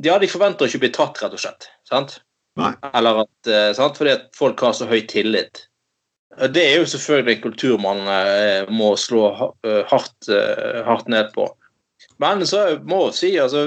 Ja, 0.03 0.17
de 0.19 0.27
forventer 0.33 0.67
ikke 0.67 0.81
å 0.81 0.83
bli 0.83 0.95
tatt, 0.97 1.23
rett 1.23 1.37
og 1.39 1.43
slett. 1.45 1.69
sant? 1.87 2.17
Nei. 2.59 2.73
Eller 2.91 3.23
at, 3.23 3.51
sant? 3.79 3.95
Fordi 4.01 4.17
at 4.17 4.27
folk 4.35 4.59
har 4.67 4.75
så 4.75 4.91
høy 4.91 5.07
tillit. 5.07 5.70
Det 6.39 6.63
er 6.63 6.77
jo 6.79 6.87
selvfølgelig 6.87 7.37
en 7.37 7.43
kultur 7.43 7.79
man 7.83 8.05
eh, 8.07 8.69
må 8.71 8.93
slå 8.99 9.25
eh, 9.67 9.83
hardt, 9.91 10.29
eh, 10.31 10.79
hardt, 10.87 11.09
ned 11.11 11.33
på. 11.35 11.49
Men 12.23 12.45
så 12.47 12.79
må 12.87 13.09
jeg 13.09 13.17
si 13.19 13.31
altså, 13.41 13.65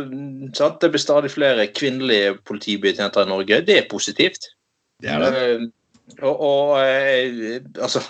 sant? 0.55 0.79
det 0.81 0.93
blir 0.93 1.03
stadig 1.03 1.31
flere 1.33 1.67
kvinnelige 1.75 2.37
politibetjenter 2.47 3.25
i 3.25 3.29
Norge. 3.29 3.59
Det 3.67 3.77
er 3.77 3.89
positivt. 3.91 4.47
Det 5.03 5.11
er 5.11 5.25
det. 5.25 5.71
Og, 6.21 6.39
og 6.39 6.79
altså 6.79 8.01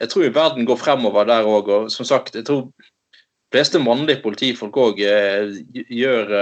Jeg 0.00 0.08
tror 0.10 0.34
verden 0.34 0.66
går 0.66 0.76
fremover 0.76 1.24
der 1.24 1.46
òg. 1.46 1.70
Og 1.70 1.92
som 1.92 2.04
sagt, 2.04 2.34
jeg 2.34 2.44
tror 2.44 2.66
de 2.66 3.54
fleste 3.54 3.78
mannlige 3.78 4.22
politifolk 4.24 4.76
òg 4.76 4.98
gjør, 4.98 6.34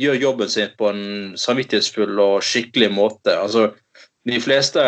gjør 0.00 0.20
jobben 0.22 0.48
sin 0.48 0.72
på 0.78 0.88
en 0.94 1.36
samvittighetsfull 1.36 2.18
og 2.18 2.42
skikkelig 2.42 2.88
måte. 2.94 3.36
Altså, 3.36 3.68
de 4.24 4.40
fleste 4.40 4.80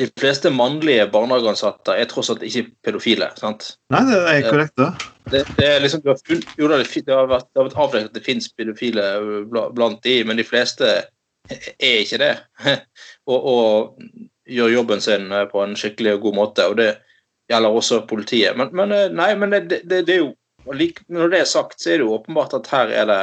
de 0.00 0.08
fleste 0.20 0.50
mannlige 0.50 1.04
barnehageansatte 1.12 1.94
er 2.00 2.08
tross 2.08 2.30
alt 2.32 2.44
ikke 2.46 2.64
pedofile. 2.86 3.28
sant? 3.36 3.74
Nei, 3.92 4.02
det 4.08 4.18
er 4.20 4.28
Eh, 4.38 4.48
korrekt, 4.48 4.76
da. 4.76 4.92
Det, 5.30 5.44
det, 5.58 5.66
er 5.66 5.80
liksom, 5.80 6.00
det, 6.00 6.10
har 6.10 6.18
jo, 6.58 6.68
det, 6.68 7.04
det 7.06 7.14
har 7.14 7.28
vært, 7.28 7.48
vært 7.54 7.76
avdekket 7.76 8.10
at 8.10 8.16
det 8.16 8.24
finnes 8.24 8.48
pedofile 8.56 9.04
blant 9.50 10.02
de, 10.02 10.16
men 10.24 10.40
de 10.40 10.46
fleste 10.48 10.88
er 11.52 12.00
ikke 12.00 12.20
det. 12.22 12.34
og, 13.30 13.38
og, 13.38 13.98
gjør 14.52 14.72
jobben 14.72 15.00
sin 15.00 15.30
eh, 15.32 15.46
på 15.46 15.60
en 15.62 15.76
skikkelig 15.78 16.16
og 16.16 16.24
god 16.26 16.34
måte. 16.40 16.66
og 16.66 16.76
det 16.80 16.90
gjelder 17.50 17.76
også 17.76 18.00
politiet. 18.08 18.56
Men, 18.58 18.72
men 18.74 18.92
eh, 18.96 19.12
nei, 19.12 19.34
men 19.38 19.54
det, 19.54 19.84
det, 19.84 20.02
det, 20.08 20.16
er 20.16 20.24
jo 20.24 20.32
Når 20.64 21.30
det 21.30 21.40
er 21.40 21.48
sagt, 21.48 21.80
så 21.80 21.90
er 21.90 22.00
det 22.00 22.06
jo 22.06 22.16
åpenbart 22.16 22.54
at 22.54 22.68
her 22.72 22.90
er 22.90 23.06
det 23.10 23.22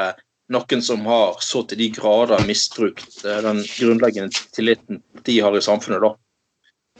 noen 0.54 0.82
som 0.82 1.06
har 1.06 1.38
så 1.46 1.62
til 1.68 1.78
de 1.78 1.92
grader 1.94 2.42
misbrukt 2.48 3.22
den 3.24 3.62
grunnleggende 3.64 4.34
tilliten 4.56 5.04
de 5.24 5.38
har 5.40 5.56
i 5.56 5.62
samfunnet. 5.62 6.02
da. 6.02 6.16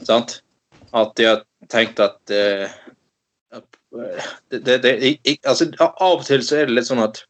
Sant? 0.08 0.40
At 0.96 1.16
de 1.20 1.28
har 1.28 1.44
tenkt 1.70 2.00
at 2.02 2.18
uh, 2.34 2.70
det, 4.52 4.62
det, 4.66 4.78
det, 4.84 5.18
altså, 5.44 5.70
Av 5.80 6.20
og 6.20 6.26
til 6.26 6.44
så 6.46 6.62
er 6.62 6.70
det 6.70 6.78
litt 6.78 6.90
sånn 6.90 7.04
at 7.04 7.24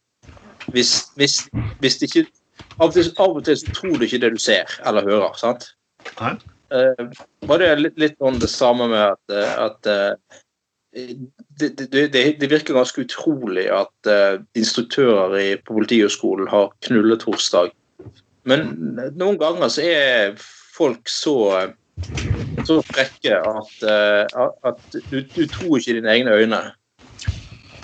hvis, 0.74 1.10
hvis, 1.18 1.42
hvis 1.80 1.98
det 2.00 2.10
ikke 2.10 2.26
av 2.80 2.90
og, 2.90 2.94
til, 2.94 3.10
av 3.16 3.36
og 3.36 3.44
til 3.44 3.58
så 3.58 3.74
tror 3.74 3.96
du 3.96 4.04
ikke 4.06 4.20
det 4.22 4.32
du 4.34 4.40
ser 4.40 4.68
eller 4.88 5.08
hører. 5.08 5.34
sant? 5.40 5.70
Uh, 6.20 7.08
var 7.48 7.60
det 7.60 7.72
litt, 7.80 7.98
litt 8.00 8.20
om 8.24 8.38
det 8.40 8.50
samme 8.52 8.86
med 8.92 9.16
at, 9.16 9.34
at 9.66 9.90
uh, 9.90 10.38
det, 10.92 11.72
det, 11.80 12.06
det, 12.12 12.50
virker 12.50 12.76
ganske 12.76 13.04
utrolig 13.04 13.66
at 13.72 14.10
uh, 14.10 14.40
instruktører 14.58 15.36
i, 15.40 15.50
på 15.60 15.76
Politihøgskolen 15.78 16.48
har 16.50 16.70
knulletorsdag. 16.86 17.72
Men 18.48 18.70
noen 19.18 19.38
ganger 19.40 19.72
så 19.72 19.84
er 19.84 20.38
folk 20.40 21.10
så 21.10 21.36
så 22.70 22.78
frekke 22.86 23.40
at, 23.40 23.72
uh, 23.84 24.50
at 24.70 25.00
du, 25.10 25.20
du, 25.22 25.42
tror 25.50 25.78
ikke 25.78 25.96
dine 25.96 26.12
egne 26.12 26.36
øyne. 26.36 26.60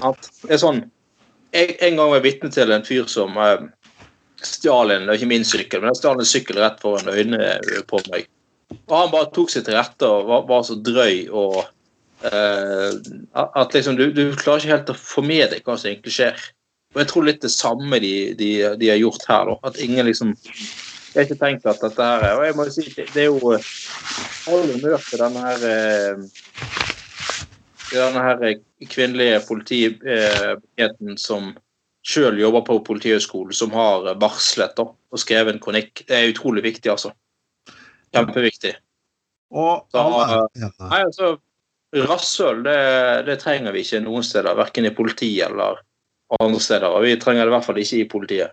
At 0.07 0.31
det 0.45 0.57
er 0.57 0.61
sånn 0.61 0.83
jeg, 1.55 1.79
En 1.81 1.97
gang 1.97 2.11
var 2.11 2.19
jeg 2.19 2.27
vitne 2.27 2.51
til 2.53 2.73
en 2.75 2.85
fyr 2.87 3.07
som 3.11 3.39
uh, 3.41 3.67
stjal 4.45 4.93
en 4.95 5.11
ikke 5.13 5.31
min 5.31 5.47
sykkel, 5.47 5.83
men 5.83 5.91
han 5.91 5.99
stjal 5.99 6.21
en 6.21 6.29
sykkel 6.29 6.61
rett 6.61 6.83
foran 6.83 7.11
øynene 7.11 7.83
på 7.91 8.01
meg. 8.11 8.29
Og 8.87 8.95
han 8.95 9.13
bare 9.15 9.31
tok 9.35 9.53
seg 9.53 9.65
til 9.67 9.79
rette 9.79 10.09
og 10.11 10.29
var, 10.29 10.45
var 10.49 10.67
så 10.67 10.77
drøy 10.83 11.27
og 11.31 11.63
uh, 12.27 12.91
At 13.47 13.75
liksom 13.75 13.99
du, 13.99 14.09
du, 14.15 14.29
klarer 14.39 14.63
ikke 14.63 14.75
helt 14.75 14.93
å 14.93 14.99
få 14.99 15.25
med 15.27 15.51
deg 15.55 15.67
hva 15.67 15.79
som 15.79 15.91
egentlig 15.91 16.15
skjer. 16.19 16.47
Og 16.95 17.03
jeg 17.03 17.11
tror 17.11 17.27
litt 17.27 17.43
det 17.45 17.53
samme 17.53 18.01
de, 18.03 18.13
de, 18.39 18.51
de 18.81 18.91
har 18.91 19.01
gjort 19.01 19.27
her. 19.29 19.51
Da. 19.51 19.57
At 19.69 19.81
ingen 19.83 20.09
liksom 20.09 20.35
jeg 21.17 21.25
har 21.25 21.31
ikke 21.31 21.41
tenkt 21.41 21.67
at 21.71 21.81
dette 21.81 22.07
her 22.07 22.25
er 22.29 22.39
Og 22.39 22.45
jeg 22.45 22.57
må 22.57 22.65
jo 22.67 22.73
si, 22.75 22.83
det 22.93 23.23
er 23.23 23.31
jo 23.31 23.53
all 23.57 24.67
møter 24.83 25.05
til 25.09 25.23
denne 25.23 25.45
her 25.47 25.63
denne 27.87 28.23
her 28.23 28.43
kvinnelige 28.91 29.41
politibetjenten 29.47 31.17
som 31.21 31.55
sjøl 32.07 32.39
jobber 32.39 32.63
på 32.67 32.79
Politihøgskolen, 32.87 33.55
som 33.55 33.73
har 33.75 34.13
varslet 34.21 34.79
og 34.83 35.19
skrevet 35.19 35.55
en 35.55 35.63
kronikk. 35.63 36.05
Det 36.07 36.15
er 36.15 36.31
utrolig 36.31 36.63
viktig, 36.67 36.91
altså. 36.93 37.13
Kjempeviktig. 38.15 38.75
Og 39.55 39.87
Så, 39.91 39.99
alle- 40.03 40.49
Nei, 40.91 41.01
altså, 41.03 41.37
Rasshøl 41.95 42.63
det, 42.67 43.27
det 43.27 43.39
trenger 43.41 43.73
vi 43.73 43.83
ikke 43.87 44.03
noen 44.05 44.23
steder, 44.27 44.55
verken 44.59 44.87
i 44.87 44.95
politiet 44.95 45.49
eller 45.49 45.81
andre 46.41 46.61
steder. 46.61 46.91
Og 46.91 47.03
vi 47.07 47.17
trenger 47.17 47.45
det 47.47 47.53
i 47.53 47.57
hvert 47.57 47.65
fall 47.65 47.79
ikke 47.79 48.01
i 48.03 48.09
politiet. 48.11 48.51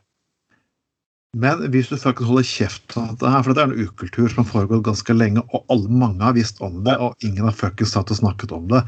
Men 1.34 1.64
hvis 1.74 1.88
du 1.90 1.96
faktisk 1.98 2.30
holder 2.30 2.46
kjeft 2.46 2.94
om 3.00 3.08
dette 3.10 3.30
her, 3.34 3.42
for 3.42 3.54
dette 3.54 3.64
er 3.66 3.72
en 3.72 3.88
ukultur 3.88 4.28
som 4.30 4.44
har 4.44 4.52
foregått 4.52 4.84
ganske 4.86 5.16
lenge, 5.18 5.42
og 5.50 5.64
alle, 5.74 5.90
mange 5.90 6.22
har 6.22 6.36
visst 6.38 6.62
om 6.62 6.84
det, 6.86 6.94
og 7.02 7.26
ingen 7.26 7.48
har 7.48 7.56
fuckings 7.58 7.96
satt 7.96 8.14
og 8.14 8.20
snakket 8.20 8.54
om 8.54 8.68
det. 8.70 8.84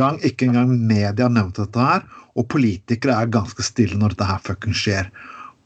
Gang, 0.00 0.18
ikke 0.26 0.48
engang 0.48 0.72
media 0.88 1.28
nevnte 1.30 1.68
dette 1.68 1.84
her, 1.86 2.02
og 2.34 2.48
politikere 2.50 3.14
er 3.14 3.30
ganske 3.30 3.62
stille 3.62 3.98
når 4.00 4.16
dette 4.16 4.26
her 4.26 4.42
fuckings 4.42 4.82
skjer. 4.82 5.12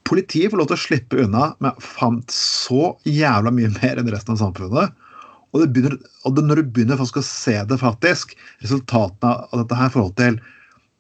Politiet 0.08 0.52
får 0.52 0.60
lov 0.60 0.68
til 0.68 0.76
å 0.76 0.82
slippe 0.82 1.22
unna 1.24 1.46
med 1.64 1.80
fant 1.84 2.32
så 2.32 2.92
jævla 3.08 3.52
mye 3.52 3.72
mer 3.78 4.00
enn 4.00 4.12
resten 4.12 4.36
av 4.36 4.42
samfunnet. 4.42 4.92
Og, 5.54 5.62
det 5.62 5.70
begynner, 5.72 5.96
og 6.28 6.36
det, 6.36 6.44
når 6.44 6.60
du 6.60 6.70
begynner 6.76 7.00
faktisk 7.00 7.22
å 7.22 7.24
se 7.24 7.56
det, 7.72 7.80
faktisk, 7.80 8.36
resultatene 8.60 9.32
av 9.48 9.62
dette 9.62 9.80
her 9.80 9.96
forhold 9.96 10.16
til 10.20 10.36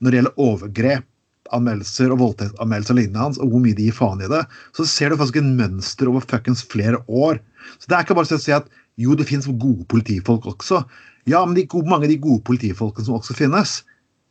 når 0.00 0.08
det 0.08 0.22
gjelder 0.22 0.42
overgrep, 0.44 1.08
anmeldelser 1.56 2.12
og 2.14 2.20
voldtektsanmeldelser 2.22 2.94
og 2.94 3.00
lignende 3.00 3.24
hans, 3.24 3.40
og 3.42 3.52
hvor 3.52 3.62
mye 3.64 3.76
de 3.76 3.88
gir 3.88 3.96
faen 3.96 4.22
i 4.24 4.30
det, 4.30 4.42
så 4.76 4.86
ser 4.88 5.12
du 5.12 5.18
faktisk 5.20 5.40
en 5.40 5.54
mønster 5.58 6.10
over 6.10 6.24
fuckings 6.24 6.64
flere 6.72 7.00
år. 7.06 7.40
Så 7.78 7.90
det 7.90 7.96
er 7.96 8.06
ikke 8.06 8.16
bare 8.18 8.38
å 8.38 8.42
si 8.42 8.54
at 8.54 8.68
jo, 8.98 9.14
det 9.14 9.28
finnes 9.28 9.46
gode 9.62 9.86
politifolk 9.90 10.48
også. 10.50 10.82
Ja, 11.30 11.44
men 11.46 11.54
de 11.54 11.68
gode, 11.70 11.88
mange 11.90 12.08
av 12.08 12.12
de 12.12 12.18
gode 12.22 12.42
politifolkene 12.48 13.06
som 13.06 13.18
også 13.18 13.36
finnes, 13.38 13.82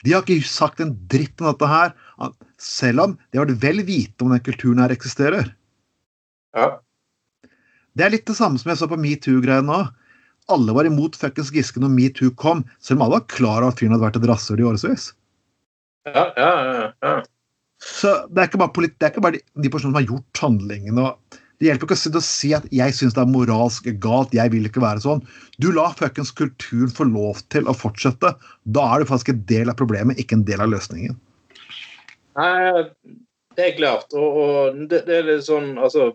de 0.06 0.14
har 0.14 0.26
ikke 0.26 0.46
sagt 0.46 0.82
en 0.84 0.94
dritt 1.10 1.40
om 1.42 1.50
dette 1.50 1.70
her, 1.70 1.94
selv 2.62 3.04
om 3.04 3.16
de 3.18 3.40
har 3.40 3.48
vært 3.48 3.64
vel 3.64 3.82
vite 3.88 4.26
om 4.26 4.34
den 4.34 4.44
kulturen 4.46 4.82
her 4.84 4.94
eksisterer. 4.94 5.54
Ja. 6.58 6.78
Det 7.98 8.06
er 8.06 8.14
litt 8.14 8.28
det 8.30 8.38
samme 8.38 8.62
som 8.62 8.70
jeg 8.70 8.80
så 8.82 8.90
på 8.90 9.00
metoo-greia 9.02 9.64
nå. 9.66 9.80
Alle 10.54 10.76
var 10.76 10.88
imot 10.88 11.18
fuckings 11.20 11.50
Giske 11.52 11.82
når 11.82 11.92
metoo 11.96 12.32
kom, 12.40 12.62
selv 12.80 13.00
om 13.00 13.08
alle 13.08 13.20
var 13.20 13.32
klar 13.34 13.64
over 13.64 13.74
at 13.74 13.82
fyren 13.82 13.96
hadde 13.96 14.06
vært 14.06 14.20
et 14.20 14.28
rasshøl 14.30 14.62
i 14.62 14.68
årevis. 14.70 15.10
Ja, 16.16 16.28
ja. 17.04 17.18
Så 17.84 18.14
det 18.32 18.42
er 18.42 18.50
ikke 18.50 18.62
bare, 18.62 18.74
politi 18.74 18.98
det 18.98 19.08
er 19.08 19.14
ikke 19.14 19.24
bare 19.26 19.38
de, 19.38 19.44
de 19.64 19.72
personene 19.74 19.94
som 19.94 20.00
har 20.00 20.08
gjort 20.08 20.42
handlingene. 20.42 21.04
og 21.04 21.38
Det 21.60 21.70
hjelper 21.70 21.88
ikke 21.88 21.98
å 21.98 22.02
si, 22.02 22.10
å 22.10 22.24
si 22.26 22.50
at 22.58 22.66
'jeg 22.74 22.96
syns 22.98 23.14
det 23.18 23.22
er 23.22 23.30
moralsk 23.34 23.90
galt', 24.02 24.34
'jeg 24.34 24.52
vil 24.54 24.66
ikke 24.66 24.82
være 24.82 25.04
sånn'. 25.06 25.24
Du 25.62 25.72
lar 25.72 25.94
fuckings 25.98 26.32
kulturen 26.32 26.90
få 26.90 27.06
lov 27.10 27.42
til 27.54 27.70
å 27.70 27.78
fortsette. 27.78 28.34
Da 28.66 28.84
er 28.94 29.00
du 29.00 29.12
faktisk 29.12 29.30
en 29.30 29.46
del 29.46 29.70
av 29.70 29.78
problemet, 29.78 30.18
ikke 30.18 30.40
en 30.40 30.46
del 30.46 30.62
av 30.62 30.74
løsningen. 30.74 31.18
Nei, 32.38 32.86
det 33.58 33.66
er 33.66 33.78
klart. 33.78 34.14
Og, 34.14 34.38
og 34.38 34.88
det, 34.90 35.06
det, 35.08 35.18
er 35.18 35.30
litt 35.32 35.48
sånn 35.48 35.78
Altså, 35.82 36.12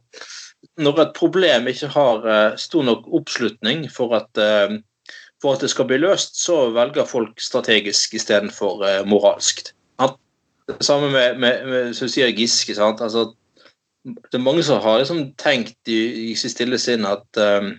når 0.79 1.01
et 1.03 1.15
problem 1.19 1.67
ikke 1.71 1.91
har 1.91 2.27
uh, 2.27 2.57
stor 2.57 2.87
nok 2.87 3.07
oppslutning 3.11 3.89
for 3.91 4.15
at, 4.19 4.31
uh, 4.39 4.79
for 5.43 5.57
at 5.57 5.63
det 5.65 5.71
skal 5.71 5.89
bli 5.91 5.99
løst, 6.03 6.39
så 6.39 6.71
velger 6.75 7.09
folk 7.09 7.43
strategisk 7.43 8.15
istedenfor 8.19 8.83
uh, 8.87 9.01
moralsk. 9.07 9.75
Det 10.71 10.85
samme 10.87 11.11
med, 11.11 11.39
med, 11.43 11.65
med 11.69 11.95
som 11.97 12.11
sier 12.11 12.31
Giske. 12.31 12.75
sant? 12.79 13.01
Altså, 13.03 13.33
det 14.05 14.39
er 14.39 14.45
mange 14.45 14.63
som 14.67 14.83
har 14.83 15.01
liksom 15.01 15.33
tenkt 15.41 15.91
i, 15.91 16.31
i 16.31 16.35
sitt 16.39 16.55
stille 16.55 16.79
sinn 16.81 17.07
at 17.09 17.27
um, 17.39 17.75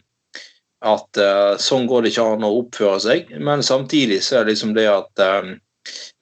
at 0.84 1.20
uh, 1.20 1.56
sånn 1.62 1.86
går 1.88 2.04
det 2.04 2.12
ikke 2.12 2.26
an 2.36 2.44
å 2.44 2.56
oppføre 2.60 3.00
seg, 3.00 3.30
men 3.40 3.64
samtidig 3.64 4.20
så 4.24 4.42
er 4.42 4.44
det 4.44 4.56
liksom 4.56 4.74
det 4.76 4.90
at 4.92 5.24
um, 5.24 5.54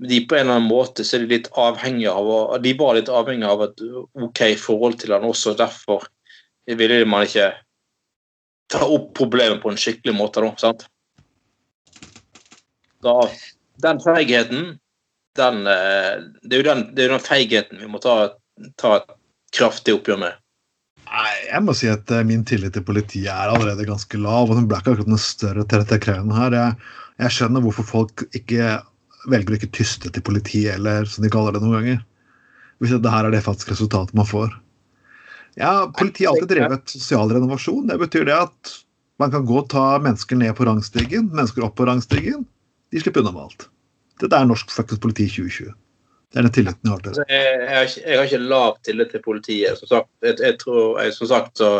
de 0.06 0.20
på 0.26 0.38
en 0.38 0.46
eller 0.46 0.60
annen 0.60 0.70
måte 0.70 1.06
så 1.06 1.18
er 1.18 1.26
de 1.26 1.36
litt 1.36 1.50
avhengige 1.58 2.14
av 2.14 2.62
de 2.62 2.74
var 2.78 2.98
litt 2.98 3.10
avhengige 3.10 3.50
av 3.50 3.66
et 3.68 3.84
OK 4.22 4.42
forhold 4.62 5.00
til 5.02 5.14
han 5.14 5.26
også. 5.26 5.54
Derfor 5.58 6.06
ville 6.66 7.04
man 7.10 7.26
ikke 7.28 7.52
ta 8.72 8.86
opp 8.86 9.12
problemet 9.18 9.62
på 9.62 9.72
en 9.72 9.80
skikkelig 9.82 10.16
måte. 10.18 10.42
Da, 10.42 10.54
sant? 10.62 10.88
Da, 13.06 13.18
den 13.86 14.02
feigheten, 14.02 14.76
den, 15.40 15.64
det 15.66 16.56
er 16.56 16.62
jo 16.62 16.68
den, 16.68 16.86
det 16.96 17.06
er 17.06 17.14
den 17.16 17.24
feigheten 17.24 17.80
vi 17.80 17.90
må 17.90 18.02
ta, 18.04 18.16
ta 18.82 18.98
et 19.00 19.12
kraftig 19.56 19.96
oppgjør 19.96 20.20
med. 20.22 20.42
Nei, 21.12 21.32
Jeg 21.50 21.64
må 21.66 21.76
si 21.76 21.90
at 21.92 22.12
eh, 22.14 22.24
min 22.28 22.46
tillit 22.48 22.76
til 22.76 22.86
politiet 22.88 23.32
er 23.34 23.52
allerede 23.52 23.88
ganske 23.88 24.20
lav. 24.22 24.50
og 24.50 24.56
Den 24.56 24.70
ble 24.70 24.80
ikke 24.80 24.94
akkurat 24.94 25.12
noe 25.12 25.22
større 25.22 25.66
til 25.68 25.84
dette 25.84 26.00
krevende 26.04 26.38
her. 26.38 26.56
Jeg, 26.56 26.78
jeg 27.26 27.36
skjønner 27.36 27.66
hvorfor 27.66 27.88
folk 27.88 28.26
ikke 28.38 28.78
velger 29.32 29.54
å 29.54 29.60
ikke 29.60 29.74
tyste 29.76 30.10
til 30.10 30.24
politiet, 30.26 30.78
eller 30.78 31.10
som 31.10 31.26
de 31.26 31.32
kaller 31.34 31.56
det 31.56 31.64
noen 31.64 31.78
ganger. 31.80 32.00
Hvis 32.82 32.96
det 32.96 33.14
her 33.14 33.28
er 33.28 33.36
det 33.36 33.44
faktisk 33.46 33.74
resultatet 33.74 34.16
man 34.18 34.30
får. 34.30 34.56
Ja, 35.60 35.92
Politiet 35.98 36.30
har 36.30 36.38
alltid 36.38 36.56
drevet 36.56 36.94
sosial 36.96 37.30
renovasjon. 37.30 37.84
Det 37.92 38.00
betyr 38.02 38.26
det 38.30 38.38
at 38.48 38.72
man 39.22 39.34
kan 39.34 39.44
gå 39.46 39.60
og 39.60 39.68
ta 39.70 40.00
mennesker 40.02 40.40
ned 40.40 40.56
på 40.58 40.66
rangstigen, 40.66 41.28
mennesker 41.36 41.68
opp 41.68 41.76
på 41.78 41.86
rangstigen. 41.86 42.48
De 42.90 43.04
slipper 43.04 43.22
unna 43.22 43.36
med 43.36 43.50
alt. 43.50 43.68
Dette 44.22 44.38
er 44.38 44.50
norsk 44.50 44.72
fuckings 44.74 45.02
politi 45.02 45.28
2020. 45.30 45.72
Det 46.32 46.40
er 46.40 46.48
den 46.48 46.56
tilliten 46.56 46.88
jeg 46.88 46.94
har 46.94 47.04
til 47.04 47.16
det. 47.18 47.24
Jeg, 47.28 47.48
jeg, 47.60 47.72
har 47.76 47.88
ikke, 47.88 48.02
jeg, 48.06 48.18
har 48.18 48.28
ikke, 48.30 48.44
lav 48.54 48.76
tillit 48.88 49.10
til 49.12 49.24
politiet. 49.26 49.80
Som 49.82 49.90
sagt, 49.90 50.12
jeg, 50.24 50.38
jeg 50.40 50.60
tror, 50.62 51.02
som 51.16 51.30
sagt 51.32 51.60
så 51.60 51.72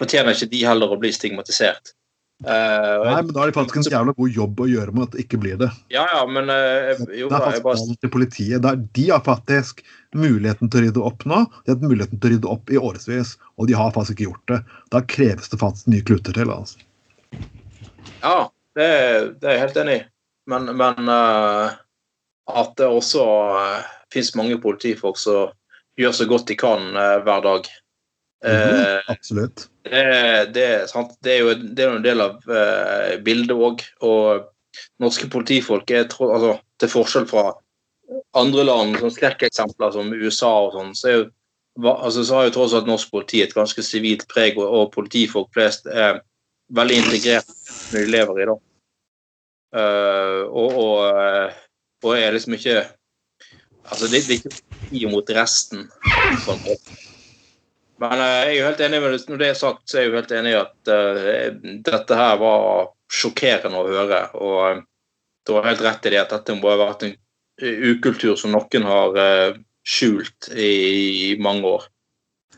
fortjener 0.00 0.36
ikke 0.36 0.52
de 0.54 0.62
heller 0.64 0.94
å 0.94 1.00
bli 1.00 1.10
stigmatisert. 1.12 1.92
Uh, 2.40 3.04
Nei, 3.04 3.18
men 3.20 3.34
da 3.36 3.42
er 3.42 3.50
det 3.50 3.56
faktisk 3.58 3.82
en 3.82 3.84
jævla 3.84 4.14
god 4.16 4.32
jobb 4.32 4.60
å 4.64 4.66
gjøre 4.70 4.94
med 4.96 5.02
at 5.04 5.12
det 5.12 5.24
ikke 5.26 5.40
blir 5.42 5.58
det. 5.60 5.66
Ja, 5.92 6.06
ja, 6.08 6.22
men 6.24 6.48
uh, 6.48 7.02
jo, 7.12 7.26
Det 7.28 7.36
er 7.36 7.42
faktisk 7.44 7.66
bare... 7.66 7.96
til 8.00 8.12
politiet. 8.14 8.62
Der, 8.64 8.78
de 8.96 9.04
har 9.10 9.20
faktisk 9.26 9.82
muligheten 10.16 10.72
til 10.72 10.80
å 10.80 10.84
rydde 10.86 11.02
opp 11.10 11.26
nå. 11.28 11.42
De 11.66 11.68
har 11.72 11.76
hatt 11.76 11.84
muligheten 11.84 12.16
til 12.16 12.30
å 12.30 12.32
rydde 12.34 12.52
opp 12.54 12.72
i 12.72 12.80
årevis, 12.80 13.34
og 13.60 13.68
de 13.68 13.76
har 13.76 13.92
faktisk 13.92 14.16
ikke 14.16 14.30
gjort 14.30 14.54
det. 14.54 14.60
Da 14.96 15.02
kreves 15.04 15.52
det 15.52 15.60
faktisk 15.60 15.92
nye 15.92 16.06
kluter 16.08 16.38
til. 16.38 16.54
altså. 16.54 16.80
Ja, 18.24 18.48
det, 18.78 18.88
det 19.42 19.50
er 19.50 19.58
jeg 19.58 19.64
helt 19.66 19.78
enig 19.84 19.98
i. 19.98 20.02
Men, 20.50 20.70
men 20.76 21.10
uh, 21.10 21.72
at 22.50 22.76
det 22.80 22.88
også 22.90 23.24
uh, 23.54 23.90
fins 24.12 24.32
mange 24.38 24.58
politifolk 24.62 25.18
som 25.20 25.54
gjør 26.00 26.16
så 26.16 26.26
godt 26.26 26.48
de 26.48 26.56
kan 26.58 26.90
hver 26.96 27.42
dag. 27.44 27.66
Mm, 28.40 29.10
absolutt. 29.12 29.66
Det, 29.84 30.04
det, 30.54 30.64
det, 31.20 31.32
er 31.34 31.42
jo 31.42 31.50
det 31.60 31.84
er 31.84 31.92
en 31.92 32.06
del 32.06 32.22
av 32.24 32.38
uh, 32.48 33.18
bildet 33.24 33.52
òg. 33.52 33.84
Og 34.06 34.46
norske 35.02 35.28
politifolk 35.30 35.90
er 35.92 36.06
altså, 36.08 36.54
til 36.80 36.92
forskjell 36.92 37.28
fra 37.28 37.50
andre 38.38 38.64
land, 38.66 38.96
sånn 39.00 39.14
skrekkeksempler 39.14 39.92
som 39.94 40.10
USA 40.14 40.50
og 40.66 40.74
sånn, 40.74 40.94
så, 40.98 41.10
er 41.10 41.16
jo, 41.18 41.26
altså, 41.92 42.24
så 42.24 42.38
har 42.38 42.48
jo 42.48 42.56
tross 42.56 42.74
alt 42.76 42.90
norsk 42.90 43.12
politi 43.12 43.42
et 43.44 43.54
ganske 43.56 43.84
sivilt 43.86 44.26
preg, 44.30 44.58
og, 44.58 44.66
og, 44.66 44.90
politifolk 44.94 45.50
flest 45.54 45.88
er 45.90 46.22
veldig 46.74 47.00
integrert 47.04 47.54
når 47.90 47.98
de 47.98 48.12
lever 48.14 48.42
i 48.42 48.48
det. 48.50 48.58
Uh, 49.70 50.50
og, 50.50 50.72
og, 50.74 51.52
og, 52.02 52.14
er 52.18 52.32
liksom 52.34 52.56
ikke 52.56 52.80
Altså, 53.90 54.08
det, 54.10 54.24
det 54.26 54.36
er 54.36 54.40
ikke 54.42 54.98
imot 55.00 55.12
mot 55.12 55.30
resten. 55.34 55.86
Sånn. 56.44 56.60
Men 58.02 58.20
uh, 58.20 58.26
jeg 58.26 58.50
er 58.50 58.52
jo 58.54 58.66
helt 58.68 58.82
enig 58.86 59.00
med 59.02 59.14
det. 59.14 59.20
Når 59.30 59.40
det 59.40 59.48
er 59.50 59.58
sagt, 59.58 59.82
så 59.88 59.98
er 59.98 60.04
jeg 60.04 60.10
jo 60.10 60.18
helt 60.18 60.34
enig 60.36 60.52
i 60.52 60.58
at 60.60 60.90
uh, 60.92 61.72
dette 61.88 62.18
her 62.20 62.36
var 62.38 62.92
sjokkerende 63.10 63.80
å 63.80 63.88
høre. 63.88 64.20
Og 64.38 64.60
uh, 64.60 64.84
du 65.48 65.56
har 65.56 65.66
helt 65.72 65.82
rett 65.82 66.06
i 66.06 66.14
det 66.14 66.22
at 66.22 66.36
dette 66.36 66.54
må 66.58 66.70
ha 66.70 66.78
vært 66.84 67.08
en 67.08 67.16
ukultur 67.60 68.38
som 68.38 68.54
noen 68.54 68.86
har 68.86 69.18
skjult 69.84 70.48
i, 70.54 70.70
i, 71.32 71.32
mange 71.42 71.66
år. 71.68 71.82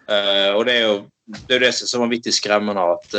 og 0.06 0.62
det 0.66 0.74
er 0.74 0.82
jo 0.84 0.92
det, 1.48 1.56
er 1.56 1.64
det 1.64 1.70
som 1.74 1.96
er 1.96 2.02
vanvittig 2.04 2.34
skremmende 2.36 2.84
at 2.92 3.16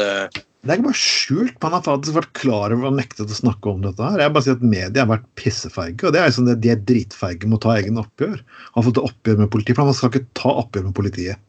det 0.64 0.72
er 0.72 0.80
ikke 0.80 0.88
bare 0.88 0.96
skjult, 0.96 1.56
man 1.60 1.74
har 1.76 1.82
faktisk 1.84 2.16
vært 2.16 2.36
klar 2.40 2.72
over 2.72 2.88
og 2.88 2.96
nektet 2.96 3.28
å 3.28 3.36
snakke 3.36 3.68
om 3.68 3.82
dette. 3.84 4.00
her. 4.00 4.22
Jeg 4.24 4.32
bare 4.32 4.46
sier 4.46 4.56
at 4.56 4.62
Media 4.64 5.04
har 5.04 5.10
vært 5.10 5.26
pissefeige, 5.36 6.08
og 6.08 6.14
det 6.16 6.22
er 6.22 6.30
liksom 6.30 6.48
det, 6.48 6.56
de 6.64 6.72
er 6.72 6.86
dritfeige 6.88 7.50
med 7.50 7.58
å 7.58 7.64
ta 7.66 7.74
egen 7.82 8.00
oppgjør. 8.00 8.38
Har 8.78 8.86
fått 8.88 9.02
oppgjør 9.02 9.42
med 9.42 9.52
politiet, 9.52 9.76
for 9.76 9.92
Man 9.92 9.98
skal 9.98 10.14
ikke 10.14 10.40
ta 10.40 10.56
oppgjør 10.64 10.88
med 10.88 10.96
politiet. 10.96 11.44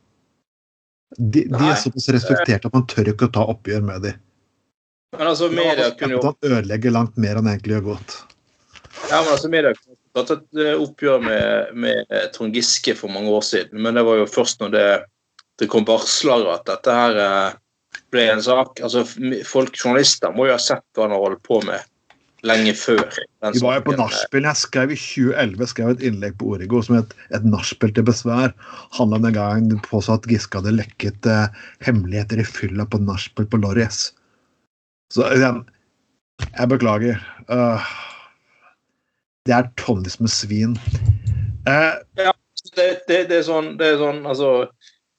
De, 1.14 1.44
de 1.46 1.62
er 1.62 1.78
såpass 1.78 2.10
respekterte 2.10 2.66
at 2.66 2.74
man 2.74 2.88
tør 2.90 3.12
ikke 3.14 3.30
å 3.30 3.34
ta 3.38 3.46
oppgjør 3.54 3.86
med 3.86 4.02
dem. 4.08 4.20
Men 5.14 5.30
altså, 5.30 5.46
media 5.46 5.92
kunne 5.94 6.18
jo 6.18 6.34
ødelegger 6.42 6.98
langt 6.98 7.14
mer 7.22 7.38
enn 7.38 7.54
egentlig 7.54 7.76
gjør 7.76 7.88
godt. 7.94 8.16
Ja, 9.12 9.20
men 9.20 9.30
altså, 9.36 9.50
media 9.52 9.76
kunne 9.78 10.00
tatt 10.18 10.32
et 10.40 10.62
eh, 10.64 10.74
oppgjør 10.74 11.22
med, 11.22 11.74
med 11.86 12.14
Trond 12.34 12.56
Giske 12.56 12.98
for 12.98 13.14
mange 13.14 13.30
år 13.30 13.46
siden, 13.46 13.78
men 13.78 13.94
det 13.94 14.02
var 14.10 14.18
jo 14.18 14.30
først 14.30 14.58
når 14.62 14.74
det, 14.74 14.88
det 15.62 15.70
kom 15.70 15.86
varsler 15.86 16.50
at 16.50 16.66
dette 16.66 16.98
her 16.98 17.20
eh, 17.22 17.60
ble 18.14 18.28
en 18.32 18.44
sak. 18.44 18.78
Altså, 18.84 19.04
folk, 19.48 19.74
Journalister 19.76 20.32
må 20.34 20.48
jo 20.48 20.54
ha 20.56 20.62
sett 20.62 20.84
hva 20.94 21.08
han 21.08 21.16
har 21.16 21.26
holdt 21.26 21.42
på 21.46 21.60
med 21.66 21.82
lenge 22.44 22.74
før. 22.76 23.04
Vi 23.54 23.62
var 23.64 23.78
jo 23.78 23.84
på 23.88 23.96
nachspiel. 23.98 24.46
Jeg 24.48 24.60
skrev 24.60 24.92
i 24.92 24.98
2011 25.00 25.70
skrev 25.72 25.92
et 25.94 26.04
innlegg 26.08 26.36
på 26.40 26.54
Origo 26.56 26.82
som 26.84 26.98
het 26.98 27.14
'Et 27.30 27.44
nachspiel 27.44 27.94
til 27.94 28.04
besvær'. 28.04 28.52
handla 28.98 29.18
den 29.18 29.32
gangen 29.32 29.80
påstå 29.80 30.14
at 30.14 30.28
Giske 30.28 30.58
hadde 30.58 30.76
lekket 30.76 31.26
eh, 31.26 31.48
hemmeligheter 31.80 32.40
i 32.40 32.44
fylla 32.44 32.84
på 32.84 33.00
nachspiel 33.00 33.46
på 33.46 33.60
Lorries. 33.60 34.12
Så 35.12 35.22
igjen, 35.32 35.64
jeg 36.58 36.68
beklager. 36.68 37.20
Uh, 37.48 37.80
det 39.46 39.54
er 39.54 39.70
tonnevis 39.76 40.20
med 40.20 40.30
svin. 40.30 40.78
Uh, 41.68 42.00
ja, 42.18 42.32
det, 42.76 43.04
det, 43.08 43.28
det, 43.28 43.38
er 43.38 43.42
sånn, 43.42 43.76
det 43.78 43.86
er 43.86 43.98
sånn 43.98 44.26
altså 44.26 44.68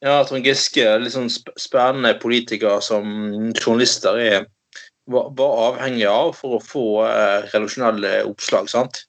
ja, 0.06 0.20
Trond 0.28 0.46
Giske, 0.46 0.86
litt 1.02 1.16
sånn 1.16 1.32
spennende 1.32 2.14
politiker 2.22 2.78
som 2.86 3.08
journalister 3.56 4.20
er 4.22 4.46
var, 5.10 5.32
avhengige 5.34 5.66
avhengig 5.66 6.08
av 6.10 6.32
for 6.38 6.58
å 6.58 6.64
få 6.64 6.86
eh, 7.08 7.50
redaksjonelle 7.52 8.16
oppslag. 8.30 8.70
sant? 8.70 9.04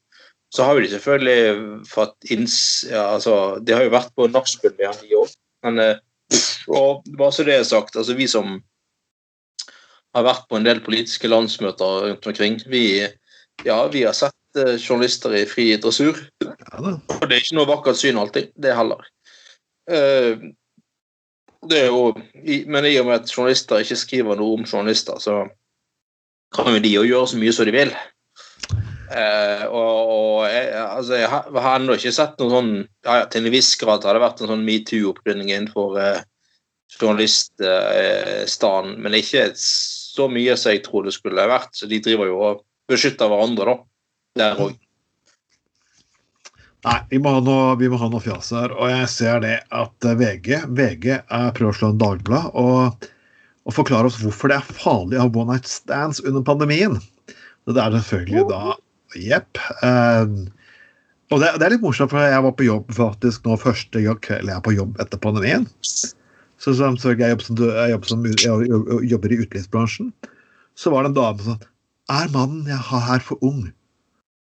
Så 0.55 0.65
har 0.65 0.77
jo 0.77 0.85
de 0.85 0.93
selvfølgelig 0.95 1.87
fått 1.91 2.33
inns... 2.33 2.59
Ja, 2.89 3.11
altså, 3.17 3.59
de 3.61 3.75
har 3.77 3.85
jo 3.85 3.95
vært 3.95 4.13
på 4.17 4.29
nachspiel 4.31 4.77
med 4.77 4.89
han, 4.89 5.01
de 5.03 5.19
òg. 5.21 5.33
Men 5.67 5.83
eh, 5.83 6.03
og 6.67 7.07
bare 7.19 7.35
så 7.35 7.47
det 7.47 7.61
er 7.61 7.67
sagt, 7.67 7.97
altså 7.97 8.17
vi 8.19 8.27
som 8.31 8.59
har 10.17 10.25
vært 10.27 10.47
på 10.49 10.59
en 10.59 10.67
del 10.67 10.81
politiske 10.85 11.29
landsmøter 11.29 12.09
rundt 12.09 12.29
omkring, 12.31 12.59
vi, 12.71 13.05
ja, 13.67 13.79
vi 13.93 14.07
har 14.07 14.17
sett 14.17 14.61
eh, 14.61 14.77
journalister 14.81 15.35
i 15.37 15.45
fri 15.49 15.69
dressur. 15.83 16.23
Ja, 16.43 16.81
og 16.81 17.27
det 17.29 17.37
er 17.37 17.43
ikke 17.43 17.59
noe 17.59 17.71
vakkert 17.71 18.01
syn 18.01 18.21
alltid, 18.21 18.53
det 18.57 18.75
heller. 18.77 19.05
Uh, 19.87 20.51
jo, 21.75 22.11
men 22.71 22.89
i 22.89 22.97
og 23.01 23.09
med 23.09 23.23
at 23.23 23.33
journalister 23.33 23.83
ikke 23.83 23.99
skriver 23.99 24.39
noe 24.39 24.59
om 24.59 24.67
journalister, 24.67 25.19
så 25.23 25.45
kan 26.55 26.75
jo 26.75 26.83
de 26.83 26.93
jo 26.93 27.07
gjøre 27.07 27.33
så 27.33 27.41
mye 27.41 27.55
som 27.55 27.69
de 27.69 27.75
vil. 27.75 27.93
Eh, 29.07 29.65
og, 29.67 30.13
og 30.13 30.39
jeg, 30.51 30.71
altså, 30.83 31.19
jeg 31.21 31.29
har, 31.31 31.69
ennå 31.77 31.95
ikke 31.95 32.15
sett 32.15 32.41
noe 32.43 32.51
sånn 32.51 32.71
ja, 33.07 33.21
Til 33.31 33.45
en 33.45 33.53
viss 33.55 33.69
grad 33.79 34.03
har 34.03 34.17
det 34.17 34.23
vært 34.25 34.41
en 34.43 34.51
sånn 34.51 34.65
metoo-opprydding 34.67 35.53
innenfor 35.53 35.95
eh, 36.03 36.25
journaliststanden, 36.97 38.97
eh, 38.97 39.03
men 39.05 39.19
ikke 39.21 39.45
så 39.61 40.27
mye 40.33 40.57
som 40.59 40.75
jeg 40.75 40.83
tror 40.87 41.07
det 41.07 41.15
skulle 41.15 41.51
vært. 41.51 41.73
Så 41.77 41.85
de 41.91 42.03
driver 42.03 42.27
jo 42.31 42.37
og 42.49 42.65
beskytter 42.91 43.31
hverandre, 43.31 43.71
da. 43.71 43.77
Der 44.37 44.67
òg. 44.67 44.75
Nei, 46.87 47.01
vi 47.11 47.19
må, 47.19 47.33
ha 47.35 47.43
noe, 47.43 47.75
vi 47.81 47.91
noe 47.91 48.23
fjas 48.23 48.53
her. 48.55 48.73
Og 48.77 48.91
jeg 48.93 49.11
ser 49.11 49.41
det 49.43 49.57
at 49.75 50.07
VG, 50.07 50.63
VG 50.71 51.07
er 51.19 51.55
prøver 51.57 51.73
å 51.73 51.79
slå 51.81 51.93
en 51.93 52.03
Dagblad. 52.03 52.51
og 52.55 53.09
og 53.67 53.75
forklare 53.75 54.07
oss 54.09 54.19
hvorfor 54.23 54.51
det 54.51 54.61
er 54.61 54.75
farlig 54.79 55.19
å 55.19 55.27
ha 55.27 55.31
one 55.33 55.57
night 55.57 55.69
stands 55.71 56.23
under 56.23 56.45
pandemien. 56.47 57.01
Det 57.67 57.81
er 57.83 57.97
selvfølgelig 57.97 58.47
da 58.53 58.77
Jepp. 59.17 59.59
Uh, 59.81 60.47
og 61.33 61.41
det, 61.43 61.49
det, 61.57 61.65
er 61.67 61.73
litt 61.75 61.83
morsomt, 61.83 62.13
for 62.13 62.23
jeg 62.23 62.43
var 62.45 62.55
på 62.55 62.67
jobb 62.67 62.91
faktisk 62.95 63.47
nå 63.47 63.57
første 63.59 64.03
kveld 64.23 64.51
jeg 64.51 64.55
er 64.55 64.63
på 64.63 64.75
jobb 64.77 64.99
etter 65.03 65.19
pandemien. 65.23 65.65
Så, 65.83 66.77
så 66.77 66.93
jeg, 67.15 67.33
jobber 67.33 67.47
som, 67.47 67.59
jeg, 67.59 67.95
jobber 67.95 68.13
som, 68.13 68.27
jeg, 68.29 68.69
jobber 69.11 69.35
i 69.35 69.41
utelivsbransjen. 69.43 70.13
Så 70.79 70.93
var 70.93 71.03
det 71.03 71.11
en 71.11 71.19
dame 71.19 71.43
som 71.43 71.57
sa 71.57 72.23
Er 72.23 72.31
mannen 72.31 72.69
jeg 72.71 72.79
har 72.91 73.03
her, 73.09 73.25
for 73.25 73.43
ung? 73.43 73.65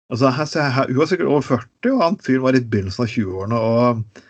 Altså, 0.07 0.31
her, 0.31 0.69
her, 0.71 0.87
hun 0.87 1.01
var 1.01 1.09
sikkert 1.09 1.31
over 1.31 1.43
40, 1.43 1.91
og 1.93 2.03
han 2.03 2.19
fyren 2.23 2.45
var 2.45 2.55
i 2.55 2.63
begynnelsen 2.63 3.03
av 3.03 3.11
20-årene. 3.11 3.57
Og 3.59 4.21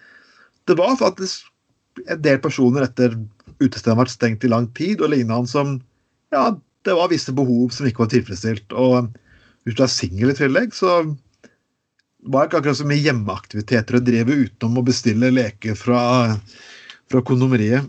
det 0.67 0.77
var 0.79 0.97
faktisk 0.99 1.51
en 2.07 2.21
del 2.21 2.39
personer 2.41 2.85
etter 2.87 3.13
utestedet 3.57 3.93
har 3.93 4.01
vært 4.01 4.13
stengt 4.13 4.45
i 4.45 4.51
lang 4.51 4.67
tid, 4.77 5.01
og 5.01 5.13
lignende 5.13 5.49
som 5.49 5.77
Ja, 6.33 6.49
det 6.83 6.95
var 6.97 7.11
visse 7.11 7.31
behov 7.35 7.71
som 7.75 7.87
ikke 7.87 8.03
var 8.03 8.11
tilfredsstilt. 8.11 8.73
Og 8.75 9.07
hvis 9.63 9.77
du 9.77 9.83
er 9.85 9.91
singel 9.91 10.33
i 10.33 10.37
tillegg, 10.37 10.73
så 10.75 10.99
var 12.27 12.43
det 12.43 12.49
ikke 12.49 12.59
akkurat 12.61 12.79
så 12.81 12.87
mye 12.89 13.03
hjemmeaktiviteter 13.05 13.99
å 13.99 14.03
drive 14.03 14.35
utenom 14.43 14.81
å 14.81 14.85
bestille 14.87 15.31
leker 15.31 15.77
fra, 15.79 16.01
fra 17.11 17.23
kondomeriet. 17.23 17.87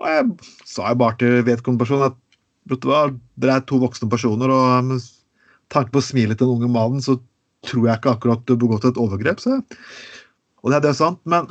Og 0.00 0.10
jeg 0.10 0.30
sa 0.66 0.90
jo 0.90 1.00
bare 1.04 1.18
til 1.20 1.44
vedkommende 1.46 1.84
person 1.84 2.06
at 2.08 2.16
vet 2.70 2.82
du 2.82 2.88
hva, 2.90 3.04
dere 3.38 3.60
er 3.60 3.66
to 3.68 3.78
voksne 3.82 4.08
personer, 4.10 4.50
og 4.50 4.96
tanke 5.72 5.94
på 5.94 6.02
å 6.02 6.06
smile 6.08 6.36
til 6.36 6.48
den 6.48 6.58
unge 6.58 6.72
mannen, 6.74 7.04
så 7.04 7.18
tror 7.64 7.88
jeg 7.88 8.00
ikke 8.00 8.14
akkurat 8.16 8.44
du 8.44 8.54
har 8.54 8.62
begått 8.62 8.88
et 8.88 9.00
overgrep. 9.00 9.40
Så. 9.42 9.60
Og 10.64 10.72
det 10.72 10.80
er 10.80 10.86
det 10.88 10.96
sant, 10.98 11.20
men 11.28 11.48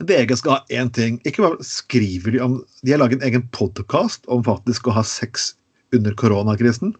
VG 0.00 0.36
skal 0.40 0.56
ha 0.56 0.60
én 0.72 0.88
ting. 0.96 1.18
Ikke 1.28 1.44
bare 1.44 1.66
skriver 1.66 2.32
de 2.32 2.40
om 2.40 2.58
De 2.86 2.94
har 2.94 3.00
laget 3.02 3.20
en 3.20 3.28
egen 3.28 3.44
podkast 3.52 4.24
om 4.32 4.44
faktisk 4.46 4.88
å 4.88 4.96
ha 4.96 5.04
sex 5.04 5.52
under 5.96 6.14
koronakrisen. 6.16 6.94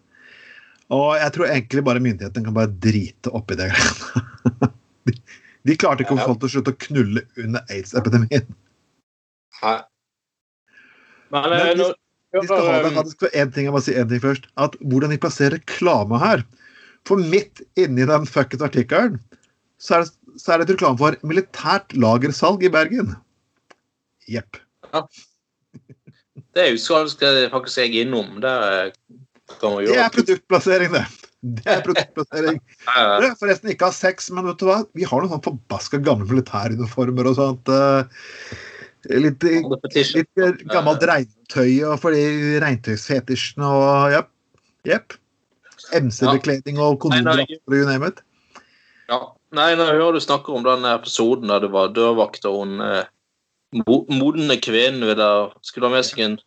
Og 0.91 1.15
jeg 1.17 1.33
tror 1.33 1.47
egentlig 1.47 1.85
bare 1.87 2.03
myndighetene 2.03 2.45
kan 2.45 2.55
bare 2.57 2.73
drite 2.83 3.31
oppi 3.33 3.57
det 3.59 3.71
greiene. 3.71 4.71
De, 5.01 5.15
de 5.65 5.73
klarte 5.81 6.03
ikke 6.03 6.13
å 6.13 6.19
få 6.19 6.25
folk 6.29 6.41
til 6.43 6.45
å 6.45 6.53
slutte 6.53 6.71
å 6.75 6.79
knulle 6.83 7.23
under 7.41 7.63
aids-epidemien. 7.73 8.43
Men, 11.33 11.47
Men 11.47 11.55
eh, 11.57 11.95
de, 12.31 12.39
de, 12.39 12.47
skal 12.47 12.67
ha 12.67 12.79
det 12.85 12.93
faktisk 12.95 13.25
for 13.25 13.37
en 13.41 13.51
ting, 13.51 13.67
jeg 13.67 13.75
må 13.75 13.83
si 13.83 13.95
en 13.99 14.09
ting 14.09 14.23
først. 14.23 14.47
At 14.61 14.77
hvordan 14.79 15.13
de 15.13 15.19
plasserer 15.21 15.57
reklame 15.59 16.19
her. 16.21 16.45
For 17.09 17.19
midt 17.19 17.63
inni 17.81 18.05
den 18.07 18.27
fucket 18.29 18.63
artikkelen 18.63 19.19
så 19.81 19.97
er 19.97 20.03
det 20.05 20.11
så 20.39 20.53
er 20.53 20.61
det 20.61 20.69
et 20.69 20.75
reklame 20.75 20.99
for 20.99 21.17
militært 21.27 21.95
lagersalg 21.97 22.63
i 22.63 22.71
Bergen. 22.71 23.15
Jepp. 24.31 24.59
Ja. 24.91 25.03
Det 26.55 26.63
er 26.63 26.71
jo 26.73 26.79
skal, 26.81 27.09
skal 27.11 27.43
faktisk 27.51 27.81
jeg 27.83 28.05
innom. 28.05 28.39
Det 28.43 28.53
kan 29.57 29.75
man 29.75 29.83
gjøre. 29.83 29.91
Det 29.91 30.03
er 30.05 30.15
produktplassering, 30.15 30.95
det. 30.95 31.03
Det 31.41 31.67
er 31.73 31.83
produktplassering. 31.87 32.59
Det 32.61 33.29
er 33.29 33.37
forresten 33.39 33.73
ikke 33.73 33.89
ha 33.89 33.95
sex, 33.95 34.29
men 34.33 34.47
vet 34.49 34.59
du 34.61 34.67
hva? 34.69 34.81
vi 34.97 35.07
har 35.07 35.23
noen 35.23 35.33
sånn 35.33 35.45
forbaska 35.45 36.01
gamle 36.03 36.27
militæruniformer 36.29 37.31
og 37.31 37.39
sånt. 37.39 37.71
Eh, 37.71 38.27
Litt, 39.09 39.43
litt 39.43 40.41
gammelt 40.69 41.03
regntøy 41.09 41.81
og 41.89 41.95
for 42.03 42.13
de 42.13 42.59
regntøysfetisjene 42.61 43.65
og 43.65 44.13
jepp. 44.13 44.29
Yep. 44.85 45.15
MC-bekledning 45.97 46.77
og 46.81 47.05
og 47.05 47.15
you 47.73 47.85
name 47.85 48.07
it. 48.07 48.21
Ja. 49.09 49.19
Nei, 49.51 49.73
når 49.75 49.89
jeg 49.89 49.99
hører 49.99 50.15
du 50.15 50.23
snakker 50.23 50.55
om 50.55 50.63
den 50.63 50.85
episoden 50.87 51.49
der 51.51 51.59
det 51.59 51.71
var 51.73 51.91
dørvakt 51.91 52.45
og 52.47 52.61
hun 52.61 52.81
eh, 52.85 53.09
mo 53.75 54.05
modne 54.07 54.55
kvinnen 54.61 55.03
skulle 55.61 55.89
ha 55.89 55.91
med 55.91 56.05
seg 56.07 56.23
en, 56.23 56.37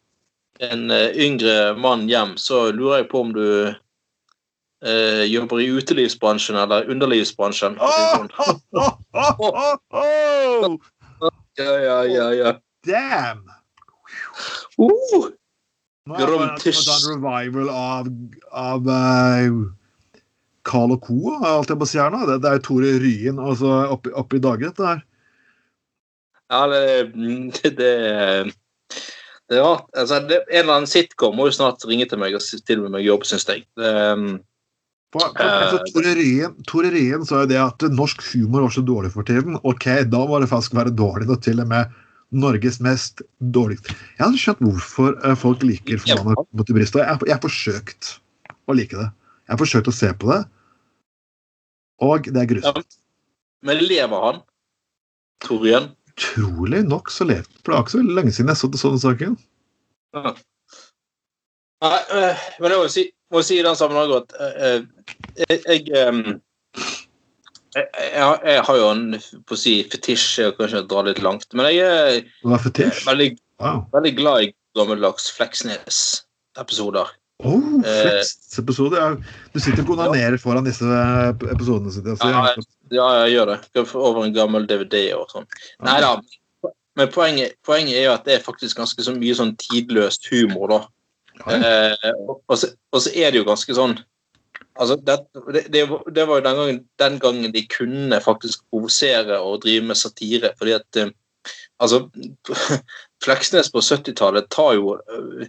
en 0.64 0.90
eh, 0.90 1.12
yngre 1.26 1.74
mann 1.76 2.08
hjem, 2.08 2.36
så 2.40 2.70
lurer 2.72 3.02
jeg 3.02 3.10
på 3.10 3.20
om 3.26 3.34
du 3.36 3.44
eh, 3.68 5.24
jobber 5.28 5.60
i 5.60 5.68
utelivsbransjen 5.68 6.56
eller 6.56 6.88
underlivsbransjen. 6.88 7.76
oh, 7.80 8.24
oh, 9.12 9.76
oh. 9.90 10.78
Ja, 11.58 11.72
ja, 11.78 11.96
ja, 12.10 12.26
ja. 12.34 12.52
Damn! 12.86 13.46
Uh, 14.78 15.30
var 16.10 16.32
en 16.42 16.58
revival 16.58 17.68
av, 17.70 18.08
av 18.50 18.88
uh, 18.90 19.60
Carl 20.66 20.96
og 20.96 21.04
Co. 21.06 21.36
alt 21.38 21.70
jeg 21.70 21.78
må 21.80 21.88
si 21.88 22.00
her 22.00 22.10
nå. 22.12 22.24
Det, 22.28 22.40
det 22.44 22.50
er 22.50 22.64
Tore 22.64 22.96
Ryen 23.02 23.38
altså, 23.38 23.70
oppi, 23.94 24.10
i 24.36 24.42
dager, 24.42 24.72
dette 24.72 24.88
her. 24.88 25.04
ja, 26.50 26.64
det, 26.68 26.82
det, 27.78 27.92
det 29.48 29.62
rart. 29.62 29.86
Altså, 29.94 30.20
en 30.24 30.34
eller 30.34 30.74
annen 30.74 30.90
sitcom 30.90 31.38
må 31.38 31.48
jo 31.48 31.56
snart 31.56 31.86
ringe 31.88 32.08
til 32.10 32.20
meg 32.20 32.36
og 32.36 32.44
tilby 32.66 32.90
meg 32.92 33.06
jobb, 33.06 33.24
syns 33.28 33.46
jeg. 33.48 33.64
Det, 33.78 33.94
um, 34.12 34.34
På, 35.14 35.20
altså, 35.22 35.78
Eh, 35.78 35.92
Tore, 35.94 36.14
Ryen, 36.18 36.54
Tore 36.66 36.90
Ryen 36.90 37.22
sa 37.26 37.44
jo 37.44 37.50
det 37.52 37.60
at 37.62 37.84
norsk 37.94 38.22
humor 38.32 38.66
var 38.66 38.72
så 38.74 38.82
dårlig 38.82 39.12
for 39.14 39.26
tiden. 39.28 39.60
Ok, 39.62 39.86
da 40.10 40.24
var 40.26 40.42
det 40.42 40.50
faktisk 40.50 40.74
være 40.74 40.94
dårlig 40.94 41.28
og 41.30 41.38
til 41.44 41.62
og 41.62 41.70
med 41.70 41.92
Norges 42.34 42.80
mest 42.82 43.22
dårligste 43.54 43.92
Jeg 43.94 44.24
hadde 44.24 44.40
skjønt 44.42 44.62
hvorfor 44.64 45.14
eh, 45.22 45.36
folk 45.38 45.62
liker 45.62 46.02
Forbanna 46.02 46.42
mot 46.42 46.72
Bristol. 46.76 47.04
Jeg 47.04 47.30
har 47.30 47.42
forsøkt 47.44 48.16
å 48.66 48.74
like 48.74 48.98
det. 48.98 49.06
Jeg 49.46 49.54
har 49.54 49.60
forsøkt 49.60 49.90
å 49.92 49.94
se 49.94 50.10
på 50.18 50.32
det, 50.32 50.40
og 52.02 52.26
det 52.26 52.40
er 52.40 52.48
grusomt. 52.50 52.96
men 53.62 53.82
lever 53.84 54.24
han? 54.26 54.40
Torjen? 55.44 55.92
Utrolig 56.14 56.82
nok 56.86 57.10
så 57.10 57.26
levde 57.26 57.50
For 57.60 57.70
det 57.70 57.76
var 57.76 57.84
ikke 57.84 57.94
så 57.94 58.02
lenge 58.18 58.32
siden 58.32 58.50
jeg 58.52 58.60
så 58.60 58.70
til 58.70 58.80
sånne 58.80 59.02
saken. 59.02 59.36
Ja. 60.14 60.34
Nei, 61.84 62.00
eh, 62.16 62.44
men 62.62 62.72
jeg 62.72 62.80
må 62.80 62.90
si, 62.92 63.04
må 63.34 63.42
si 63.46 63.58
i 63.60 63.64
den 63.66 63.76
sammenheng 63.78 64.14
at 64.20 64.34
eh, 64.40 64.80
jeg, 65.44 65.60
jeg, 65.66 65.84
jeg, 67.74 67.86
jeg, 68.14 68.38
jeg 68.46 68.62
har 68.68 68.76
jo 68.78 68.86
en 68.92 69.04
på 69.48 69.56
å 69.56 69.58
si, 69.58 69.74
fetisj, 69.90 70.26
jeg 70.44 70.54
kan 70.54 70.64
kanskje 70.64 70.84
dra 70.90 71.02
litt 71.08 71.20
langt, 71.24 71.46
men 71.56 71.66
jeg 71.72 71.82
er 71.82 72.22
er 72.86 73.02
veldig, 73.10 73.30
Wow. 73.62 73.84
veldig 73.94 74.10
glad 74.18 74.42
i 74.42 74.54
gammeldags 74.74 75.28
Fleksnes-episoder. 75.36 77.12
Oh, 77.44 77.80
Eh, 77.82 78.00
Flex-episode. 78.22 78.96
Ja, 78.98 79.16
Du 79.52 79.60
sitter 79.60 79.82
og 79.84 79.90
onanerer 79.98 80.38
foran 80.38 80.64
disse 80.66 80.84
episodene. 81.50 81.92
sine, 81.92 82.14
Altså. 82.14 82.30
Ja, 82.30 82.54
Ja, 82.90 83.24
jeg 83.24 83.34
gjør 83.38 83.46
det. 83.54 83.86
Over 83.94 84.24
en 84.24 84.34
gammel 84.34 84.66
DVD 84.66 85.12
og 85.14 85.28
sånn. 85.30 85.46
Nei 85.82 86.00
da. 86.00 86.20
Men 86.96 87.08
poenget, 87.10 87.54
poenget 87.66 87.96
er 87.96 88.04
jo 88.04 88.12
at 88.14 88.24
det 88.24 88.34
er 88.38 88.44
faktisk 88.44 88.76
ganske 88.78 89.02
så 89.02 89.14
mye 89.16 89.34
sånn 89.34 89.56
tidløst 89.58 90.28
humor, 90.30 90.68
da. 90.68 90.80
Eh, 91.50 92.10
og, 92.30 92.52
så, 92.56 92.68
og 92.94 93.00
så 93.02 93.10
er 93.18 93.32
det 93.34 93.40
jo 93.42 93.46
ganske 93.48 93.74
sånn 93.74 93.96
Altså, 94.78 94.96
det, 95.06 95.16
det, 95.54 95.62
det, 95.70 95.82
var- 96.26 96.38
jo 96.38 96.44
den 96.44 96.56
gangen, 96.58 96.78
den 96.98 97.18
gangen 97.22 97.52
de 97.54 97.60
kunne 97.70 98.18
faktisk 98.22 98.62
provosere 98.70 99.36
og 99.42 99.60
drive 99.62 99.84
med 99.86 99.98
satire, 99.98 100.50
fordi 100.58 100.72
at 100.78 100.98
eh, 101.02 101.10
Altså, 101.82 102.08
Fleksnes 103.24 103.70
på 103.72 103.82
70-tallet 103.82 104.48
tar 104.50 104.74
jo 104.78 104.94
eh, 104.96 105.46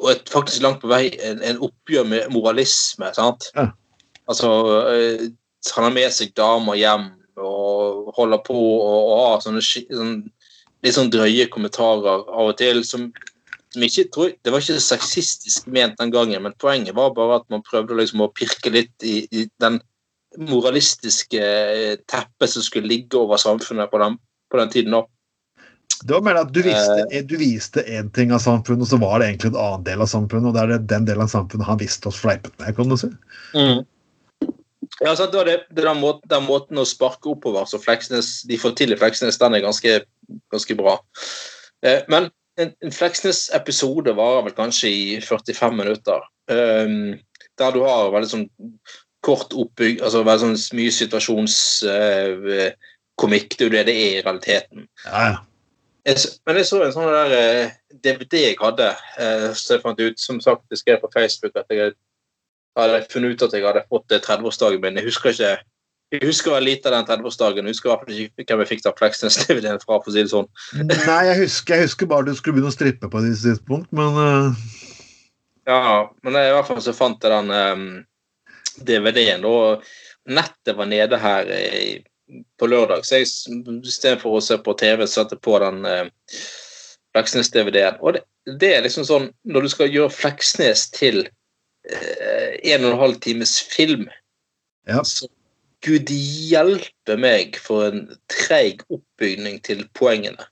og 0.00 0.08
et 0.10 0.28
faktisk 0.32 0.62
langt 0.64 0.80
på 0.82 0.90
vei 0.90 1.12
en, 1.22 1.38
en 1.46 1.60
oppgjør 1.62 2.06
med 2.10 2.30
moralisme. 2.34 3.10
sant? 3.14 3.46
Ja. 3.54 3.68
Altså, 4.26 4.48
eh, 4.90 5.28
han 5.76 5.86
har 5.86 5.94
med 5.94 6.10
seg 6.14 6.32
damer 6.38 6.74
hjem 6.78 7.06
og 7.38 8.10
holder 8.16 8.42
på 8.46 8.56
og, 8.56 8.98
og 9.12 9.22
har 9.28 9.44
sånne, 9.44 9.62
ski- 9.62 9.86
sånn, 9.94 10.16
litt 10.82 10.96
sånn 10.96 11.10
drøye 11.12 11.46
kommentarer 11.52 12.24
av 12.26 12.50
og 12.50 12.56
til 12.58 12.82
som 12.86 13.10
ikke 13.84 14.06
tror, 14.14 14.32
Det 14.42 14.52
var 14.52 14.62
ikke 14.62 14.80
sexistisk 14.80 15.66
ment 15.66 15.98
den 15.98 16.12
gangen, 16.14 16.42
men 16.42 16.54
poenget 16.58 16.96
var 16.96 17.14
bare 17.16 17.40
at 17.40 17.50
man 17.52 17.64
prøvde 17.66 17.98
liksom 17.98 18.24
å 18.24 18.32
pirke 18.32 18.72
litt 18.72 19.04
i, 19.04 19.26
i 19.30 19.46
den 19.60 19.80
moralistiske 20.38 21.42
eh, 21.42 21.98
teppet 22.08 22.52
som 22.52 22.64
skulle 22.64 22.88
ligge 22.88 23.18
over 23.18 23.40
samfunnet 23.40 23.90
på 23.90 24.00
den, 24.02 24.18
på 24.50 24.60
den 24.60 24.72
tiden. 24.72 24.96
da. 24.96 25.04
Det 26.04 26.12
var 26.12 26.24
mer 26.26 26.40
at 26.42 26.52
du 26.52 26.60
Eh. 26.60 27.22
du 27.24 27.36
viste 27.36 27.82
én 27.82 28.12
ting 28.12 28.32
av 28.32 28.38
samfunnet, 28.38 28.82
og 28.82 28.88
så 28.88 29.00
var 29.00 29.18
det 29.18 29.28
egentlig 29.28 29.54
en 29.54 29.60
annen 29.62 29.84
del 29.84 30.00
av 30.00 30.06
samfunnet. 30.06 30.48
Og 30.48 30.54
det 30.54 30.62
er 30.62 30.72
det 30.74 30.88
den 30.88 31.04
delen 31.04 31.22
av 31.22 31.32
samfunnet 31.32 31.66
han 31.66 31.78
visste 31.78 32.08
oss 32.08 32.20
fleipet 32.20 32.52
med, 32.58 32.76
kan 32.76 32.88
du 32.88 32.96
si. 32.96 33.08
Ja, 35.00 35.16
sant, 35.16 35.32
det 35.32 35.38
var 35.38 35.44
det, 35.44 35.56
det 35.70 35.84
den, 35.84 36.00
måten, 36.00 36.28
den 36.28 36.44
måten 36.46 36.78
å 36.78 36.86
sparke 36.88 37.32
oppover 37.32 37.66
så 37.68 37.80
Fleksnes, 37.80 38.42
de 38.48 38.56
får 38.60 38.76
til 38.78 38.92
i 38.92 38.96
Fleksnes, 38.96 39.38
den 39.38 39.54
er 39.54 39.64
ganske, 39.64 40.00
ganske 40.52 40.76
bra. 40.78 40.98
Eh, 41.84 42.04
men 42.08 42.30
en, 42.60 42.74
en 42.82 42.92
Fleksnes-episode 42.92 44.16
varer 44.16 44.42
vel 44.46 44.54
kanskje 44.56 44.88
i 44.90 45.20
45 45.24 45.76
minutter. 45.76 46.20
Um, 46.50 47.18
der 47.58 47.70
du 47.74 47.80
har 47.84 48.12
veldig 48.14 48.30
sånn 48.30 48.48
kort 49.26 49.52
oppbygg, 49.56 50.02
altså 50.04 50.24
veldig 50.26 50.42
sånn 50.44 50.58
mye 50.78 50.92
situasjonskomikk. 50.94 53.48
det 53.56 53.60
er 53.60 53.66
jo 53.66 53.74
det 53.74 53.84
det 53.88 53.96
er 53.96 54.06
i 54.06 54.22
realiteten. 54.22 54.78
Ja, 55.04 55.22
ja. 55.32 55.38
Jeg, 56.06 56.16
men 56.46 56.56
jeg 56.60 56.66
så 56.68 56.76
en 56.84 56.94
sånn 56.94 57.10
der 57.10 57.30
uh, 57.34 57.66
DVD 58.04 58.34
jeg 58.44 58.60
hadde, 58.60 58.88
uh, 59.18 59.50
så 59.58 59.68
jeg 59.74 59.82
fant 59.82 59.98
ut, 59.98 60.18
som 60.22 60.36
sagt, 60.42 60.70
jeg 60.70 60.78
skrev 60.84 60.98
på 61.02 61.14
Facebook 61.16 61.54
at 61.58 61.70
jeg 61.74 61.80
hadde 62.78 63.08
funnet 63.10 63.34
ut 63.34 63.44
at 63.48 63.54
jeg 63.56 63.66
hadde 63.66 63.88
fått 63.90 64.08
eh, 64.14 64.22
30-årsdagen 64.22 64.80
min. 64.84 64.98
Jeg 65.00 65.08
husker 65.08 65.28
ikke 65.32 65.54
jeg 66.14 66.22
husker 66.22 66.60
lite 66.62 66.90
av 66.90 66.94
den 66.94 67.06
30-årsdagen. 67.08 67.66
Jeg 67.66 67.74
husker 67.74 67.90
hvert 67.90 68.10
ikke 68.14 68.54
hvem 68.54 68.62
jeg 68.62 68.70
fikk 68.70 68.82
da 68.84 68.92
Fleksnes-DVD-en 68.94 69.80
fra. 69.84 69.98
for 69.98 70.10
å 70.10 70.14
si 70.14 70.22
det 70.22 70.30
sånn. 70.32 70.48
Nei, 70.78 71.22
jeg 71.30 71.38
husker, 71.42 71.80
jeg 71.80 71.88
husker 71.88 72.10
bare 72.10 72.28
du 72.28 72.36
skulle 72.38 72.58
begynne 72.58 72.70
å 72.70 72.76
strippe 72.76 73.10
på 73.10 73.22
et 73.22 73.40
tidspunkt, 73.42 73.90
men 73.96 74.20
uh... 74.20 74.66
Ja, 75.66 76.04
men 76.22 76.38
i 76.38 76.44
hvert 76.54 76.68
fall 76.68 76.82
så 76.84 76.94
fant 76.94 77.24
jeg 77.26 77.32
den 77.32 77.50
um, 77.50 77.88
DVD-en. 78.86 79.46
og 79.50 79.82
Nettet 80.30 80.78
var 80.78 80.86
nede 80.90 81.18
her 81.22 81.50
i, 81.50 81.96
på 82.58 82.68
lørdag, 82.70 83.02
så 83.06 83.18
jeg 83.18 83.26
istedenfor 83.26 84.38
å 84.38 84.44
se 84.44 84.60
på 84.62 84.74
TV, 84.78 85.02
satte 85.10 85.38
på 85.42 85.58
den 85.62 85.82
uh, 85.86 86.06
Fleksnes-DVD-en. 87.16 87.98
Og 87.98 88.14
det, 88.14 88.22
det 88.62 88.70
er 88.76 88.86
liksom 88.86 89.06
sånn 89.08 89.26
Når 89.48 89.66
du 89.66 89.72
skal 89.74 89.90
gjøre 89.90 90.14
Fleksnes 90.14 90.86
til 90.94 91.24
uh, 91.26 92.52
en 92.62 92.86
og 92.86 92.92
en 92.92 93.02
halv 93.02 93.18
times 93.26 93.58
film, 93.74 94.06
Ja. 94.86 95.02
så 95.02 95.26
gud 95.84 96.10
hjelpe 96.10 97.16
meg 97.20 97.56
for 97.60 97.88
en 97.90 98.06
treig 98.32 98.82
oppbygning 98.92 99.60
til 99.66 99.84
poengene. 99.96 100.44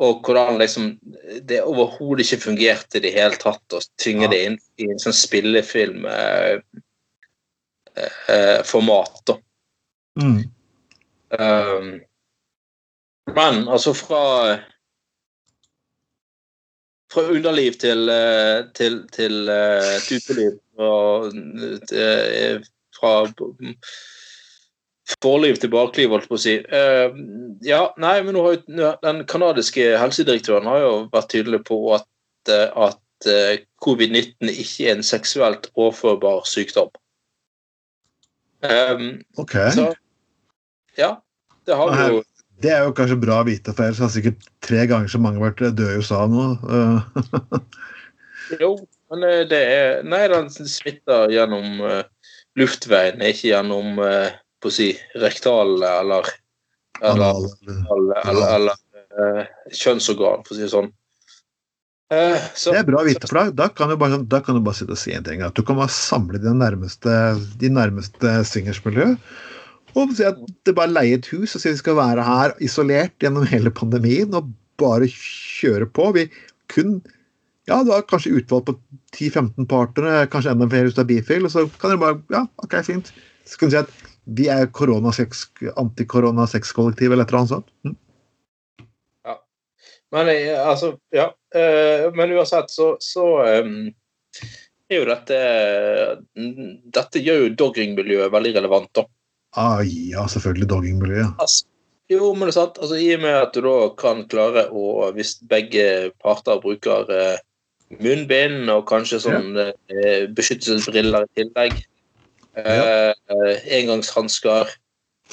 Og 0.00 0.22
hvordan 0.24 0.58
liksom 0.60 0.98
det 1.48 1.60
overhodet 1.62 2.24
ikke 2.24 2.44
fungerte 2.46 2.98
i 2.98 3.04
det 3.04 3.12
hele 3.12 3.36
tatt 3.40 3.74
å 3.76 3.80
tvinge 4.00 4.24
Ja. 4.24 4.30
det 4.32 4.44
inn 4.46 4.58
i 4.80 4.90
en 4.90 4.98
sånn 5.02 5.16
spillefilmformat. 5.16 6.62
Eh, 9.28 9.36
eh, 9.36 9.42
mm. 10.24 10.40
Um, 11.30 12.00
men 13.36 13.68
altså 13.68 13.92
fra 13.94 14.58
Fra 17.10 17.22
underliv 17.22 17.72
til 17.72 18.08
eh, 18.08 18.64
til, 18.74 19.08
til, 19.10 19.48
eh, 19.48 20.00
til 20.06 20.16
uteliv. 20.16 20.58
Og 20.78 21.26
eh, 21.92 22.62
fra 22.94 23.26
forliv 25.22 25.58
til 25.60 25.72
bakliv, 25.72 26.12
holdt 26.12 26.28
på 26.30 26.38
å 26.38 26.40
si. 26.40 26.56
Uh, 26.70 27.10
ja, 27.66 27.82
nei, 28.00 28.16
men 28.24 28.36
nå 28.36 28.44
har 28.46 28.56
jo 28.56 28.94
den 29.04 29.22
kanadiske 29.30 29.94
helsedirektøren 30.00 30.68
har 30.70 30.82
jo 30.84 30.92
vært 31.14 31.30
tydelig 31.34 31.62
på 31.68 31.78
at, 31.96 32.08
eh, 32.48 32.68
at 32.88 33.28
eh, 33.28 33.62
covid-19 33.84 34.48
ikke 34.48 34.86
er 34.88 34.96
en 34.96 35.06
seksuelt 35.06 35.68
overførbar 35.74 36.46
sykdom. 36.48 36.88
Um, 38.60 39.22
OK. 39.40 39.56
så 39.72 39.86
ja, 40.98 41.14
det 41.68 41.76
har 41.76 41.92
vi 41.94 42.08
jo. 42.12 42.22
Det 42.60 42.72
er 42.74 42.82
jo 42.84 42.92
kanskje 42.92 43.16
bra 43.16 43.38
å 43.40 43.46
vite, 43.48 43.72
for 43.72 43.86
ellers 43.86 44.02
har 44.04 44.10
sikkert 44.12 44.42
tre 44.60 44.82
ganger 44.88 45.08
så 45.08 45.20
mange 45.22 45.40
vært 45.40 45.62
døde 45.62 45.86
i 45.86 46.00
USA 46.00 46.26
nå. 46.28 46.50
Jo, 48.60 48.72
men 49.12 49.22
det 49.46 49.58
er 49.62 50.00
Nei, 50.02 50.24
den 50.28 50.48
smitter 50.50 51.30
gjennom 51.30 51.80
uh, 51.84 52.02
luftveien, 52.58 53.22
ikke 53.22 53.52
gjennom 53.52 54.00
uh, 54.02 54.32
på 54.60 54.70
å 54.70 54.74
si 54.74 54.90
rektale 55.20 55.90
eller 56.02 56.28
eller, 57.00 57.46
eller, 57.64 58.16
eller, 58.28 58.48
eller 58.54 58.80
eh, 59.16 59.44
kjønnsorgan, 59.72 60.42
for 60.44 60.52
å 60.52 60.58
si 60.58 60.66
det 60.66 60.72
sånn. 60.74 60.90
Eh, 62.12 62.42
så, 62.58 62.74
Det 62.74 62.80
er 62.82 62.88
bra 62.88 63.00
å 63.00 63.06
vite, 63.06 63.28
for 63.30 63.38
da, 63.38 63.44
da, 63.62 63.68
kan 63.72 63.88
du 63.88 63.96
bare, 63.96 64.16
sånn- 64.18 64.26
da 64.28 64.40
kan 64.44 64.58
du 64.58 64.64
bare 64.66 64.76
sitte 64.76 64.96
og 64.96 65.00
si 65.00 65.14
en 65.16 65.24
ting. 65.24 65.40
At 65.46 65.54
du 65.56 65.62
kan 65.64 65.78
bare 65.78 65.92
samle 65.94 66.40
de 66.42 66.52
nærmeste, 66.52 67.14
de 67.62 67.70
nærmeste 67.72 68.34
swingersmiljøet. 68.50 69.16
Og 69.98 70.12
si 70.18 70.26
at 70.26 70.38
det 70.66 70.74
bare 70.76 70.92
leie 70.92 71.16
et 71.18 71.30
hus 71.32 71.54
og 71.56 71.62
si 71.62 71.70
at 71.70 71.78
vi 71.78 71.80
skal 71.80 71.96
være 71.98 72.26
her 72.26 72.52
isolert 72.62 73.16
gjennom 73.22 73.46
hele 73.50 73.72
pandemien. 73.74 74.34
Og 74.36 74.50
bare 74.80 75.08
kjøre 75.10 75.88
på. 75.90 76.10
Vi 76.18 76.28
kun 76.72 77.00
Ja, 77.68 77.84
du 77.86 77.92
har 77.92 78.02
kanskje 78.08 78.32
utvalg 78.40 78.64
på 78.66 78.72
10-15 79.14 79.66
partnere, 79.70 80.24
kanskje 80.30 80.50
enda 80.56 80.66
flere 80.70 80.90
ut 80.90 80.98
av 80.98 81.06
bifil, 81.06 81.44
og 81.46 81.52
så 81.52 81.66
kan 81.78 81.92
dere 81.92 82.00
bare 82.02 82.22
Ja, 82.34 82.44
OK, 82.64 82.74
fint. 82.86 83.12
Så 83.46 83.58
kan 83.60 83.70
du 83.70 83.76
si 83.76 83.80
at 83.82 83.92
vi 84.24 84.48
er 84.52 84.66
antikorona-sex-kollektiv 84.66 87.12
eller 87.12 87.24
et 87.24 87.30
eller 87.30 87.40
annet 87.40 87.54
sånt. 87.54 87.68
Mm. 87.86 87.96
Men 90.10 90.28
eh, 90.28 90.68
altså, 90.68 90.96
ja. 91.14 91.30
Eh, 91.54 92.12
men 92.14 92.32
uansett 92.32 92.70
så, 92.70 92.96
så 93.00 93.26
um, 93.62 93.94
er 94.90 94.96
jo 94.96 95.06
dette 95.08 95.38
Dette 96.94 97.22
gjør 97.22 97.44
jo 97.44 97.56
doggingmiljøet 97.64 98.32
veldig 98.34 98.54
relevant, 98.58 98.90
da. 98.98 99.02
Ah, 99.58 99.80
ja, 99.86 100.26
selvfølgelig 100.30 100.68
doggingmiljøet. 100.70 101.34
Altså, 101.42 101.66
jo, 102.10 102.32
men 102.34 102.48
det 102.48 102.54
er 102.54 102.58
sant. 102.58 102.80
Altså, 102.82 102.98
I 102.98 103.14
og 103.16 103.22
med 103.22 103.38
at 103.38 103.54
du 103.54 103.60
da 103.66 103.76
kan 103.98 104.24
klare 104.30 104.66
å 104.70 105.10
Hvis 105.14 105.36
begge 105.50 106.10
parter 106.22 106.60
bruker 106.62 107.06
munnbind 108.02 108.70
og 108.70 108.84
kanskje 108.86 109.18
sånn 109.24 109.56
ja. 109.58 109.72
beskyttelsesbriller 110.30 111.24
i 111.26 111.30
tillegg, 111.40 111.80
ja. 112.56 113.14
engangshansker 113.78 114.70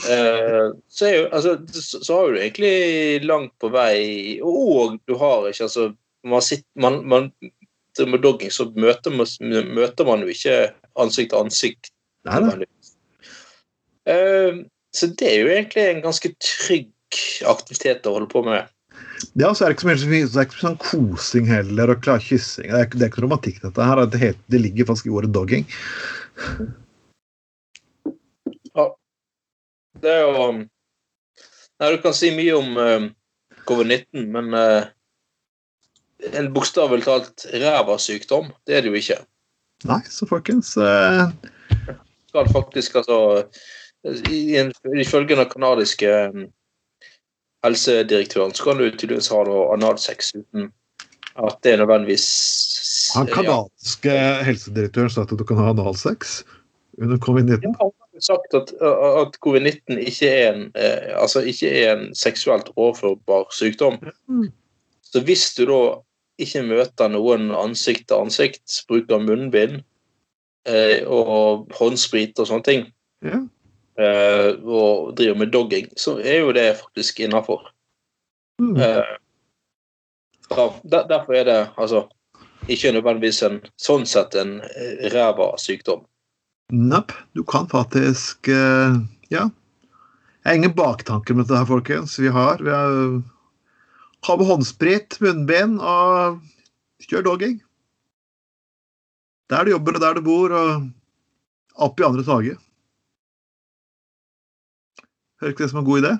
Eh, 0.06 0.74
så, 0.88 1.08
jo, 1.10 1.30
altså, 1.32 1.58
så, 1.74 2.14
har 2.14 2.32
du 2.32 2.38
egentlig 2.38 3.24
langt 3.26 3.56
på 3.58 3.72
vei 3.74 4.38
Og 4.46 5.00
du 5.10 5.16
har 5.18 5.48
ikke 5.50 5.66
altså 5.66 5.88
man 6.28 6.44
sitter, 6.46 6.68
man, 6.78 7.00
man, 7.10 7.32
Med 7.98 8.22
dogging 8.22 8.52
så 8.54 8.68
møter 8.78 9.14
man, 9.16 9.26
møter 9.74 10.06
man 10.06 10.22
jo 10.22 10.30
ikke 10.30 10.68
ansikt 11.02 11.32
til 11.34 11.40
ansikt. 11.42 11.90
Uh, 14.06 14.66
så 14.94 15.10
det 15.18 15.30
er 15.32 15.40
jo 15.40 15.50
egentlig 15.56 15.86
en 15.88 16.04
ganske 16.04 16.30
trygg 16.38 17.22
aktivitet 17.50 18.06
å 18.06 18.14
holde 18.20 18.30
på 18.30 18.44
med. 18.46 18.70
Ja, 19.40 19.50
så 19.50 19.66
er 19.66 19.72
det 19.72 19.78
ikke 19.78 19.96
så 19.98 20.10
mye, 20.12 20.28
det 20.30 20.42
er 20.42 20.50
ikke 20.50 20.62
sånn 20.62 20.80
kosing 20.84 21.50
heller, 21.50 21.94
og 21.94 22.04
klar 22.06 22.22
kyssing. 22.22 22.70
Det 22.70 22.84
er, 22.84 22.92
det 22.94 23.08
er 23.08 23.12
ikke 23.12 23.26
romantikk, 23.26 23.64
dette 23.64 23.90
her. 23.90 24.04
Det, 24.06 24.22
heter, 24.22 24.44
det 24.54 24.62
ligger 24.62 24.90
faktisk 24.92 25.10
i 25.10 25.16
ordet 25.18 25.34
dogging. 25.34 25.66
Det 30.02 30.12
er 30.12 30.26
jo 30.26 30.50
Nei, 31.78 31.90
Du 31.94 31.98
kan 32.02 32.16
si 32.18 32.32
mye 32.34 32.54
om 32.58 32.78
uh, 32.82 33.08
covid-19, 33.70 34.28
men 34.34 34.54
uh, 34.58 34.88
en 36.34 36.50
bokstavelig 36.54 37.06
talt 37.06 37.46
ræva 37.54 37.98
sykdom, 38.02 38.50
det 38.66 38.78
er 38.78 38.86
det 38.86 38.90
jo 38.90 38.98
ikke. 38.98 39.20
Nei, 39.86 40.00
så 40.10 40.26
folkens 40.26 40.74
uh... 40.82 41.28
Skal 42.32 42.50
faktisk, 42.50 42.98
altså 42.98 43.46
Ifølge 44.08 45.36
den 45.36 45.50
kanadiske 45.52 46.10
um, 46.32 46.48
helsedirektøren 47.66 48.54
så 48.56 48.64
kan 48.64 48.80
du 48.80 48.90
tydeligvis 48.92 49.30
ha 49.34 49.42
analsex 49.74 50.34
uten 50.38 50.70
at 51.38 51.58
det 51.64 51.74
er 51.74 51.82
nødvendigvis 51.82 52.28
Han 53.16 53.30
kanadiske 53.30 54.14
ja. 54.14 54.44
helsedirektøren 54.48 55.12
sa 55.14 55.26
at 55.26 55.34
du 55.34 55.44
kan 55.48 55.60
ha 55.62 55.72
analsex 55.74 56.42
under 56.98 57.18
covid-19? 57.22 57.66
Ja, 57.66 57.90
sagt 58.24 58.54
at, 58.58 58.74
at 58.82 59.38
covid-19 59.46 60.00
ikke, 60.00 60.32
eh, 60.76 61.10
altså 61.18 61.44
ikke, 61.46 61.70
er 61.70 61.94
en 61.96 62.16
seksuelt 62.16 62.72
overførbar 62.76 63.48
sykdom. 63.56 64.00
Mm. 64.28 64.50
Så 65.02 65.22
hvis 65.26 65.54
du 65.58 65.66
da 65.70 65.82
ikke 66.42 66.64
møter 66.68 67.12
noen 67.12 67.52
ansikt 67.58 68.08
til 68.10 68.26
ansikt, 68.26 68.82
bruker 68.90 69.22
munnbind 69.24 69.80
eh, 70.68 71.06
og 71.08 71.72
håndsprit 71.80 72.40
og 72.40 72.50
sånne 72.50 72.68
ting, 72.68 72.84
ja. 73.26 73.40
eh, 74.02 74.52
og 74.62 75.16
driver 75.18 75.40
med 75.42 75.54
dogging, 75.56 75.90
så 75.98 76.18
er 76.22 76.44
jo 76.44 76.54
det 76.56 76.70
faktisk 76.82 77.24
innafor. 77.26 77.72
Mm. 78.62 78.76
Eh, 78.78 79.16
der, 80.84 81.08
derfor 81.10 81.34
er 81.34 81.44
det 81.44 81.60
altså 81.78 82.06
ikke 82.68 82.92
nødvendigvis 82.92 83.42
en 83.48 83.60
sånn 83.80 84.06
sett 84.10 84.36
en 84.36 84.60
eh, 84.62 85.08
ræva 85.14 85.54
sykdom. 85.62 86.06
Nepp. 86.74 87.12
Du 87.34 87.44
kan 87.44 87.70
faktisk 87.70 88.48
uh, 88.48 89.00
Ja. 89.30 89.50
Jeg 90.44 90.52
har 90.52 90.56
ingen 90.56 90.76
baktanker 90.76 91.36
med 91.36 91.44
dette 91.44 91.60
her, 91.60 91.68
folkens. 91.68 92.20
Vi 92.20 92.28
har, 92.32 92.62
vi 92.64 92.72
har 92.72 93.22
har 94.28 94.38
med 94.38 94.48
håndsprit, 94.48 95.18
munnbind 95.20 95.80
og 95.80 96.40
kjør 97.04 97.26
dogging. 97.26 97.58
Der 99.52 99.64
du 99.64 99.72
jobber 99.72 99.96
og 99.96 100.04
der 100.04 100.18
du 100.18 100.24
bor, 100.24 100.52
og 100.56 100.88
opp 101.88 102.00
i 102.00 102.08
andre 102.08 102.24
taget. 102.28 102.64
Hører 105.42 105.54
ikke 105.54 105.64
det 105.64 105.70
som 105.72 105.84
en 105.84 105.88
god 105.88 106.02
idé? 106.02 106.14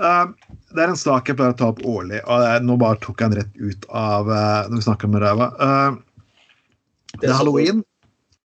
uh, 0.00 0.28
det 0.76 0.84
er 0.84 0.92
en 0.92 1.00
sak 1.00 1.28
jeg 1.28 1.36
pleier 1.40 1.56
å 1.56 1.58
ta 1.58 1.72
opp 1.72 1.82
årlig, 1.84 2.22
og 2.24 2.46
jeg, 2.46 2.64
nå 2.64 2.78
bare 2.80 3.00
tok 3.02 3.20
jeg 3.20 3.32
den 3.32 3.40
rett 3.40 3.60
ut 3.60 3.88
av 3.90 4.30
uh, 4.30 4.68
når 4.68 4.76
vi 4.78 4.86
snakker 4.86 5.12
med 5.12 5.24
ræva. 5.24 5.50
Det 7.18 7.26
er 7.26 7.40
halloween. 7.40 7.82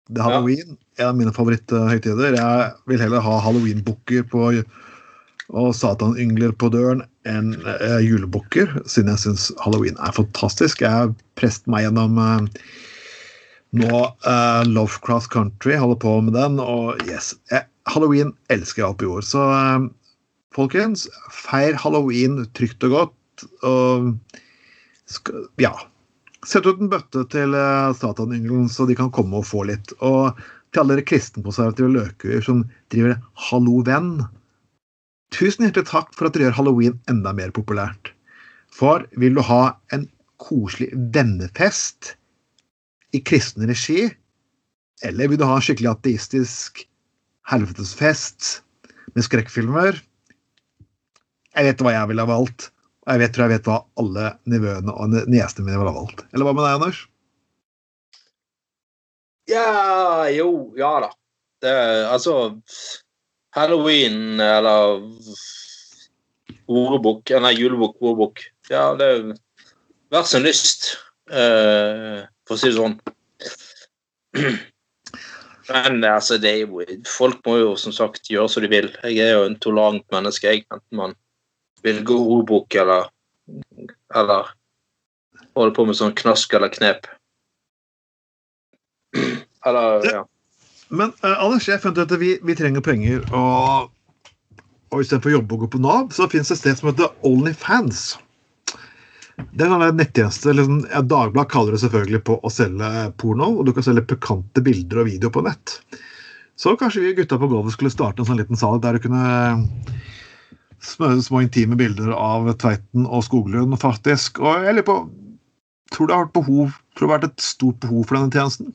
Det 0.09 0.21
er 0.21 0.29
halloween. 0.29 0.77
En 1.01 1.11
av 1.11 1.17
mine 1.19 1.35
favoritthøytider. 1.35 2.37
Jeg 2.39 2.73
vil 2.91 3.03
heller 3.03 3.25
ha 3.25 3.39
halloweenbukker 3.43 4.27
og 5.55 5.71
satanyngler 5.79 6.55
på 6.59 6.71
døren 6.75 7.05
enn 7.27 7.53
uh, 7.67 7.99
julebukker, 8.03 8.71
siden 8.87 9.13
jeg 9.13 9.23
syns 9.25 9.49
halloween 9.63 9.99
er 10.03 10.15
fantastisk. 10.15 10.83
Jeg 10.83 10.91
har 10.91 11.15
presset 11.39 11.67
meg 11.71 11.87
gjennom 11.87 12.19
uh, 12.19 12.43
nå 13.77 14.03
uh, 14.27 14.63
Lovecraft 14.67 15.31
Country, 15.35 15.77
holder 15.79 16.01
på 16.03 16.17
med 16.27 16.35
den, 16.39 16.59
og 16.63 17.03
yes. 17.07 17.35
Jeg, 17.53 17.67
halloween 17.91 18.33
elsker 18.51 18.83
jeg 18.83 18.91
opp 18.91 19.03
i 19.03 19.07
jord 19.07 19.27
Så 19.27 19.43
uh, 19.43 19.87
folkens, 20.57 21.07
feir 21.35 21.79
halloween 21.79 22.45
trygt 22.59 22.87
og 22.87 22.97
godt. 22.97 23.47
Og 23.67 24.11
skal, 25.11 25.47
ja, 25.63 25.75
Sett 26.47 26.67
ut 26.67 26.79
en 26.79 26.91
bøtte 26.93 27.25
til 27.33 27.57
eh, 27.59 27.93
Satanenyngelen, 27.99 28.69
så 28.71 28.87
de 28.87 28.95
kan 28.99 29.11
komme 29.15 29.41
og 29.41 29.49
få 29.49 29.65
litt. 29.67 29.91
Og 29.99 30.37
til 30.71 30.83
alle 30.83 30.97
dere 30.97 31.07
kristenkonservative 31.09 31.91
løkuer 31.91 32.45
som 32.45 32.63
driver 32.93 33.17
Hallo 33.49 33.81
venn. 33.87 34.21
Tusen 35.35 35.67
hjertelig 35.67 35.89
takk 35.91 36.13
for 36.15 36.29
at 36.29 36.37
dere 36.37 36.49
gjør 36.49 36.59
halloween 36.61 37.01
enda 37.11 37.33
mer 37.35 37.51
populært. 37.57 38.13
For 38.71 39.07
vil 39.19 39.35
du 39.35 39.43
ha 39.47 39.75
en 39.97 40.07
koselig 40.43 40.93
vennefest 41.17 42.13
i 43.17 43.23
kristen 43.27 43.67
regi, 43.67 44.07
eller 45.07 45.33
vil 45.33 45.41
du 45.41 45.47
ha 45.49 45.59
en 45.59 45.65
skikkelig 45.65 45.97
ateistisk 45.97 46.85
helvetesfest 47.51 48.61
med 49.17 49.27
skrekkfilmer? 49.27 49.99
Jeg 51.57 51.71
vet 51.71 51.83
hva 51.83 51.97
jeg 51.97 52.13
ville 52.13 52.23
ha 52.23 52.31
valgt. 52.31 52.71
Jeg 53.07 53.23
vet, 53.23 53.35
tror 53.35 53.47
jeg 53.47 53.61
vet 53.61 53.69
hva 53.71 53.77
alle 54.03 54.31
nivåene 54.51 54.95
og 54.95 55.13
niesene 55.31 55.67
mine 55.67 55.79
ville 55.79 55.95
valgt. 55.95 56.25
Eller 56.33 56.49
hva 56.49 56.55
med 56.57 56.65
deg, 56.67 56.79
Anders? 56.81 57.05
Ja 59.47 60.27
Jo, 60.35 60.49
ja 60.79 60.93
da. 61.05 61.11
Det, 61.63 61.75
altså 62.11 62.35
Halloween 63.55 64.41
eller 64.43 64.99
ordbok, 66.67 67.31
nei, 67.41 67.55
julebok, 67.57 67.97
ordbok. 68.03 68.43
Ja, 68.69 68.91
det 68.99 69.07
er 69.07 69.23
hver 70.13 70.27
sin 70.29 70.45
lyst, 70.45 70.97
uh, 71.31 72.27
for 72.47 72.57
å 72.57 72.61
si 72.61 72.71
det 72.71 72.77
sånn. 72.77 72.99
Men 75.71 76.05
altså, 76.07 76.37
jo 76.39 76.85
Folk 77.11 77.41
må 77.47 77.57
jo 77.63 77.71
som 77.81 77.95
sagt 77.95 78.31
gjøre 78.31 78.51
som 78.53 78.63
de 78.63 78.71
vil. 78.71 78.91
Jeg 79.03 79.23
er 79.25 79.33
jo 79.35 79.47
en 79.49 79.57
tolerant 79.63 80.05
menneske, 80.15 80.53
jeg. 80.53 80.67
Enten 80.75 81.01
man 81.01 81.17
vil 81.87 82.03
gå 82.07 82.17
ordbok 82.37 82.75
eller, 82.75 83.09
eller 84.15 84.49
holde 85.57 85.75
på 85.77 85.87
med 85.89 85.99
sånn 85.99 86.17
knask 86.19 86.55
eller 86.59 86.73
knep. 86.73 87.07
Eller, 89.67 90.05
ja. 90.07 90.21
Men 90.95 91.11
uh, 91.25 91.41
Anders, 91.43 91.65
jeg 91.67 91.83
fant 91.83 91.97
ut 91.99 92.05
at 92.05 92.21
vi, 92.21 92.37
vi 92.47 92.55
trenger 92.55 92.85
penger, 92.85 93.25
og, 93.35 93.89
og 94.95 95.01
istedenfor 95.03 95.33
å 95.33 95.35
jobbe 95.41 95.57
og 95.57 95.65
gå 95.65 95.69
på 95.73 95.81
Nav, 95.83 96.13
så 96.15 96.29
fins 96.31 96.53
det 96.53 96.55
et 96.55 96.61
sted 96.61 96.79
som 96.79 96.93
heter 96.93 97.11
Onlyfans. 97.27 98.05
Det 99.37 99.67
er 99.67 99.75
en 99.75 99.99
nettjeneste. 99.99 100.55
Liksom, 100.55 100.85
ja, 100.93 101.03
Dagbladet 101.03 101.51
kaller 101.51 101.75
det 101.75 101.83
selvfølgelig 101.83 102.23
på 102.29 102.39
å 102.39 102.53
selge 102.53 102.91
porno, 103.19 103.51
og 103.57 103.67
du 103.67 103.73
kan 103.75 103.89
selge 103.89 104.07
pikante 104.13 104.63
bilder 104.65 105.03
og 105.03 105.11
video 105.11 105.33
på 105.35 105.43
nett. 105.49 105.81
Så 106.57 106.77
kanskje 106.79 107.03
vi 107.05 107.17
gutta 107.19 107.41
på 107.41 107.51
gulvet 107.51 107.75
skulle 107.75 107.93
starte 107.93 108.23
en 108.23 108.31
sånn 108.31 108.39
liten 108.41 108.61
sal 108.61 108.79
der 108.81 108.97
du 108.97 109.09
kunne 109.09 109.25
små, 110.83 111.13
små 111.23 111.43
intime 111.45 111.77
bilder 111.79 112.13
av 112.17 112.49
Tveiten 112.61 113.07
og 113.07 113.25
Skoglund, 113.27 113.77
faktisk. 113.81 114.41
Og 114.43 114.67
jeg 114.67 114.79
lurer 114.79 114.91
på 114.91 114.99
Tror 115.95 116.09
det 116.09 116.17
har 116.17 116.25
vært 116.25 116.35
behov 116.35 116.75
Tror 116.97 117.07
det 117.07 117.13
har 117.13 117.21
vært 117.21 117.29
et 117.29 117.45
stort 117.45 117.77
behov 117.85 118.09
for 118.09 118.19
denne 118.19 118.35
tjenesten? 118.35 118.73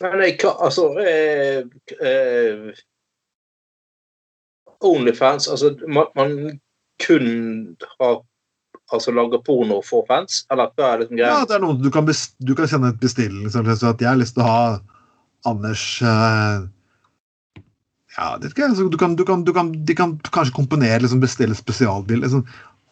Nei, 0.00 0.30
kan 0.40 0.56
Altså 0.64 0.86
eh, 1.04 1.66
eh, 2.00 2.70
Onlyfans 4.84 5.50
Altså, 5.52 5.74
man, 5.84 6.08
man 6.16 6.38
kun 7.02 7.28
har 7.98 8.22
altså 8.92 9.12
lager 9.12 9.42
porno 9.44 9.80
for 9.84 10.06
fans? 10.08 10.44
Eller 10.52 10.72
hva 10.76 10.92
er 10.92 11.02
det 11.02 11.08
som 11.10 11.20
Ja, 11.20 11.36
det 11.48 11.56
er 11.56 11.64
noe 11.64 11.78
du 11.80 11.90
kan, 11.92 12.08
du 12.08 12.54
kan 12.56 12.70
sende 12.70 12.92
et 12.92 13.00
bestilling. 13.02 13.48
Så 13.50 13.64
at 13.64 14.00
jeg 14.00 14.08
har 14.08 14.20
lyst 14.20 14.36
til 14.36 14.44
å 14.44 14.50
ha 14.50 14.64
Anders 15.48 15.84
eh, 16.04 16.64
Ja, 18.16 18.36
det 18.38 18.52
vet 18.52 18.62
jeg. 18.78 18.90
Du 18.92 18.98
kan, 19.00 19.16
du 19.18 19.24
kan, 19.26 19.44
du 19.44 19.52
kan, 19.56 19.72
de 19.84 19.94
kan 19.98 20.16
kanskje 20.30 20.54
komponere, 20.54 21.00
liksom 21.02 21.22
bestille 21.22 21.56
spesialbil. 21.58 22.20
Liksom, 22.22 22.44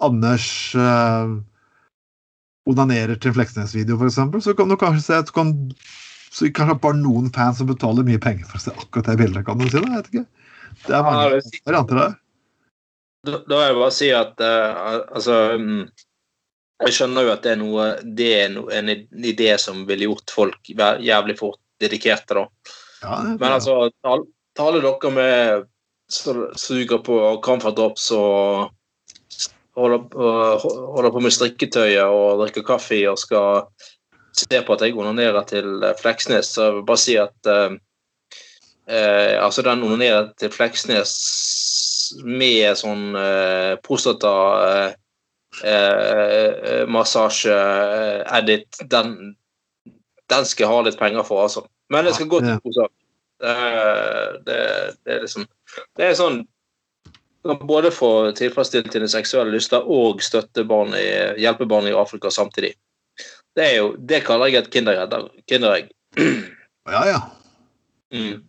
Anders 0.02 0.46
eh, 0.74 1.34
onanerer 2.70 3.18
til 3.18 3.30
en 3.30 3.36
Fleksnes-video, 3.38 3.98
eksempel. 4.06 4.42
Så 4.42 4.54
kan 4.58 4.70
du 4.70 4.76
kanskje 4.80 5.04
se 5.06 5.20
at 5.22 5.30
du 5.30 5.34
kan 5.36 5.52
så 6.32 6.48
kanskje 6.56 6.78
bare 6.80 6.96
noen 6.96 7.28
fans 7.34 7.58
som 7.60 7.68
betaler 7.68 8.06
mye 8.08 8.20
penger 8.22 8.48
for 8.48 8.56
å 8.58 8.64
se 8.64 8.72
akkurat 8.72 9.10
det 9.10 9.18
bildet, 9.20 9.44
kan 9.46 9.60
du 9.60 9.66
si. 9.68 9.76
jeg 9.76 9.90
vet 9.92 10.08
ikke. 10.10 10.24
Det 10.86 10.94
er 10.96 11.04
mange 11.04 11.24
Ja, 11.28 11.36
er- 11.36 11.66
varianter 11.68 12.00
der. 12.00 12.14
Da, 13.22 13.36
da 13.46 13.58
vil 13.58 13.66
jeg 13.68 13.74
bare 13.78 13.94
si 13.94 14.08
at 14.18 14.40
uh, 14.42 15.02
altså 15.14 15.34
um, 15.54 15.84
Jeg 16.82 16.94
skjønner 16.96 17.22
jo 17.22 17.30
at 17.30 17.44
det 17.44 17.52
er 17.52 17.58
noe 17.60 17.84
Det 18.02 18.30
er 18.34 18.48
no, 18.50 18.64
en 18.74 18.90
idé 18.90 19.52
som 19.62 19.84
ville 19.86 20.08
gjort 20.08 20.32
folk 20.34 20.72
jævlig 20.72 21.36
fort 21.38 21.60
dedikerte, 21.78 22.34
da. 22.40 22.72
Ja, 23.04 23.20
det, 23.22 23.36
Men 23.38 23.52
altså, 23.52 23.76
til 24.56 24.68
alle 24.68 24.82
dere 24.84 25.12
med 25.16 25.68
som 26.12 26.44
suger 26.60 27.00
på 27.04 27.18
Comfort 27.44 27.76
Drops 27.78 28.10
og 28.12 28.72
holder, 29.78 30.02
holder 30.92 31.14
på 31.14 31.22
med 31.24 31.32
strikketøyet 31.32 32.04
og 32.04 32.42
drikker 32.42 32.66
kaffe 32.66 33.00
og 33.08 33.20
skal 33.20 33.64
se 34.36 34.60
på 34.64 34.76
at 34.76 34.84
jeg 34.84 34.96
onanerer 34.96 35.44
til 35.48 35.82
eh, 35.84 35.96
Fleksnes, 36.00 36.54
så 36.54 36.68
jeg 36.68 36.76
vil 36.78 36.86
bare 36.88 37.02
si 37.02 37.16
at 37.20 37.48
eh, 37.52 37.74
eh, 38.88 39.36
Altså, 39.44 39.62
den 39.62 39.84
onanerer 39.84 40.32
til 40.40 40.52
Fleksnes 40.52 41.12
med 42.24 42.76
sånn 42.80 43.12
eh, 43.16 43.74
prostata 43.84 44.32
eh, 44.68 44.88
eh, 45.68 46.82
massasje 46.88 47.52
eh, 47.52 48.24
edit, 48.38 48.80
den, 48.92 49.34
den 50.32 50.48
skal 50.48 50.66
jeg 50.66 50.72
ha 50.72 50.82
litt 50.88 51.00
penger 51.00 51.28
for, 51.28 51.44
altså. 51.44 51.66
Men 51.92 52.08
det 52.08 52.16
skal 52.16 52.30
gå 52.32 52.40
til 52.40 52.60
god 52.64 52.78
sak. 52.80 52.92
Det, 53.42 53.52
det, 54.46 54.58
det 55.02 55.14
er 55.16 55.24
liksom 55.24 55.46
Det 55.98 56.06
er 56.06 56.18
sånn 56.18 56.42
kan 57.42 57.66
både 57.66 57.90
få 57.90 58.30
tilfredsstilt 58.38 58.92
dine 58.94 59.08
seksuelle 59.10 59.50
lyster 59.56 59.82
og 59.90 60.22
støtte 60.22 60.62
barn 60.68 60.94
i, 60.94 61.08
hjelpe 61.42 61.66
barn 61.66 61.88
i 61.90 61.96
Afrika 61.96 62.30
samtidig. 62.30 62.76
Det 63.56 63.64
er 63.66 63.74
jo, 63.80 63.88
det 63.98 64.22
kaller 64.26 64.52
jeg 64.52 64.62
et 64.62 64.70
kinderegg. 64.72 65.26
kinderegg. 65.50 65.90
ja, 66.94 67.02
ja. 67.08 67.20
Mm. 68.14 68.44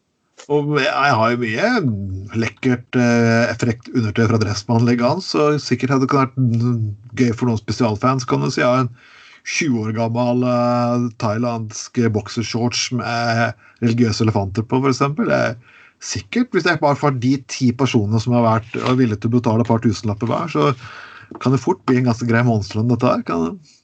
Og 0.51 0.73
jeg 0.75 1.15
har 1.17 1.31
jo 1.31 1.39
mye 1.39 1.67
lekkert 2.35 2.97
eh, 2.99 3.51
frekt 3.61 3.89
undertøy 3.93 4.25
fra 4.27 4.39
Dressmann 4.41 4.85
liggende, 4.87 5.23
så 5.23 5.53
sikkert 5.61 5.95
hadde 5.95 6.07
det 6.07 6.17
vært 6.17 7.19
gøy 7.19 7.31
for 7.31 7.47
noen 7.47 7.61
spesialfans, 7.61 8.27
kan 8.27 8.43
du 8.43 8.51
si. 8.51 8.61
Ja, 8.63 8.83
en 8.83 8.91
20 9.43 9.83
år 9.83 9.93
gammel 9.97 10.43
uh, 10.47 11.09
thailandsk 11.19 11.99
boksershorts 12.15 12.89
med 12.95 13.59
religiøse 13.83 14.23
elefanter 14.23 14.63
på, 14.63 14.79
f.eks. 14.79 15.01
Er 15.03 15.57
sikkert, 16.03 16.51
hvis 16.51 16.67
jeg 16.67 16.79
bare 16.81 16.99
får 16.99 17.17
de 17.23 17.35
ti 17.51 17.71
personene 17.75 18.19
som 18.23 18.35
har 18.37 18.45
vært 18.45 18.77
er 18.79 18.99
villige 18.99 19.23
til 19.23 19.33
å 19.33 19.37
betale 19.37 19.63
et 19.63 19.71
par 19.71 19.83
tusenlapper 19.83 20.31
hver, 20.31 20.51
så 20.51 21.39
kan 21.43 21.55
det 21.55 21.61
fort 21.63 21.81
bli 21.87 21.99
en 21.99 22.09
ganske 22.09 22.27
grei 22.29 22.43
månedslønn, 22.47 22.91
dette 22.91 23.09
her. 23.09 23.23
kan 23.27 23.47
det? 23.47 23.79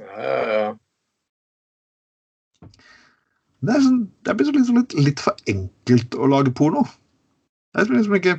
Ja, 0.00 0.14
ja, 0.20 0.60
ja. 0.60 0.70
Det 3.60 3.74
er, 3.76 3.82
sånn, 3.84 4.02
det 4.24 4.32
er 4.32 4.52
liksom 4.56 4.78
litt, 4.80 4.94
litt 4.96 5.20
for 5.20 5.36
enkelt 5.50 6.16
å 6.16 6.28
lage 6.32 6.54
porno. 6.56 6.86
Jeg 7.76 7.86
tror 7.86 7.98
liksom 7.98 8.16
ikke 8.16 8.38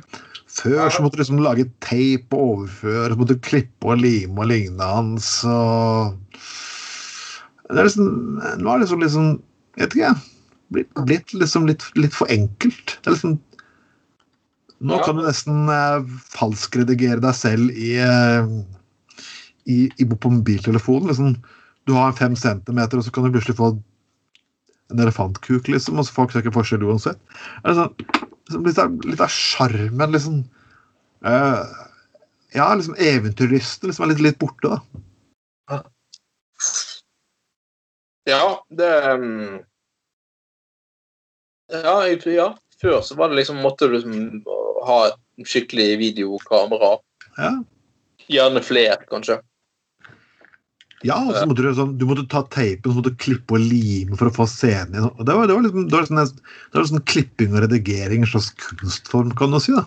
Før 0.52 0.90
så 0.92 1.00
måtte 1.00 1.16
du 1.16 1.22
liksom 1.22 1.40
lage 1.40 1.70
tape 1.84 2.36
og 2.36 2.56
overføre, 2.56 3.12
så 3.12 3.18
måtte 3.18 3.36
du 3.36 3.44
klippe 3.46 3.88
og 3.88 4.02
lime 4.02 4.42
og 4.42 4.50
lignende 4.50 4.88
hans. 4.88 5.30
Og 5.48 6.18
det 7.70 7.80
er 7.80 7.88
liksom, 7.88 8.10
nå 8.60 8.68
er 8.68 8.82
det 8.82 8.84
liksom, 8.84 9.06
liksom 9.06 9.30
Jeg 9.78 9.86
vet 9.86 9.94
ikke, 9.96 10.10
jeg. 10.10 10.16
Blitt, 10.72 10.92
blitt 11.08 11.32
liksom 11.36 11.66
litt, 11.68 11.86
litt 11.96 12.14
for 12.16 12.28
enkelt. 12.32 12.98
Det 13.00 13.08
er 13.08 13.16
liksom 13.16 13.38
Nå 14.82 14.98
kan 15.06 15.14
du 15.14 15.22
nesten 15.22 15.70
eh, 15.70 16.06
falskredigere 16.34 17.22
deg 17.22 17.36
selv 17.38 17.70
i, 17.70 17.92
eh, 18.02 18.48
i, 19.70 19.76
i 19.86 20.06
på 20.10 20.32
mobiltelefonen. 20.32 21.06
Liksom, 21.06 21.36
du 21.86 21.94
har 21.94 22.16
fem 22.18 22.34
centimeter, 22.34 22.98
og 22.98 23.06
så 23.06 23.12
kan 23.14 23.28
du 23.28 23.30
plutselig 23.36 23.60
få 23.60 23.68
en 24.90 25.04
elefantkuk, 25.04 25.70
liksom, 25.70 26.00
og 26.00 26.08
så 26.08 26.16
folk 26.16 26.34
ser 26.34 26.42
ikke 26.42 26.56
forskjell 26.58 26.82
uansett. 26.90 27.22
Det 27.62 27.70
er 27.70 27.78
sånn, 27.78 28.26
litt, 28.54 28.78
av, 28.78 28.98
litt 29.04 29.20
av 29.20 29.28
sjarmen, 29.32 30.12
liksom 30.12 30.42
Uh, 31.22 31.62
Ja, 32.52 32.74
liksom 32.74 32.96
eventyrlysten 32.98 33.88
liksom, 33.88 34.04
er 34.04 34.08
litt, 34.10 34.20
litt 34.26 34.38
borte, 34.42 34.68
da. 34.68 35.82
ja, 38.26 38.64
det 38.74 38.88
um, 39.14 39.60
ja, 41.70 41.94
jeg- 42.06 42.34
ja, 42.34 42.48
før 42.82 43.00
så 43.06 43.14
var 43.16 43.28
det 43.30 43.36
liksom 43.40 43.62
Måtte 43.62 43.86
du 43.88 43.94
liksom 43.96 44.42
ha 44.86 44.98
et 45.12 45.46
skikkelig 45.46 45.98
videokamera. 45.98 46.98
Ja, 47.38 47.52
Gjerne 48.28 48.62
flere, 48.62 48.98
kanskje. 49.06 49.38
Ja 51.06 51.16
og 51.18 51.32
så 51.34 51.46
måtte 51.48 51.64
du, 51.64 51.70
sånn, 51.76 51.94
du 51.98 52.04
måtte 52.08 52.24
ta 52.30 52.42
teipen 52.52 52.92
så 52.92 52.98
måtte 52.98 53.12
du 53.12 53.18
klippe 53.20 53.56
og 53.56 53.64
lime 53.64 54.18
for 54.18 54.30
å 54.30 54.34
få 54.36 54.46
scenen 54.50 55.08
og 55.08 55.24
Det 55.26 55.36
var, 55.36 55.48
det 55.50 55.56
var, 55.56 55.64
liksom, 55.66 55.88
det 55.88 55.98
var, 55.98 56.08
sånn, 56.08 56.44
det 56.72 56.78
var 56.78 56.88
sånn 56.90 57.04
klipping 57.10 57.56
og 57.56 57.64
redigering, 57.66 58.24
en 58.24 58.32
slags 58.32 58.52
kunstform, 58.60 59.32
kan 59.38 59.54
du 59.54 59.60
si. 59.62 59.74
da. 59.76 59.86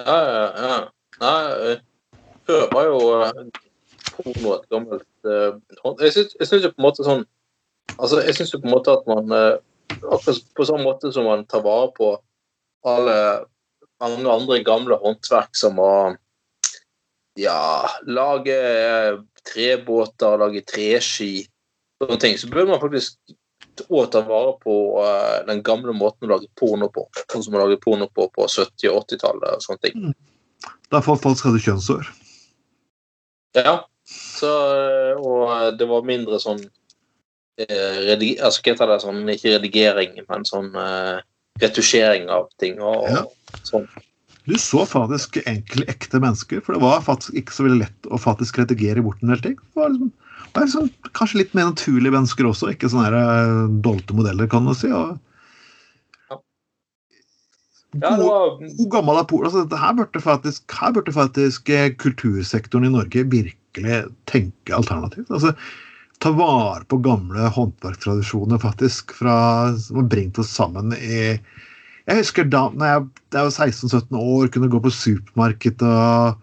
Ja, 0.00 0.16
ja, 0.16 0.44
ja. 0.72 0.80
Nei, 1.22 1.36
eh, 1.70 1.82
før 2.48 2.66
var 2.72 2.88
jo 2.88 2.98
på 4.12 4.24
porno 4.24 4.56
et 4.56 4.66
gammelt 4.72 5.28
eh, 5.28 5.52
Jeg 6.02 6.48
syns 6.48 6.64
jo 6.64 6.72
på 6.72 6.80
en 6.80 6.86
måte 6.88 7.06
sånn 7.06 7.24
Altså, 7.98 8.22
jeg 8.24 8.34
syns 8.38 8.54
jo 8.54 8.62
på 8.62 8.68
en 8.70 8.74
måte 8.74 8.94
at 8.96 9.08
man 9.10 9.32
eh, 9.36 9.54
Akkurat 10.02 10.40
på 10.56 10.66
samme 10.66 10.86
måte 10.88 11.12
som 11.14 11.28
man 11.28 11.44
tar 11.46 11.62
vare 11.64 11.90
på 11.94 12.14
alle 12.88 13.16
mange 14.02 14.26
andre 14.26 14.58
gamle 14.66 14.96
håndverk 14.98 15.54
som 15.54 15.78
å 15.78 15.92
ja, 17.38 17.88
lage 18.10 18.56
eh, 18.56 19.20
trebåter, 19.48 20.38
lage 20.38 20.64
treski 20.66 21.46
Sånne 22.02 22.18
ting. 22.18 22.34
Så 22.34 22.48
bør 22.50 22.66
man 22.66 22.80
faktisk 22.82 23.14
å 23.86 24.00
ta 24.10 24.24
vare 24.26 24.56
på 24.58 24.72
uh, 24.98 25.44
den 25.46 25.60
gamle 25.62 25.94
måten 25.94 26.26
å 26.26 26.32
lage 26.34 26.48
porno 26.58 26.88
på. 26.90 27.04
Sånn 27.30 27.44
som 27.44 27.54
man 27.54 27.62
lager 27.62 27.78
porno 27.78 28.08
på 28.10 28.26
på 28.34 28.48
70- 28.50 28.90
og 28.90 29.04
80-tallet 29.04 29.54
og 29.54 29.62
sånne 29.62 29.84
ting. 29.86 30.14
Det 30.90 30.98
er 30.98 31.06
folk 31.06 31.22
hadde 31.46 31.62
kjønnsår. 31.62 32.10
Ja. 33.56 33.82
Så, 34.12 34.50
eh, 34.50 35.20
og 35.22 35.76
det 35.78 35.86
var 35.88 36.02
mindre 36.04 36.40
sånn 36.42 36.60
eh, 37.60 37.98
rediger, 38.08 38.42
altså, 38.48 38.60
Hva 38.64 38.72
heter 38.74 38.90
det? 38.90 38.96
Sånn, 39.04 39.20
ikke 39.30 39.52
redigering, 39.54 40.16
men 40.26 40.46
sånn 40.48 40.72
eh, 40.76 41.22
retusjering 41.62 42.26
av 42.32 42.48
ting. 42.60 42.80
Og, 42.82 43.06
Ja. 43.08 43.22
sånn. 43.62 43.86
Du 44.48 44.56
så 44.58 44.82
faktisk 44.88 45.38
enkle, 45.46 45.86
ekte 45.90 46.18
mennesker, 46.22 46.62
for 46.64 46.74
det 46.74 46.82
var 46.82 47.02
faktisk 47.04 47.36
ikke 47.38 47.54
så 47.54 47.66
veldig 47.66 47.84
lett 47.84 48.08
å 48.10 48.18
faktisk 48.18 48.58
redigere 48.58 49.04
bort 49.04 49.22
en 49.22 49.30
del 49.30 49.42
ting. 49.44 49.58
Det 49.58 49.78
var 49.78 49.92
liksom, 49.92 50.10
det 50.42 50.56
var 50.56 50.66
liksom, 50.66 50.88
kanskje 51.14 51.42
litt 51.42 51.54
mer 51.54 51.68
naturlige 51.70 52.14
mennesker 52.16 52.48
også, 52.48 52.72
ikke 52.74 52.90
sånne 52.90 53.06
her, 53.06 53.18
eh, 53.20 53.76
dolte 53.84 54.16
modeller, 54.18 54.50
kan 54.50 54.66
du 54.66 54.74
si. 54.78 54.90
Og, 54.90 55.20
Ja, 57.92 58.16
det 58.16 58.24
var 58.24 58.54
Hvor 58.56 58.86
gammel 58.88 59.18
er 59.20 59.24
Polen? 59.28 59.50
Altså, 59.50 59.76
her 59.76 59.96
burde 59.98 60.20
faktisk, 60.24 60.62
her 60.80 60.92
burde 60.96 61.12
faktisk 61.12 61.68
eh, 61.68 61.90
kultursektoren 61.92 62.88
i 62.88 62.92
Norge 62.94 63.26
virkelig 63.28 63.98
tenke 64.30 64.72
alternativt. 64.72 65.28
Altså, 65.28 65.52
ta 66.24 66.32
vare 66.32 66.86
på 66.88 67.02
gamle 67.04 67.50
håndverktradisjoner 67.52 68.62
faktisk, 68.62 69.12
fra, 69.18 69.36
som 69.76 70.00
har 70.00 70.08
bringt 70.08 70.40
oss 70.40 70.54
sammen 70.56 70.96
i 70.96 71.36
Jeg 72.08 72.18
husker 72.18 72.48
da 72.50 72.64
når 72.74 72.88
jeg, 72.88 73.04
jeg 73.34 73.46
var 73.46 73.66
16-17 73.66 74.18
år, 74.18 74.48
kunne 74.54 74.70
gå 74.72 74.80
på 74.82 74.94
supermarked 74.94 75.84
og 75.86 76.40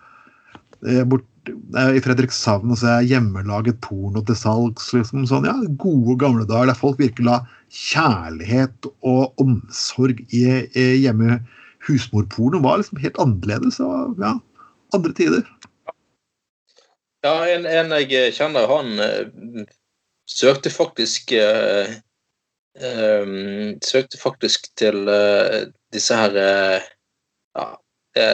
eh, 0.87 1.03
bort 1.09 1.51
eh, 1.51 1.97
i 1.99 2.03
Fredrikshavn 2.03 2.71
og 2.71 2.79
se 2.79 2.95
hjemmelaget 3.09 3.81
porno 3.83 4.23
til 4.27 4.39
salgs. 4.39 4.91
Liksom, 4.95 5.27
sånn, 5.29 5.47
ja, 5.49 5.55
gode, 5.81 6.15
gamle 6.21 6.47
dager 6.47 6.71
der 6.71 6.79
folk 6.79 7.01
virkelig 7.01 7.27
la 7.27 7.39
kjærlighet 7.69 8.87
og 9.05 9.41
omsorg 9.43 10.23
i, 10.31 10.45
i 10.73 10.87
hjemme 11.03 11.41
husmorporno 11.87 12.63
var 12.63 12.79
liksom 12.79 13.01
helt 13.03 13.19
annerledes. 13.21 13.79
Og, 13.83 14.15
ja, 14.23 14.37
andre 14.95 15.15
tider. 15.17 15.43
Ja, 17.25 17.35
en, 17.51 17.67
en 17.67 17.91
jeg 17.99 18.31
kjenner, 18.37 18.69
han 18.71 18.95
eh, 19.03 19.65
søkte 20.29 20.71
faktisk 20.71 21.33
eh, 21.35 21.99
Søkte 22.79 24.17
faktisk 24.21 24.69
til 24.79 25.09
eh, 25.11 25.65
disse 25.93 26.15
her 26.15 26.35
eh, 26.39 26.85
Ja, 27.57 27.65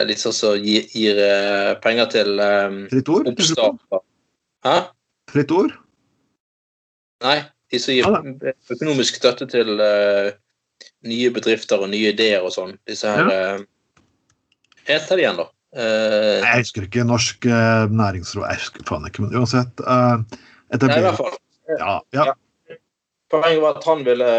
litt 0.06 0.20
sånn 0.22 0.34
som 0.34 0.54
gir, 0.62 0.86
gir 0.94 1.18
eh, 1.20 1.72
penger 1.82 2.06
til 2.12 2.38
um, 2.40 2.78
Fritt 2.92 3.10
ord? 3.12 3.26
tenker 3.26 3.48
du 3.50 3.54
på? 3.58 3.66
oppstart. 3.72 4.04
Hæ? 4.66 4.76
Fritt 5.32 5.52
ord? 5.54 5.74
Nei, 7.26 7.36
de 7.72 7.80
som 7.82 7.94
gir 7.96 8.06
Ja, 8.06 8.20
økonomisk 8.72 9.18
støtte 9.18 9.46
til 9.50 9.74
uh, 9.80 10.30
nye 11.08 11.30
bedrifter 11.34 11.82
og 11.82 11.90
nye 11.92 12.12
ideer 12.14 12.44
og 12.46 12.52
sånn. 12.54 12.74
Disse 12.88 13.10
her 13.10 13.30
uh, 13.30 13.62
Heter 14.86 15.18
de 15.18 15.24
igjen, 15.24 15.38
da? 15.42 15.48
Uh, 15.76 16.40
Jeg 16.44 16.62
husker 16.62 16.86
ikke 16.86 17.06
norsk 17.08 17.46
uh, 17.50 17.86
næringsråd. 17.90 18.46
Jeg 18.52 18.62
husker 18.62 18.86
faen 18.88 19.08
ikke, 19.08 19.24
men 19.26 19.34
uansett. 19.40 19.82
Uh, 19.82 20.22
nei, 20.70 20.98
i 21.00 21.04
hvert 21.04 21.18
fall. 21.20 21.34
ja, 21.74 21.96
ja, 22.16 22.26
Poenget 23.36 23.62
var 23.62 23.76
at 23.76 23.88
han 23.88 24.04
ville 24.06 24.30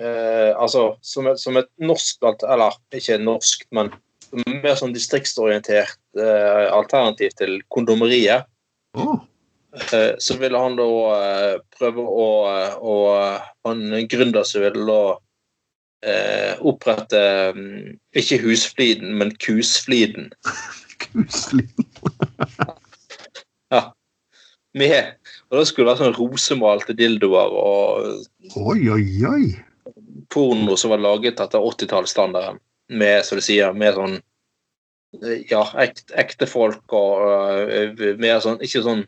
eh, 0.00 0.52
Altså 0.54 0.84
som 1.02 1.26
et, 1.30 1.40
som 1.40 1.58
et 1.58 1.70
norsk 1.82 2.28
Eller 2.46 2.76
ikke 2.94 3.18
norsk, 3.22 3.66
men 3.74 3.90
mer 4.60 4.74
sånn 4.76 4.92
distriktsorientert 4.92 5.96
eh, 6.20 6.66
alternativ 6.68 7.32
til 7.38 7.62
kondomeriet. 7.72 8.44
oh. 8.92 9.22
Eh, 9.92 10.14
så 10.18 10.36
ville 10.36 10.58
han 10.58 10.76
da 10.76 10.88
eh, 11.14 11.54
prøve 11.78 12.04
å, 12.04 12.28
å 12.80 12.94
Han 13.68 13.82
gründer 14.08 14.46
som 14.48 14.64
ville 14.64 14.84
da 14.88 15.02
eh, 16.08 16.60
opprette 16.60 17.20
mm, 17.56 17.98
ikke 18.16 18.40
Husfliden, 18.44 19.14
men 19.20 19.34
Kusfliden. 19.36 20.30
kusfliden. 21.04 21.84
ja. 23.74 23.82
Med, 24.78 25.17
og 25.48 25.56
da 25.56 25.64
skulle 25.64 25.86
det 25.86 25.92
være 25.94 26.04
sånn 26.04 26.16
rosemalte 26.18 26.94
dildoer 26.96 27.54
og 27.56 28.56
Oi, 28.60 28.80
oi, 28.92 29.04
oi. 29.24 29.44
porno 30.32 30.76
som 30.76 30.92
var 30.92 31.00
laget 31.00 31.40
etter 31.40 31.64
80-tallsstandarden. 31.64 32.60
Med, 32.88 33.20
som 33.24 33.36
du 33.36 33.44
sier, 33.44 33.72
med 33.76 33.96
sånn 33.96 34.18
Ja, 35.48 35.62
ekte, 35.80 36.04
ekte 36.20 36.48
folk 36.48 36.92
og 36.96 37.24
uh, 37.24 38.04
mer 38.20 38.42
sånn 38.44 38.60
Ikke 38.64 38.84
sånn 38.84 39.06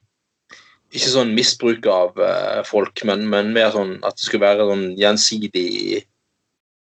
ikke 0.90 1.06
sånn 1.12 1.28
misbruk 1.36 1.84
av 1.86 2.16
uh, 2.18 2.64
folk, 2.66 3.04
men, 3.06 3.20
men 3.30 3.52
mer 3.54 3.68
sånn 3.70 3.92
at 4.02 4.16
det 4.18 4.24
skulle 4.24 4.42
være 4.42 4.64
sånn 4.66 4.82
gjensidig 4.98 6.00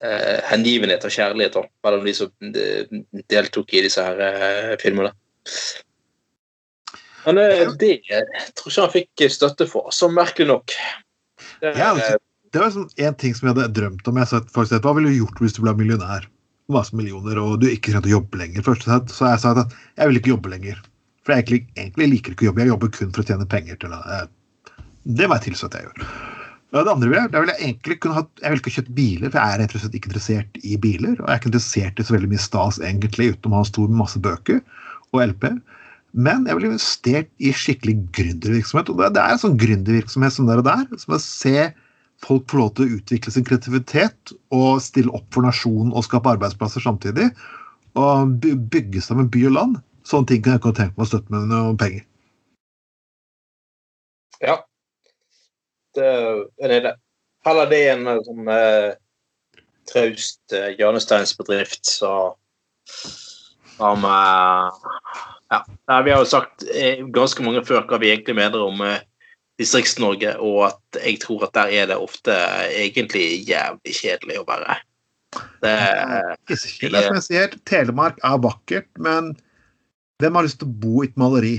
uh, 0.00 0.38
hengivenhet 0.48 1.04
og 1.04 1.12
kjærlighet 1.12 1.58
da, 1.58 1.66
mellom 1.84 2.06
de 2.08 2.14
som 2.16 2.30
de, 2.40 3.02
deltok 3.28 3.74
i 3.76 3.82
disse 3.84 4.00
her 4.00 4.80
filmene. 4.80 5.12
Men 7.26 7.36
det 7.36 7.46
det 7.80 7.94
tror 8.56 8.72
ikke 8.72 8.84
han 8.84 8.92
fikk 8.94 9.24
støtte 9.34 9.66
for, 9.68 9.90
så 9.94 10.08
merkelig 10.12 10.48
nok. 10.50 10.74
Det, 11.60 11.74
Ja, 11.76 11.92
altså, 11.92 12.18
det 12.52 12.62
var 12.62 12.72
sånn 12.74 12.88
en 12.96 13.16
ting 13.20 13.34
som 13.36 13.48
jeg 13.48 13.56
hadde 13.56 13.72
drømt 13.76 14.08
om. 14.10 14.20
Jeg 14.20 14.30
sa 14.30 14.40
folk 14.54 14.70
sa, 14.70 14.80
Hva 14.82 14.94
ville 14.96 15.12
du 15.12 15.20
gjort 15.20 15.42
hvis 15.42 15.54
du 15.56 15.62
ble 15.64 15.74
millionær? 15.78 16.26
Masse 16.70 16.94
millioner, 16.94 17.38
og 17.42 17.60
du 17.62 17.66
ikke 17.68 17.92
trengte 17.92 18.10
å 18.10 18.16
jobbe 18.18 18.38
lenger. 18.40 18.64
Først 18.66 18.86
så 18.86 19.30
jeg 19.32 19.42
sa 19.42 19.54
at 19.58 19.72
jeg 19.98 20.10
vil 20.10 20.20
ikke 20.20 20.32
jobbe 20.34 20.52
lenger. 20.52 20.80
For 21.26 21.34
jeg 21.34 21.42
egentlig, 21.44 21.62
egentlig 21.76 22.10
liker 22.14 22.34
ikke 22.34 22.46
å 22.46 22.50
jobbe. 22.50 22.62
Jeg 22.62 22.72
jobber 22.72 22.92
kun 22.96 23.10
for 23.14 23.22
å 23.22 23.26
tjene 23.30 23.48
penger 23.50 23.80
til 23.82 23.94
det. 23.94 24.02
Eh, 24.16 24.76
Det 25.18 25.26
må 25.26 25.36
jeg 25.38 25.50
tilstå 25.50 25.66
at 25.70 25.76
jeg 25.78 25.88
gjør. 25.88 26.04
Det 26.70 26.90
andre 26.92 27.08
vil 27.08 27.18
jeg, 27.18 27.30
vil 27.34 27.50
jeg 27.50 27.62
egentlig 27.66 27.96
kunne 27.98 28.14
ha, 28.14 28.22
jeg 28.44 28.52
vil 28.52 28.60
ikke 28.60 28.72
kjøpt 28.76 28.90
biler, 28.94 29.30
for 29.32 29.40
jeg 29.40 29.54
er 29.54 29.58
rett 29.58 29.72
og 29.74 29.82
slett 29.82 29.96
ikke 29.98 30.10
interessert 30.12 30.60
i 30.62 30.76
biler. 30.78 31.16
Og 31.18 31.24
jeg 31.24 31.32
er 31.34 31.40
ikke 31.40 31.50
interessert 31.50 31.98
i 31.98 32.06
så 32.06 32.14
veldig 32.14 32.30
mye 32.30 32.42
stas 32.44 32.78
egentlig, 32.78 33.32
utenom 33.34 33.56
å 33.56 33.62
ha 33.62 33.66
stor 33.66 33.88
masse 34.00 34.22
bøker 34.22 34.60
og 35.10 35.22
LP. 35.24 35.48
Men 36.12 36.46
jeg 36.48 36.58
ville 36.58 36.72
investert 36.72 37.30
i 37.38 37.52
skikkelig 37.54 37.96
gründervirksomhet. 38.16 38.90
Og 38.90 39.00
det 39.00 39.20
er 39.22 39.34
en 39.34 39.42
sånn 39.42 39.58
gründervirksomhet 39.60 40.34
som 40.34 40.48
der 40.50 40.62
og 40.62 40.66
der. 40.66 40.84
Som 40.98 41.14
å 41.14 41.20
se 41.22 41.70
folk 42.20 42.48
få 42.50 42.60
lov 42.60 42.72
til 42.76 42.84
å 42.86 42.98
utvikle 42.98 43.32
sin 43.32 43.46
kreativitet 43.46 44.34
og 44.54 44.82
stille 44.84 45.12
opp 45.16 45.28
for 45.34 45.46
nasjonen 45.46 45.94
og 45.94 46.04
skape 46.06 46.34
arbeidsplasser 46.34 46.82
samtidig. 46.84 47.30
Og 47.98 48.34
by- 48.42 48.58
bygge 48.74 49.00
sammen 49.04 49.30
by 49.30 49.46
og 49.50 49.56
land. 49.56 49.80
Sånne 50.08 50.26
ting 50.30 50.42
kan 50.42 50.56
jeg 50.56 50.62
ikke 50.62 50.76
tenke 50.76 50.96
meg 50.96 51.06
å 51.06 51.10
støtte 51.10 51.32
med 51.34 51.48
noen 51.52 51.78
penger. 51.78 52.04
Ja. 54.40 54.56
Det 55.94 56.10
er 56.62 56.68
det. 56.88 56.94
Heller 57.46 57.66
det 57.70 57.80
enn 57.92 58.06
en 58.08 58.24
sånn 58.24 58.48
eh, 58.52 58.90
traust 59.88 60.52
eh, 60.52 60.74
hjørnesteinsbedrift 60.78 61.84
som 61.88 62.34
eh, 63.80 64.68
Ja. 65.50 65.64
Nei, 65.90 66.02
vi 66.06 66.12
har 66.14 66.22
jo 66.22 66.28
sagt 66.30 66.62
eh, 66.70 67.00
ganske 67.14 67.42
mange 67.42 67.62
før 67.66 67.82
hva 67.90 67.98
vi 68.02 68.12
egentlig 68.12 68.36
mener 68.38 68.62
om 68.62 68.80
eh, 68.86 69.00
Distrikts-Norge, 69.60 70.36
og 70.40 70.68
at 70.70 71.00
jeg 71.02 71.18
tror 71.24 71.42
at 71.48 71.54
der 71.56 71.72
er 71.82 71.88
det 71.90 71.96
ofte 72.00 72.32
egentlig 72.70 73.42
jævlig 73.48 73.96
kjedelig 73.98 74.38
å 74.40 74.46
være. 74.48 74.78
Det. 75.62 75.74
Det 76.48 76.56
er 76.56 77.04
som 77.06 77.18
jeg 77.18 77.26
sier, 77.26 77.52
Telemark 77.68 78.16
er 78.26 78.38
vakkert, 78.42 78.88
men 78.98 79.34
hvem 80.22 80.38
har 80.38 80.46
lyst 80.46 80.58
til 80.62 80.70
å 80.70 80.78
bo 80.82 81.02
i 81.04 81.10
et 81.10 81.18
maleri? 81.20 81.58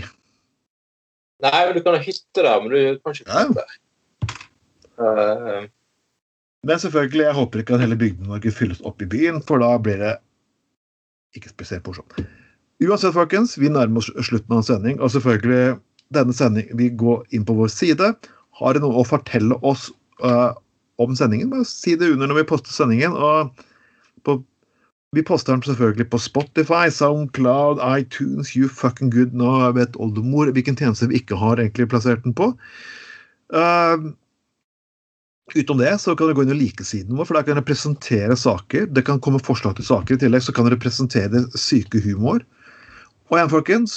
nei, 1.41 1.61
men 1.65 1.73
du 1.73 1.81
kan 1.81 1.95
ha 1.97 2.01
hytte 2.05 2.43
der, 2.45 2.59
men 2.61 2.69
du 2.69 2.99
kan 3.01 3.15
ikke 3.15 3.25
Ja. 3.25 3.45
bo 3.47 3.53
der. 3.57 3.77
Eh, 5.01 5.69
Men 6.63 6.77
selvfølgelig, 6.77 7.23
jeg 7.25 7.33
håper 7.33 7.59
ikke 7.63 7.73
at 7.73 7.81
hele 7.81 7.95
Bygde-Norge 7.97 8.51
fylles 8.53 8.81
opp 8.85 9.01
i 9.01 9.07
byen, 9.09 9.39
for 9.41 9.57
da 9.63 9.71
blir 9.81 9.97
det 9.97 10.11
ikke 11.35 11.49
spesielt 11.49 11.87
morsomt. 11.89 12.13
Uansett, 12.81 13.13
folkens, 13.13 13.57
vi 13.61 13.69
nærmer 13.69 14.01
oss 14.01 14.09
slutten 14.25 14.55
av 14.55 14.63
en 14.63 14.65
sending, 14.65 15.01
og 15.01 15.11
selvfølgelig 15.13 15.77
denne 16.15 16.33
sending, 16.33 16.69
Vi 16.77 16.89
går 16.89 17.25
inn 17.29 17.45
på 17.45 17.53
vår 17.53 17.69
side. 17.69 18.13
Har 18.57 18.73
dere 18.73 18.81
noe 18.81 19.03
å 19.03 19.07
fortelle 19.07 19.57
oss 19.61 19.91
uh, 20.25 20.53
om 20.97 21.13
sendingen? 21.15 21.51
Bare 21.51 21.67
si 21.67 21.93
det 21.95 22.09
under 22.09 22.31
når 22.31 22.41
vi 22.41 22.47
poster 22.49 22.73
sendingen. 22.73 23.13
og 23.13 23.53
på, 24.25 24.39
Vi 25.13 25.21
poster 25.21 25.53
den 25.53 25.61
selvfølgelig 25.61 26.09
på 26.09 26.17
Spotify, 26.17 26.89
Soundcloud, 26.89 27.83
iTunes, 27.85 28.55
You 28.57 28.67
Fucking 28.67 29.11
Good. 29.13 29.37
Nå 29.37 29.51
vet 29.77 29.99
oldemor 30.01 30.49
hvilken 30.49 30.79
tjeneste 30.79 31.11
vi 31.11 31.21
ikke 31.21 31.37
har 31.37 31.61
egentlig 31.61 31.89
plassert 31.91 32.25
den 32.25 32.33
på. 32.33 32.49
Uh, 33.53 34.09
Utenom 35.51 35.81
det 35.83 35.97
så 35.99 36.15
kan 36.15 36.29
dere 36.29 36.37
gå 36.37 36.45
inn 36.45 36.53
og 36.53 36.61
like 36.61 36.85
siden 36.87 37.17
vår, 37.19 37.27
for 37.27 37.35
der 37.35 37.43
kan 37.43 37.57
dere 37.57 37.67
presentere 37.67 38.37
saker. 38.39 38.85
Det 38.87 39.03
kan 39.05 39.19
komme 39.19 39.41
forslag 39.43 39.75
til 39.77 39.85
saker. 39.85 40.15
I 40.15 40.21
tillegg 40.23 40.45
så 40.45 40.53
kan 40.55 40.65
dere 40.65 40.79
presentere 40.79 41.43
syke 41.59 41.99
humor. 42.05 42.39
Og 43.31 43.37
igjen, 43.37 43.51
folkens, 43.51 43.93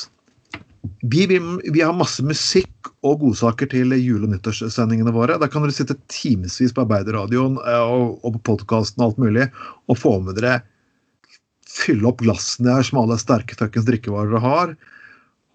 vi, 1.03 1.24
vi, 1.26 1.41
vi 1.74 1.80
har 1.82 1.97
masse 1.97 2.22
musikk 2.22 2.93
og 3.05 3.18
godsaker 3.24 3.66
til 3.72 3.91
jule- 3.99 4.28
og 4.28 4.35
nyttårssendingene 4.35 5.14
våre. 5.14 5.41
Der 5.43 5.51
kan 5.51 5.64
dere 5.64 5.74
sitte 5.74 5.97
timevis 6.12 6.74
på 6.76 6.85
Arbeiderradioen 6.85 7.57
eh, 7.59 7.82
og, 7.82 8.20
og 8.22 8.37
på 8.37 8.43
podkasten 8.53 9.03
og 9.03 9.11
alt 9.11 9.22
mulig 9.24 9.49
og 9.91 9.99
få 9.99 10.18
med 10.22 10.39
dere 10.41 10.61
Fylle 11.74 12.07
opp 12.07 12.20
glassene 12.22 12.70
her 12.70 12.87
som 12.87 13.01
alle 13.01 13.16
sterke 13.18 13.57
fuckings 13.59 13.87
drikkevarer 13.89 14.30
dere 14.30 14.41
har, 14.45 14.74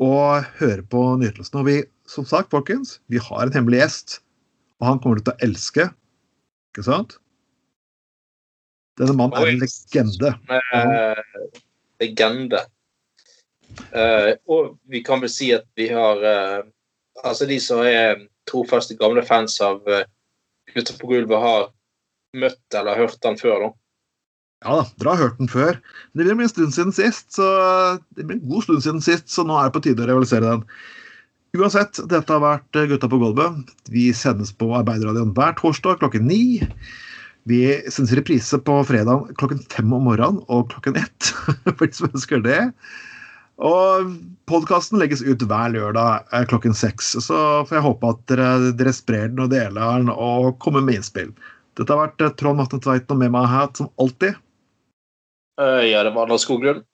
og 0.03 0.49
høre 0.57 0.83
på 0.91 1.03
nytelsene. 1.21 1.61
Og 1.61 1.69
vi, 1.69 1.75
som 2.11 2.25
sagt, 2.27 2.49
folkens, 2.51 2.97
vi 3.07 3.21
har 3.23 3.45
en 3.45 3.55
hemmelig 3.55 3.79
gjest. 3.79 4.17
Og 4.81 4.89
han 4.89 4.99
kommer 4.99 5.21
du 5.21 5.23
til 5.23 5.31
å 5.37 5.47
elske. 5.47 5.85
Ikke 6.73 6.83
sant? 6.89 7.15
Denne 8.99 9.15
mannen 9.15 9.39
er 9.39 9.53
en 9.53 9.63
legende. 9.63 10.33
legende. 12.03 12.65
Eh, 13.91 14.31
og 14.49 14.75
vi 14.89 15.01
kan 15.05 15.21
vel 15.23 15.31
si 15.31 15.51
at 15.55 15.67
vi 15.79 15.89
har 15.93 16.21
uh, 16.23 16.67
Altså, 17.19 17.43
de 17.49 17.57
som 17.59 17.81
er 17.83 18.21
trofaste 18.47 18.95
gamle 18.95 19.19
fans 19.27 19.57
av 19.59 19.81
uh, 19.91 20.05
Gutter 20.71 20.95
på 21.01 21.09
gulvet, 21.09 21.41
har 21.41 21.65
møtt 22.39 22.77
eller 22.77 22.95
hørt 22.95 23.17
den 23.25 23.35
før, 23.39 23.65
da. 23.65 23.69
Ja 24.63 24.75
da, 24.77 24.85
dere 24.99 25.15
har 25.15 25.21
hørt 25.23 25.41
den 25.41 25.51
før. 25.51 25.79
Men 26.13 26.27
det 26.27 26.35
blir 26.35 26.47
en 26.47 26.51
stund 26.51 26.75
siden 26.75 26.95
sist, 26.95 27.27
så 27.35 27.47
det 28.15 28.23
blir 28.27 28.37
en 28.37 28.47
god 28.51 28.65
stund 28.67 28.85
siden 28.85 29.03
sist, 29.03 29.27
så 29.31 29.43
nå 29.47 29.57
er 29.57 29.67
det 29.67 29.75
på 29.75 29.83
tide 29.83 30.05
å 30.05 30.07
realisere 30.07 30.47
den. 30.47 30.63
Uansett, 31.57 31.99
dette 32.11 32.35
har 32.35 32.43
vært 32.43 32.79
Gutta 32.91 33.09
på 33.09 33.19
gulvet. 33.21 33.71
Vi 33.89 34.09
sendes 34.13 34.51
på 34.53 34.69
Arbeiderradioen 34.77 35.33
hver 35.37 35.55
torsdag 35.57 35.99
klokken 36.03 36.27
ni. 36.29 36.61
Vi 37.49 37.63
sendes 37.89 38.13
reprise 38.19 38.59
på 38.61 38.75
fredag 38.85 39.31
klokken 39.39 39.63
fem 39.71 39.93
om 39.95 40.05
morgenen 40.05 40.43
og 40.51 40.69
klokken 40.73 40.99
ett, 40.99 41.31
for 41.77 41.85
de 41.87 41.95
som 41.95 42.11
ønsker 42.11 42.43
det. 42.45 42.61
Og 43.59 44.11
podkasten 44.47 45.01
legges 45.01 45.21
ut 45.25 45.41
hver 45.43 45.73
lørdag 45.73 46.27
eh, 46.31 46.45
klokken 46.47 46.75
seks. 46.77 47.11
Så 47.25 47.39
får 47.67 47.79
jeg 47.79 47.85
håpe 47.85 48.11
at 48.13 48.21
dere, 48.31 48.51
dere 48.79 48.93
sprer 48.95 49.31
den 49.31 49.43
og 49.43 49.51
deler 49.51 49.99
den 49.99 50.11
og 50.13 50.53
kommer 50.63 50.85
med 50.85 51.01
innspill. 51.01 51.33
Dette 51.79 51.91
har 51.91 52.07
vært 52.07 52.23
eh, 52.23 52.35
Trond 52.39 52.59
Matne 52.61 52.79
Tveiten 52.83 53.15
og 53.15 53.19
med 53.19 53.33
meg 53.35 53.49
her 53.51 53.67
som 53.75 53.91
alltid. 53.99 54.39
Eh, 55.59 55.89
ja, 55.91 56.05
det 56.07 56.15
var 56.15 56.29
Anders 56.29 56.47
Skoglund. 56.47 56.85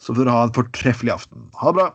Så 0.00 0.12
får 0.12 0.22
dere 0.22 0.36
ha 0.36 0.44
en 0.48 0.56
fortreffelig 0.56 1.14
aften. 1.16 1.48
Ha 1.60 1.72
det 1.72 1.80
bra. 1.80 1.88